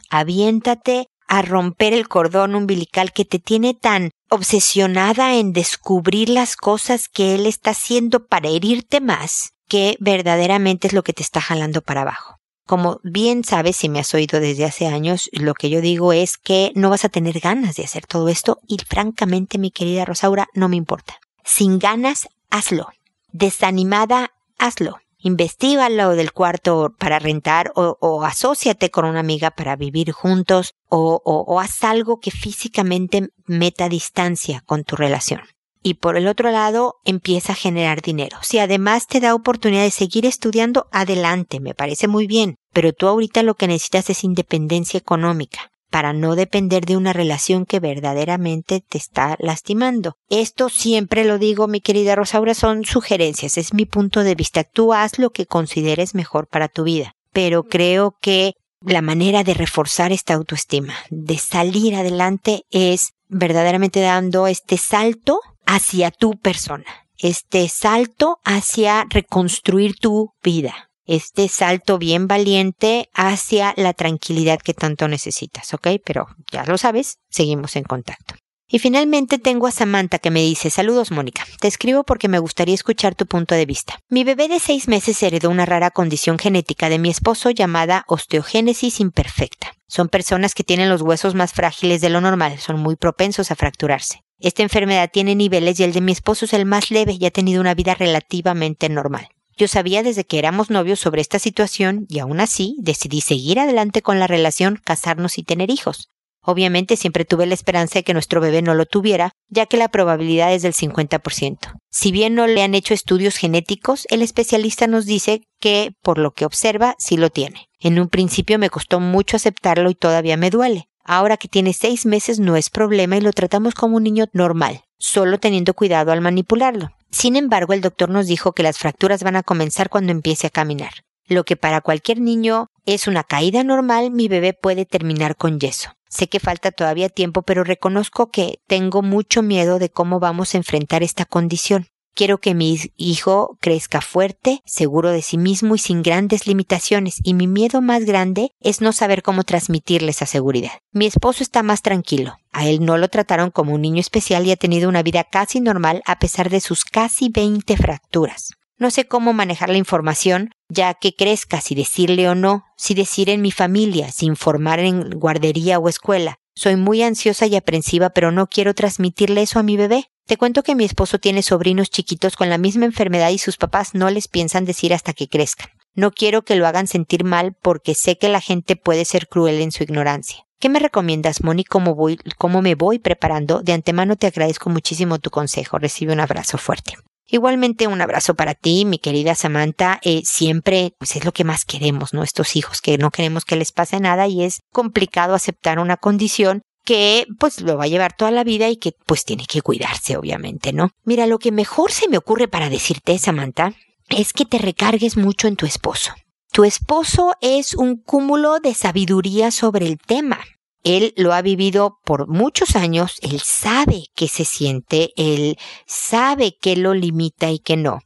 aviéntate 0.09 1.09
a 1.29 1.43
romper 1.43 1.93
el 1.93 2.09
cordón 2.09 2.55
umbilical 2.55 3.13
que 3.13 3.27
te 3.27 3.41
tiene 3.41 3.75
tan 3.75 4.11
obsesionada 4.31 5.35
en 5.35 5.53
descubrir 5.53 6.31
las 6.31 6.57
cosas 6.57 7.11
que 7.11 7.35
él 7.35 7.45
está 7.45 7.73
haciendo 7.73 8.25
para 8.25 8.49
herirte 8.49 9.03
más, 9.03 9.51
que 9.69 9.99
verdaderamente 10.01 10.87
es 10.87 10.95
lo 10.95 11.05
que 11.05 11.13
te 11.13 11.23
está 11.23 11.43
jalando 11.43 11.83
para 11.83 12.01
abajo. 12.01 12.36
Como 12.67 12.99
bien 13.05 13.45
sabes, 13.45 13.77
si 13.77 13.89
me 13.89 14.01
has 14.01 14.13
oído 14.13 14.41
desde 14.41 14.65
hace 14.65 14.89
años, 14.89 15.31
lo 15.33 15.55
que 15.55 15.71
yo 15.71 15.81
digo 15.81 16.13
es 16.13 16.37
que 16.37 16.73
no 16.75 16.91
vas 16.91 17.05
a 17.05 17.09
tener 17.09 17.39
ganas 17.39 17.77
de 17.77 17.85
hacer 17.85 18.07
todo 18.07 18.29
esto 18.29 18.59
y 18.67 18.79
francamente, 18.79 19.57
mi 19.59 19.71
querida 19.71 20.05
Rosaura, 20.05 20.49
no 20.53 20.69
me 20.69 20.75
importa. 20.75 21.21
Sin 21.45 21.79
ganas, 21.79 22.29
hazlo. 22.51 22.89
Desanimada, 23.31 24.33
hazlo. 24.59 24.99
Investígalo 25.19 26.17
del 26.17 26.33
cuarto 26.33 26.93
para 26.99 27.21
rentar 27.21 27.71
o, 27.77 27.99
o 28.01 28.25
asóciate 28.25 28.91
con 28.91 29.05
una 29.05 29.21
amiga 29.21 29.53
para 29.53 29.77
vivir 29.77 30.11
juntos 30.11 30.75
o, 30.89 31.23
o, 31.25 31.45
o 31.47 31.61
haz 31.61 31.85
algo 31.85 32.19
que 32.19 32.33
físicamente 32.33 33.29
meta 33.47 33.89
distancia 33.89 34.63
con 34.67 34.83
tu 34.83 34.97
relación 34.97 35.41
y 35.83 35.95
por 35.95 36.17
el 36.17 36.27
otro 36.27 36.51
lado 36.51 36.97
empieza 37.05 37.53
a 37.53 37.57
generar 37.57 38.03
dinero. 38.03 38.39
Si 38.43 38.59
además 38.59 39.07
te 39.07 39.21
da 39.21 39.35
oportunidad 39.35 39.83
de 39.83 39.91
seguir 39.91 40.27
estudiando, 40.27 40.87
adelante, 40.93 41.61
me 41.61 41.75
parece 41.75 42.09
muy 42.09 42.27
bien, 42.27 42.57
pero 42.73 42.93
tú 42.93 43.07
ahorita 43.07 43.43
lo 43.43 43.55
que 43.55 43.69
necesitas 43.69 44.11
es 44.11 44.25
independencia 44.25 44.99
económica 44.99 45.71
para 45.91 46.13
no 46.13 46.35
depender 46.37 46.85
de 46.85 46.97
una 46.97 47.13
relación 47.13 47.65
que 47.65 47.81
verdaderamente 47.81 48.83
te 48.87 48.99
está 48.99 49.37
lastimando. 49.39 50.17
Esto 50.29 50.69
siempre 50.69 51.25
lo 51.25 51.39
digo, 51.39 51.69
mi 51.69 51.81
querida 51.81 52.15
Rosaura, 52.15 52.55
son 52.55 52.85
sugerencias, 52.85 53.57
es 53.57 53.73
mi 53.73 53.87
punto 53.87 54.23
de 54.23 54.35
vista. 54.35 54.65
Tú 54.65 54.93
haz 54.93 55.19
lo 55.19 55.31
que 55.31 55.47
consideres 55.47 56.15
mejor 56.15 56.49
para 56.49 56.69
tu 56.69 56.85
vida, 56.85 57.15
pero 57.33 57.63
creo 57.63 58.17
que 58.21 58.55
la 58.81 59.03
manera 59.03 59.43
de 59.43 59.55
reforzar 59.55 60.13
esta 60.13 60.35
autoestima, 60.35 60.95
de 61.11 61.39
salir 61.39 61.95
adelante, 61.95 62.63
es 62.71 63.13
verdaderamente 63.29 64.01
dando 64.01 64.47
este 64.47 64.77
salto 64.77 65.41
hacia 65.67 66.11
tu 66.11 66.33
persona, 66.39 66.87
este 67.19 67.69
salto 67.69 68.39
hacia 68.45 69.07
reconstruir 69.09 69.97
tu 69.99 70.31
vida, 70.43 70.91
este 71.05 71.49
salto 71.49 71.99
bien 71.99 72.27
valiente 72.27 73.09
hacia 73.15 73.75
la 73.77 73.93
tranquilidad 73.93 74.59
que 74.59 74.75
tanto 74.75 75.09
necesitas, 75.09 75.73
¿ok? 75.75 75.89
Pero 76.05 76.27
ya 76.51 76.65
lo 76.65 76.79
sabes, 76.79 77.19
seguimos 77.29 77.77
en 77.77 77.85
contacto. 77.85 78.35
Y 78.69 78.81
finalmente 78.81 79.39
tengo 79.39 79.69
a 79.69 79.71
Samantha 79.71 80.19
que 80.19 80.33
me 80.33 80.41
dice, 80.41 80.71
saludos 80.71 81.13
Mónica, 81.13 81.45
te 81.61 81.69
escribo 81.69 82.03
porque 82.03 82.27
me 82.27 82.41
gustaría 82.41 82.75
escuchar 82.75 83.15
tu 83.15 83.27
punto 83.27 83.55
de 83.55 83.65
vista. 83.65 84.01
Mi 84.09 84.25
bebé 84.25 84.49
de 84.49 84.59
seis 84.59 84.89
meses 84.89 85.23
heredó 85.23 85.51
una 85.51 85.67
rara 85.67 85.93
condición 85.93 86.37
genética 86.37 86.89
de 86.89 86.99
mi 86.99 87.09
esposo 87.09 87.51
llamada 87.51 88.05
osteogénesis 88.09 88.99
imperfecta. 88.99 89.73
Son 89.87 90.09
personas 90.09 90.53
que 90.53 90.65
tienen 90.65 90.89
los 90.89 91.03
huesos 91.03 91.37
más 91.37 91.53
frágiles 91.53 92.01
de 92.01 92.11
lo 92.11 92.21
normal, 92.21 92.59
son 92.59 92.81
muy 92.81 92.97
propensos 92.97 93.53
a 93.53 93.55
fracturarse. 93.55 94.26
Esta 94.39 94.63
enfermedad 94.63 95.11
tiene 95.13 95.35
niveles 95.35 95.81
y 95.81 95.85
el 95.85 95.93
de 95.93 96.01
mi 96.01 96.13
esposo 96.13 96.45
es 96.45 96.53
el 96.53 96.67
más 96.67 96.91
leve 96.91 97.17
y 97.19 97.25
ha 97.25 97.31
tenido 97.31 97.61
una 97.61 97.75
vida 97.75 97.95
relativamente 97.95 98.89
normal. 98.89 99.29
Yo 99.57 99.69
sabía 99.69 100.03
desde 100.03 100.25
que 100.25 100.39
éramos 100.39 100.69
novios 100.69 101.01
sobre 101.01 101.23
esta 101.23 101.39
situación 101.39 102.05
y 102.11 102.19
aún 102.19 102.41
así 102.41 102.77
decidí 102.79 103.23
seguir 103.23 103.59
adelante 103.59 104.03
con 104.03 104.19
la 104.21 104.27
relación, 104.27 104.79
casarnos 104.85 105.39
y 105.39 105.43
tener 105.43 105.71
hijos. 105.71 106.11
Obviamente 106.43 106.97
siempre 106.97 107.25
tuve 107.25 107.47
la 107.47 107.55
esperanza 107.55 107.99
de 107.99 108.05
que 108.05 108.13
nuestro 108.13 108.41
bebé 108.41 108.63
no 108.63 108.75
lo 108.75 108.85
tuviera, 108.85 109.33
ya 109.49 109.67
que 109.67 109.79
la 109.79 109.89
probabilidad 109.89 110.53
es 110.53 110.63
del 110.63 110.75
50%. 110.75 111.73
Si 111.91 112.13
bien 112.13 112.35
no 112.35 112.47
le 112.47 112.63
han 112.63 112.75
hecho 112.75 112.95
estudios 112.95 113.37
genéticos, 113.37 114.07
el 114.11 114.23
especialista 114.23 114.87
nos 114.87 115.07
dice 115.07 115.41
que, 115.59 115.95
por 116.03 116.19
lo 116.19 116.33
que 116.35 116.45
observa, 116.45 116.95
sí 116.99 117.17
lo 117.17 117.31
tiene. 117.31 117.69
En 117.81 117.99
un 117.99 118.09
principio 118.09 118.61
me 118.61 118.71
costó 118.71 119.01
mucho 119.01 119.37
aceptarlo 119.37 119.91
y 119.91 119.95
todavía 119.95 120.37
me 120.37 120.51
duele. 120.51 120.89
Ahora 121.09 121.37
que 121.37 121.47
tiene 121.47 121.73
seis 121.73 122.05
meses 122.05 122.41
no 122.41 122.57
es 122.57 122.69
problema 122.69 123.17
y 123.17 123.21
lo 123.21 123.33
tratamos 123.33 123.75
como 123.75 123.97
un 123.97 124.03
niño 124.03 124.27
normal, 124.33 124.83
solo 124.99 125.39
teniendo 125.39 125.73
cuidado 125.73 126.11
al 126.11 126.21
manipularlo. 126.21 126.91
Sin 127.11 127.37
embargo, 127.37 127.73
el 127.73 127.81
doctor 127.81 128.11
nos 128.11 128.27
dijo 128.27 128.53
que 128.53 128.65
las 128.65 128.79
fracturas 128.79 129.23
van 129.23 129.37
a 129.37 129.45
comenzar 129.45 129.89
cuando 129.89 130.11
empiece 130.11 130.49
a 130.49 130.51
caminar. 130.51 130.91
Lo 131.29 131.45
que 131.45 131.57
para 131.57 131.81
cualquier 131.81 132.21
niño 132.21 132.67
es 132.87 133.07
una 133.07 133.23
caída 133.23 133.63
normal, 133.63 134.11
mi 134.11 134.27
bebé 134.27 134.53
puede 134.53 134.85
terminar 134.85 135.37
con 135.37 135.61
yeso. 135.61 135.93
Sé 136.09 136.29
que 136.29 136.41
falta 136.41 136.73
todavía 136.73 137.09
tiempo, 137.09 137.43
pero 137.43 137.63
reconozco 137.63 138.31
que 138.31 138.59
tengo 138.67 139.03
mucho 139.03 139.43
miedo 139.43 139.79
de 139.79 139.91
cómo 139.91 140.19
vamos 140.19 140.55
a 140.55 140.59
enfrentar 140.59 141.03
esta 141.05 141.25
condición. 141.25 141.87
Quiero 142.17 142.39
que 142.39 142.55
mi 142.55 142.79
hijo 142.97 143.59
crezca 143.61 144.01
fuerte, 144.01 144.63
seguro 144.65 145.11
de 145.11 145.21
sí 145.21 145.37
mismo 145.37 145.75
y 145.75 145.79
sin 145.79 146.03
grandes 146.03 146.47
limitaciones, 146.47 147.19
y 147.23 147.35
mi 147.35 147.47
miedo 147.47 147.83
más 147.83 148.07
grande 148.07 148.53
es 148.59 148.81
no 148.81 148.95
saber 148.95 149.23
cómo 149.23 149.45
transmitirle 149.45 150.13
esa 150.13 150.25
seguridad. 150.25 150.73
Mi 150.93 151.05
esposo 151.05 151.43
está 151.43 151.63
más 151.63 151.83
tranquilo. 151.83 152.39
A 152.53 152.67
él 152.67 152.83
no 152.83 152.97
lo 152.97 153.09
trataron 153.09 153.51
como 153.51 153.75
un 153.75 153.83
niño 153.83 154.01
especial 154.01 154.47
y 154.47 154.51
ha 154.51 154.57
tenido 154.57 154.89
una 154.89 155.03
vida 155.03 155.25
casi 155.25 155.61
normal 155.61 156.01
a 156.07 156.19
pesar 156.19 156.49
de 156.49 156.63
sus 156.63 156.87
casi 156.87 157.29
20 157.29 157.77
fracturas. 157.77 158.55
No 158.79 158.91
sé 158.91 159.07
cómo 159.07 159.35
manejar 159.35 159.69
la 159.69 159.77
información, 159.77 160.53
ya 160.71 160.95
que 160.95 161.15
crezca 161.15 161.61
si 161.61 161.75
decirle 161.75 162.31
o 162.31 162.35
no, 162.35 162.65
si 162.79 162.95
decir 162.95 163.29
en 163.29 163.43
mi 163.43 163.51
familia, 163.51 164.11
si 164.11 164.25
informar 164.25 164.81
en 164.81 165.11
guardería 165.11 165.79
o 165.79 165.91
escuela. 165.91 166.39
Soy 166.55 166.77
muy 166.77 167.03
ansiosa 167.03 167.45
y 167.47 167.57
aprensiva, 167.57 168.09
pero 168.09 168.33
no 168.33 168.47
quiero 168.47 168.73
transmitirle 168.73 169.43
eso 169.43 169.59
a 169.59 169.63
mi 169.63 169.77
bebé. 169.77 170.07
Te 170.27 170.37
cuento 170.37 170.65
que 170.65 170.75
mi 170.75 170.85
esposo 170.85 171.21
tiene 171.21 171.41
sobrinos 171.43 171.89
chiquitos 171.89 172.35
con 172.35 172.51
la 172.51 172.59
misma 172.59 172.85
enfermedad 172.85 173.31
y 173.31 173.39
sus 173.39 173.57
papás 173.57 173.95
no 173.95 174.11
les 174.11 174.27
piensan 174.27 174.65
decir 174.65 174.93
hasta 174.93 175.13
que 175.13 175.29
crezcan. 175.29 175.69
No 175.95 176.11
quiero 176.11 176.43
que 176.43 176.57
lo 176.57 176.67
hagan 176.67 176.89
sentir 176.89 177.23
mal 177.23 177.55
porque 177.63 177.95
sé 177.95 178.19
que 178.19 178.29
la 178.29 178.41
gente 178.41 178.75
puede 178.75 179.05
ser 179.05 179.29
cruel 179.29 179.61
en 179.61 179.71
su 179.71 179.85
ignorancia. 179.85 180.45
¿Qué 180.59 180.69
me 180.69 180.81
recomiendas, 180.81 181.45
Moni? 181.45 181.63
¿Cómo, 181.63 181.95
voy, 181.95 182.19
¿Cómo 182.39 182.61
me 182.61 182.75
voy 182.75 182.99
preparando? 182.99 183.63
De 183.63 183.73
antemano 183.73 184.17
te 184.17 184.27
agradezco 184.27 184.69
muchísimo 184.69 185.21
tu 185.21 185.31
consejo. 185.31 185.79
Recibe 185.79 186.13
un 186.13 186.19
abrazo 186.19 186.59
fuerte. 186.59 186.95
Igualmente 187.29 187.87
un 187.87 188.01
abrazo 188.01 188.35
para 188.35 188.55
ti, 188.55 188.85
mi 188.85 188.99
querida 188.99 189.37
Samantha. 189.37 190.01
Eh, 190.03 190.23
siempre, 190.25 190.95
pues 190.99 191.15
es 191.15 191.25
lo 191.25 191.33
que 191.33 191.45
más 191.45 191.65
queremos, 191.65 192.15
¿no? 192.15 192.25
Estos 192.25 192.57
hijos 192.57 192.81
que 192.81 192.99
no 192.99 193.13
queremos 193.13 193.45
que 193.45 193.57
les 193.57 193.71
pase 193.71 194.01
nada 194.01 194.27
y 194.27 194.43
es 194.43 194.61
complicado 194.73 195.35
aceptar 195.35 195.79
una 195.79 195.97
condición 195.97 196.63
que 196.87 197.27
pues 197.39 197.61
lo 197.61 197.77
va 197.77 197.85
a 197.85 197.89
llevar 197.89 198.17
toda 198.17 198.31
la 198.31 198.45
vida 198.45 198.71
y 198.71 198.77
que 198.77 198.93
pues 199.05 199.25
tiene 199.25 199.45
que 199.45 199.61
cuidarse, 199.61 200.17
obviamente, 200.17 200.73
¿no? 200.73 200.91
Mira, 201.05 201.27
lo 201.27 201.39
que 201.39 201.53
mejor 201.53 201.93
se 201.93 202.09
me 202.09 202.17
ocurre 202.17 202.49
para 202.49 202.71
decirte, 202.71 203.19
Samantha, 203.19 203.75
es 204.09 204.33
que 204.33 204.47
te 204.47 204.59
recargues 204.59 205.17
mucho 205.17 205.49
en 205.49 205.57
tu 205.57 205.67
esposo. 205.67 206.13
Tu 206.53 206.65
esposo 206.65 207.35
es 207.41 207.75
un 207.75 207.97
cúmulo 207.97 208.61
de 208.61 208.73
sabiduría 208.73 209.51
sobre 209.51 209.87
el 209.87 209.99
tema. 209.99 210.39
Él 210.85 211.13
lo 211.17 211.35
ha 211.35 211.43
vivido 211.43 211.99
por 212.05 212.29
muchos 212.29 212.77
años, 212.77 213.17
él 213.21 213.41
sabe 213.41 214.05
qué 214.15 214.29
se 214.29 214.45
siente, 214.45 215.11
él 215.17 215.59
sabe 215.87 216.57
qué 216.59 216.77
lo 216.77 216.95
limita 216.95 217.51
y 217.51 217.59
qué 217.59 217.77
no. 217.77 217.99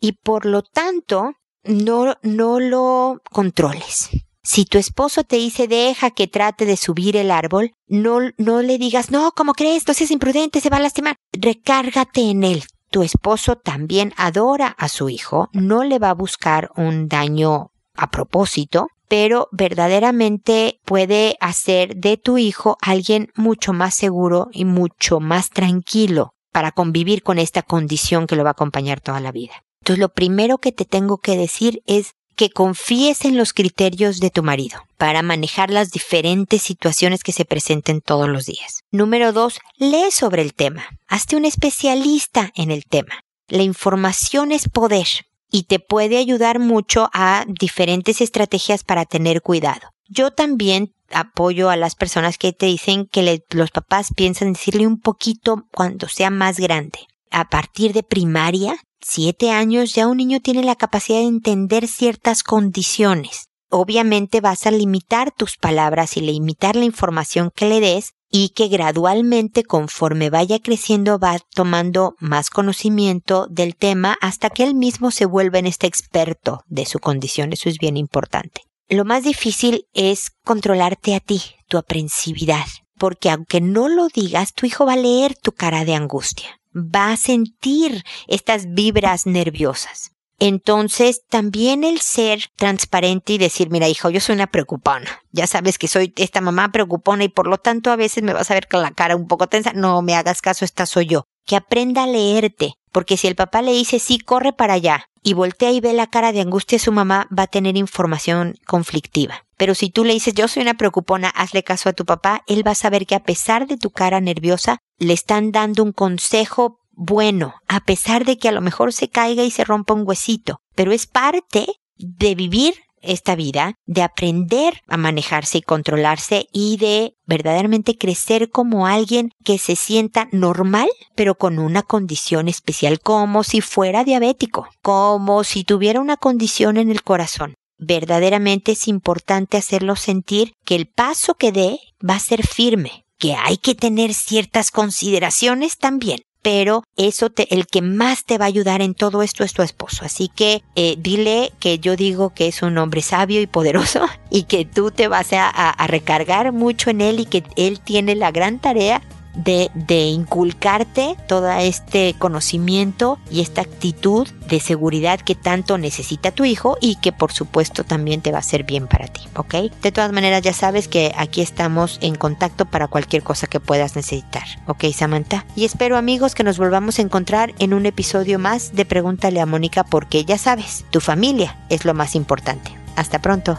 Y 0.00 0.12
por 0.12 0.46
lo 0.46 0.62
tanto, 0.62 1.32
no, 1.64 2.14
no 2.22 2.60
lo 2.60 3.20
controles. 3.32 4.10
Si 4.42 4.64
tu 4.64 4.78
esposo 4.78 5.22
te 5.22 5.36
dice 5.36 5.68
deja 5.68 6.10
que 6.10 6.26
trate 6.26 6.64
de 6.64 6.76
subir 6.76 7.16
el 7.16 7.30
árbol, 7.30 7.72
no, 7.86 8.20
no 8.38 8.62
le 8.62 8.78
digas 8.78 9.10
no, 9.10 9.32
¿cómo 9.32 9.52
crees? 9.52 9.86
No 9.86 9.94
seas 9.94 10.10
imprudente, 10.10 10.60
se 10.60 10.70
va 10.70 10.78
a 10.78 10.80
lastimar. 10.80 11.16
Recárgate 11.32 12.22
en 12.30 12.44
él. 12.44 12.64
Tu 12.90 13.02
esposo 13.02 13.56
también 13.56 14.12
adora 14.16 14.66
a 14.66 14.88
su 14.88 15.10
hijo, 15.10 15.48
no 15.52 15.84
le 15.84 15.98
va 15.98 16.10
a 16.10 16.14
buscar 16.14 16.70
un 16.76 17.06
daño 17.06 17.70
a 17.94 18.10
propósito, 18.10 18.88
pero 19.08 19.48
verdaderamente 19.52 20.80
puede 20.84 21.36
hacer 21.40 21.96
de 21.96 22.16
tu 22.16 22.38
hijo 22.38 22.78
alguien 22.80 23.30
mucho 23.36 23.72
más 23.72 23.94
seguro 23.94 24.48
y 24.52 24.64
mucho 24.64 25.20
más 25.20 25.50
tranquilo 25.50 26.32
para 26.50 26.72
convivir 26.72 27.22
con 27.22 27.38
esta 27.38 27.62
condición 27.62 28.26
que 28.26 28.36
lo 28.36 28.42
va 28.42 28.50
a 28.50 28.52
acompañar 28.52 29.00
toda 29.00 29.20
la 29.20 29.32
vida. 29.32 29.64
Entonces 29.82 30.00
lo 30.00 30.08
primero 30.08 30.58
que 30.58 30.72
te 30.72 30.84
tengo 30.84 31.18
que 31.18 31.36
decir 31.36 31.82
es 31.86 32.14
que 32.40 32.48
confíes 32.48 33.26
en 33.26 33.36
los 33.36 33.52
criterios 33.52 34.18
de 34.18 34.30
tu 34.30 34.42
marido 34.42 34.86
para 34.96 35.20
manejar 35.20 35.68
las 35.68 35.90
diferentes 35.90 36.62
situaciones 36.62 37.22
que 37.22 37.32
se 37.32 37.44
presenten 37.44 38.00
todos 38.00 38.30
los 38.30 38.46
días. 38.46 38.80
Número 38.90 39.34
dos, 39.34 39.58
lee 39.76 40.10
sobre 40.10 40.40
el 40.40 40.54
tema. 40.54 40.86
Hazte 41.06 41.36
un 41.36 41.44
especialista 41.44 42.50
en 42.54 42.70
el 42.70 42.86
tema. 42.86 43.24
La 43.46 43.62
información 43.62 44.52
es 44.52 44.70
poder 44.70 45.06
y 45.50 45.64
te 45.64 45.80
puede 45.80 46.16
ayudar 46.16 46.60
mucho 46.60 47.10
a 47.12 47.44
diferentes 47.46 48.22
estrategias 48.22 48.84
para 48.84 49.04
tener 49.04 49.42
cuidado. 49.42 49.90
Yo 50.08 50.30
también 50.30 50.94
apoyo 51.10 51.68
a 51.68 51.76
las 51.76 51.94
personas 51.94 52.38
que 52.38 52.54
te 52.54 52.64
dicen 52.64 53.04
que 53.04 53.44
los 53.50 53.70
papás 53.70 54.14
piensan 54.16 54.54
decirle 54.54 54.86
un 54.86 54.98
poquito 54.98 55.66
cuando 55.72 56.08
sea 56.08 56.30
más 56.30 56.58
grande. 56.58 57.00
A 57.30 57.50
partir 57.50 57.92
de 57.92 58.02
primaria 58.02 58.76
siete 59.00 59.50
años 59.50 59.94
ya 59.94 60.06
un 60.06 60.18
niño 60.18 60.40
tiene 60.40 60.62
la 60.62 60.76
capacidad 60.76 61.18
de 61.18 61.26
entender 61.26 61.88
ciertas 61.88 62.42
condiciones. 62.42 63.48
Obviamente 63.70 64.40
vas 64.40 64.66
a 64.66 64.70
limitar 64.70 65.32
tus 65.32 65.56
palabras 65.56 66.16
y 66.16 66.20
limitar 66.20 66.76
la 66.76 66.84
información 66.84 67.50
que 67.54 67.68
le 67.68 67.80
des 67.80 68.12
y 68.28 68.50
que 68.50 68.68
gradualmente 68.68 69.64
conforme 69.64 70.30
vaya 70.30 70.58
creciendo 70.58 71.18
va 71.18 71.38
tomando 71.54 72.14
más 72.18 72.50
conocimiento 72.50 73.46
del 73.48 73.76
tema 73.76 74.16
hasta 74.20 74.50
que 74.50 74.64
él 74.64 74.74
mismo 74.74 75.10
se 75.10 75.24
vuelva 75.24 75.58
en 75.58 75.66
este 75.66 75.86
experto 75.86 76.60
de 76.66 76.86
su 76.86 76.98
condición. 76.98 77.52
Eso 77.52 77.68
es 77.68 77.78
bien 77.78 77.96
importante. 77.96 78.62
Lo 78.88 79.04
más 79.04 79.22
difícil 79.22 79.86
es 79.92 80.30
controlarte 80.44 81.14
a 81.14 81.20
ti, 81.20 81.40
tu 81.68 81.78
aprensividad, 81.78 82.66
porque 82.98 83.30
aunque 83.30 83.60
no 83.60 83.88
lo 83.88 84.08
digas, 84.08 84.52
tu 84.52 84.66
hijo 84.66 84.84
va 84.84 84.94
a 84.94 84.96
leer 84.96 85.36
tu 85.36 85.52
cara 85.52 85.84
de 85.84 85.94
angustia 85.94 86.59
va 86.74 87.12
a 87.12 87.16
sentir 87.16 88.04
estas 88.26 88.72
vibras 88.72 89.26
nerviosas. 89.26 90.12
Entonces, 90.42 91.22
también 91.28 91.84
el 91.84 92.00
ser 92.00 92.44
transparente 92.56 93.34
y 93.34 93.38
decir, 93.38 93.68
mira, 93.70 93.88
hijo, 93.88 94.08
yo 94.08 94.20
soy 94.20 94.36
una 94.36 94.46
preocupona. 94.46 95.22
Ya 95.32 95.46
sabes 95.46 95.76
que 95.76 95.86
soy 95.86 96.14
esta 96.16 96.40
mamá 96.40 96.72
preocupona 96.72 97.24
y 97.24 97.28
por 97.28 97.46
lo 97.46 97.58
tanto 97.58 97.90
a 97.90 97.96
veces 97.96 98.22
me 98.22 98.32
vas 98.32 98.50
a 98.50 98.54
ver 98.54 98.66
con 98.66 98.80
la 98.80 98.92
cara 98.92 99.16
un 99.16 99.28
poco 99.28 99.48
tensa. 99.48 99.74
No 99.74 100.00
me 100.00 100.14
hagas 100.14 100.40
caso, 100.40 100.64
esta 100.64 100.86
soy 100.86 101.06
yo. 101.06 101.26
Que 101.46 101.56
aprenda 101.56 102.04
a 102.04 102.06
leerte. 102.06 102.74
Porque 102.92 103.16
si 103.16 103.28
el 103.28 103.36
papá 103.36 103.62
le 103.62 103.72
dice, 103.72 103.98
sí, 103.98 104.18
corre 104.18 104.52
para 104.52 104.74
allá, 104.74 105.06
y 105.22 105.34
voltea 105.34 105.70
y 105.70 105.80
ve 105.80 105.92
la 105.92 106.08
cara 106.08 106.32
de 106.32 106.40
angustia 106.40 106.76
de 106.76 106.84
su 106.84 106.92
mamá, 106.92 107.28
va 107.36 107.44
a 107.44 107.48
tener 107.48 107.76
información 107.76 108.54
conflictiva. 108.66 109.44
Pero 109.56 109.74
si 109.74 109.90
tú 109.90 110.04
le 110.04 110.14
dices, 110.14 110.34
yo 110.34 110.48
soy 110.48 110.62
una 110.62 110.74
preocupona, 110.74 111.28
hazle 111.28 111.62
caso 111.62 111.88
a 111.88 111.92
tu 111.92 112.04
papá, 112.04 112.42
él 112.46 112.66
va 112.66 112.72
a 112.72 112.76
saber 112.76 113.06
que 113.06 113.14
a 113.14 113.22
pesar 113.22 113.66
de 113.66 113.76
tu 113.76 113.90
cara 113.90 114.20
nerviosa, 114.20 114.78
le 114.98 115.12
están 115.12 115.52
dando 115.52 115.82
un 115.82 115.92
consejo 115.92 116.78
bueno, 116.92 117.54
a 117.68 117.80
pesar 117.80 118.24
de 118.24 118.36
que 118.36 118.48
a 118.48 118.52
lo 118.52 118.60
mejor 118.60 118.92
se 118.92 119.08
caiga 119.08 119.42
y 119.42 119.50
se 119.50 119.64
rompa 119.64 119.94
un 119.94 120.06
huesito. 120.06 120.60
Pero 120.74 120.92
es 120.92 121.06
parte 121.06 121.66
de 121.96 122.34
vivir 122.34 122.74
esta 123.00 123.34
vida, 123.34 123.74
de 123.86 124.02
aprender 124.02 124.82
a 124.88 124.96
manejarse 124.96 125.58
y 125.58 125.62
controlarse 125.62 126.46
y 126.52 126.76
de 126.76 127.14
verdaderamente 127.26 127.96
crecer 127.96 128.50
como 128.50 128.86
alguien 128.86 129.30
que 129.44 129.58
se 129.58 129.76
sienta 129.76 130.28
normal, 130.32 130.88
pero 131.14 131.36
con 131.36 131.58
una 131.58 131.82
condición 131.82 132.48
especial, 132.48 133.00
como 133.00 133.44
si 133.44 133.60
fuera 133.60 134.04
diabético, 134.04 134.68
como 134.82 135.44
si 135.44 135.64
tuviera 135.64 136.00
una 136.00 136.16
condición 136.16 136.76
en 136.76 136.90
el 136.90 137.02
corazón 137.02 137.54
verdaderamente 137.80 138.72
es 138.72 138.86
importante 138.86 139.56
hacerlo 139.56 139.96
sentir 139.96 140.52
que 140.64 140.76
el 140.76 140.86
paso 140.86 141.34
que 141.34 141.50
dé 141.50 141.80
va 142.06 142.14
a 142.14 142.20
ser 142.20 142.46
firme, 142.46 143.04
que 143.18 143.34
hay 143.34 143.56
que 143.56 143.74
tener 143.74 144.14
ciertas 144.14 144.70
consideraciones 144.70 145.78
también. 145.78 146.20
Pero 146.42 146.84
eso 146.96 147.30
te, 147.30 147.54
el 147.54 147.66
que 147.66 147.82
más 147.82 148.24
te 148.24 148.38
va 148.38 148.46
a 148.46 148.48
ayudar 148.48 148.82
en 148.82 148.94
todo 148.94 149.22
esto 149.22 149.44
es 149.44 149.52
tu 149.52 149.62
esposo. 149.62 150.04
Así 150.04 150.28
que 150.28 150.62
eh, 150.74 150.96
dile 150.98 151.52
que 151.60 151.78
yo 151.78 151.96
digo 151.96 152.30
que 152.30 152.48
es 152.48 152.62
un 152.62 152.78
hombre 152.78 153.02
sabio 153.02 153.40
y 153.40 153.46
poderoso 153.46 154.06
y 154.30 154.44
que 154.44 154.64
tú 154.64 154.90
te 154.90 155.08
vas 155.08 155.32
a 155.32 155.86
recargar 155.86 156.52
mucho 156.52 156.90
en 156.90 157.00
él 157.00 157.20
y 157.20 157.26
que 157.26 157.44
él 157.56 157.80
tiene 157.80 158.14
la 158.14 158.30
gran 158.30 158.58
tarea 158.58 159.02
de, 159.34 159.70
de 159.74 160.06
inculcarte 160.06 161.16
todo 161.26 161.50
este 161.50 162.14
conocimiento 162.18 163.18
y 163.30 163.40
esta 163.40 163.62
actitud 163.62 164.28
de 164.48 164.60
seguridad 164.60 165.20
que 165.20 165.34
tanto 165.34 165.78
necesita 165.78 166.32
tu 166.32 166.44
hijo 166.44 166.76
y 166.80 166.96
que 166.96 167.12
por 167.12 167.32
supuesto 167.32 167.84
también 167.84 168.20
te 168.20 168.32
va 168.32 168.38
a 168.38 168.40
hacer 168.40 168.64
bien 168.64 168.86
para 168.86 169.06
ti, 169.06 169.22
¿ok? 169.36 169.54
De 169.82 169.92
todas 169.92 170.12
maneras 170.12 170.42
ya 170.42 170.52
sabes 170.52 170.88
que 170.88 171.12
aquí 171.16 171.40
estamos 171.40 171.98
en 172.02 172.14
contacto 172.14 172.66
para 172.66 172.88
cualquier 172.88 173.22
cosa 173.22 173.46
que 173.46 173.60
puedas 173.60 173.96
necesitar, 173.96 174.44
¿ok 174.66 174.84
Samantha? 174.94 175.46
Y 175.56 175.64
espero 175.64 175.96
amigos 175.96 176.34
que 176.34 176.44
nos 176.44 176.58
volvamos 176.58 176.98
a 176.98 177.02
encontrar 177.02 177.54
en 177.58 177.74
un 177.74 177.86
episodio 177.86 178.38
más 178.38 178.72
de 178.74 178.84
Pregúntale 178.84 179.40
a 179.40 179.46
Mónica 179.46 179.84
porque 179.84 180.24
ya 180.24 180.38
sabes, 180.38 180.84
tu 180.90 181.00
familia 181.00 181.56
es 181.68 181.84
lo 181.84 181.94
más 181.94 182.14
importante. 182.14 182.76
Hasta 182.96 183.20
pronto. 183.20 183.58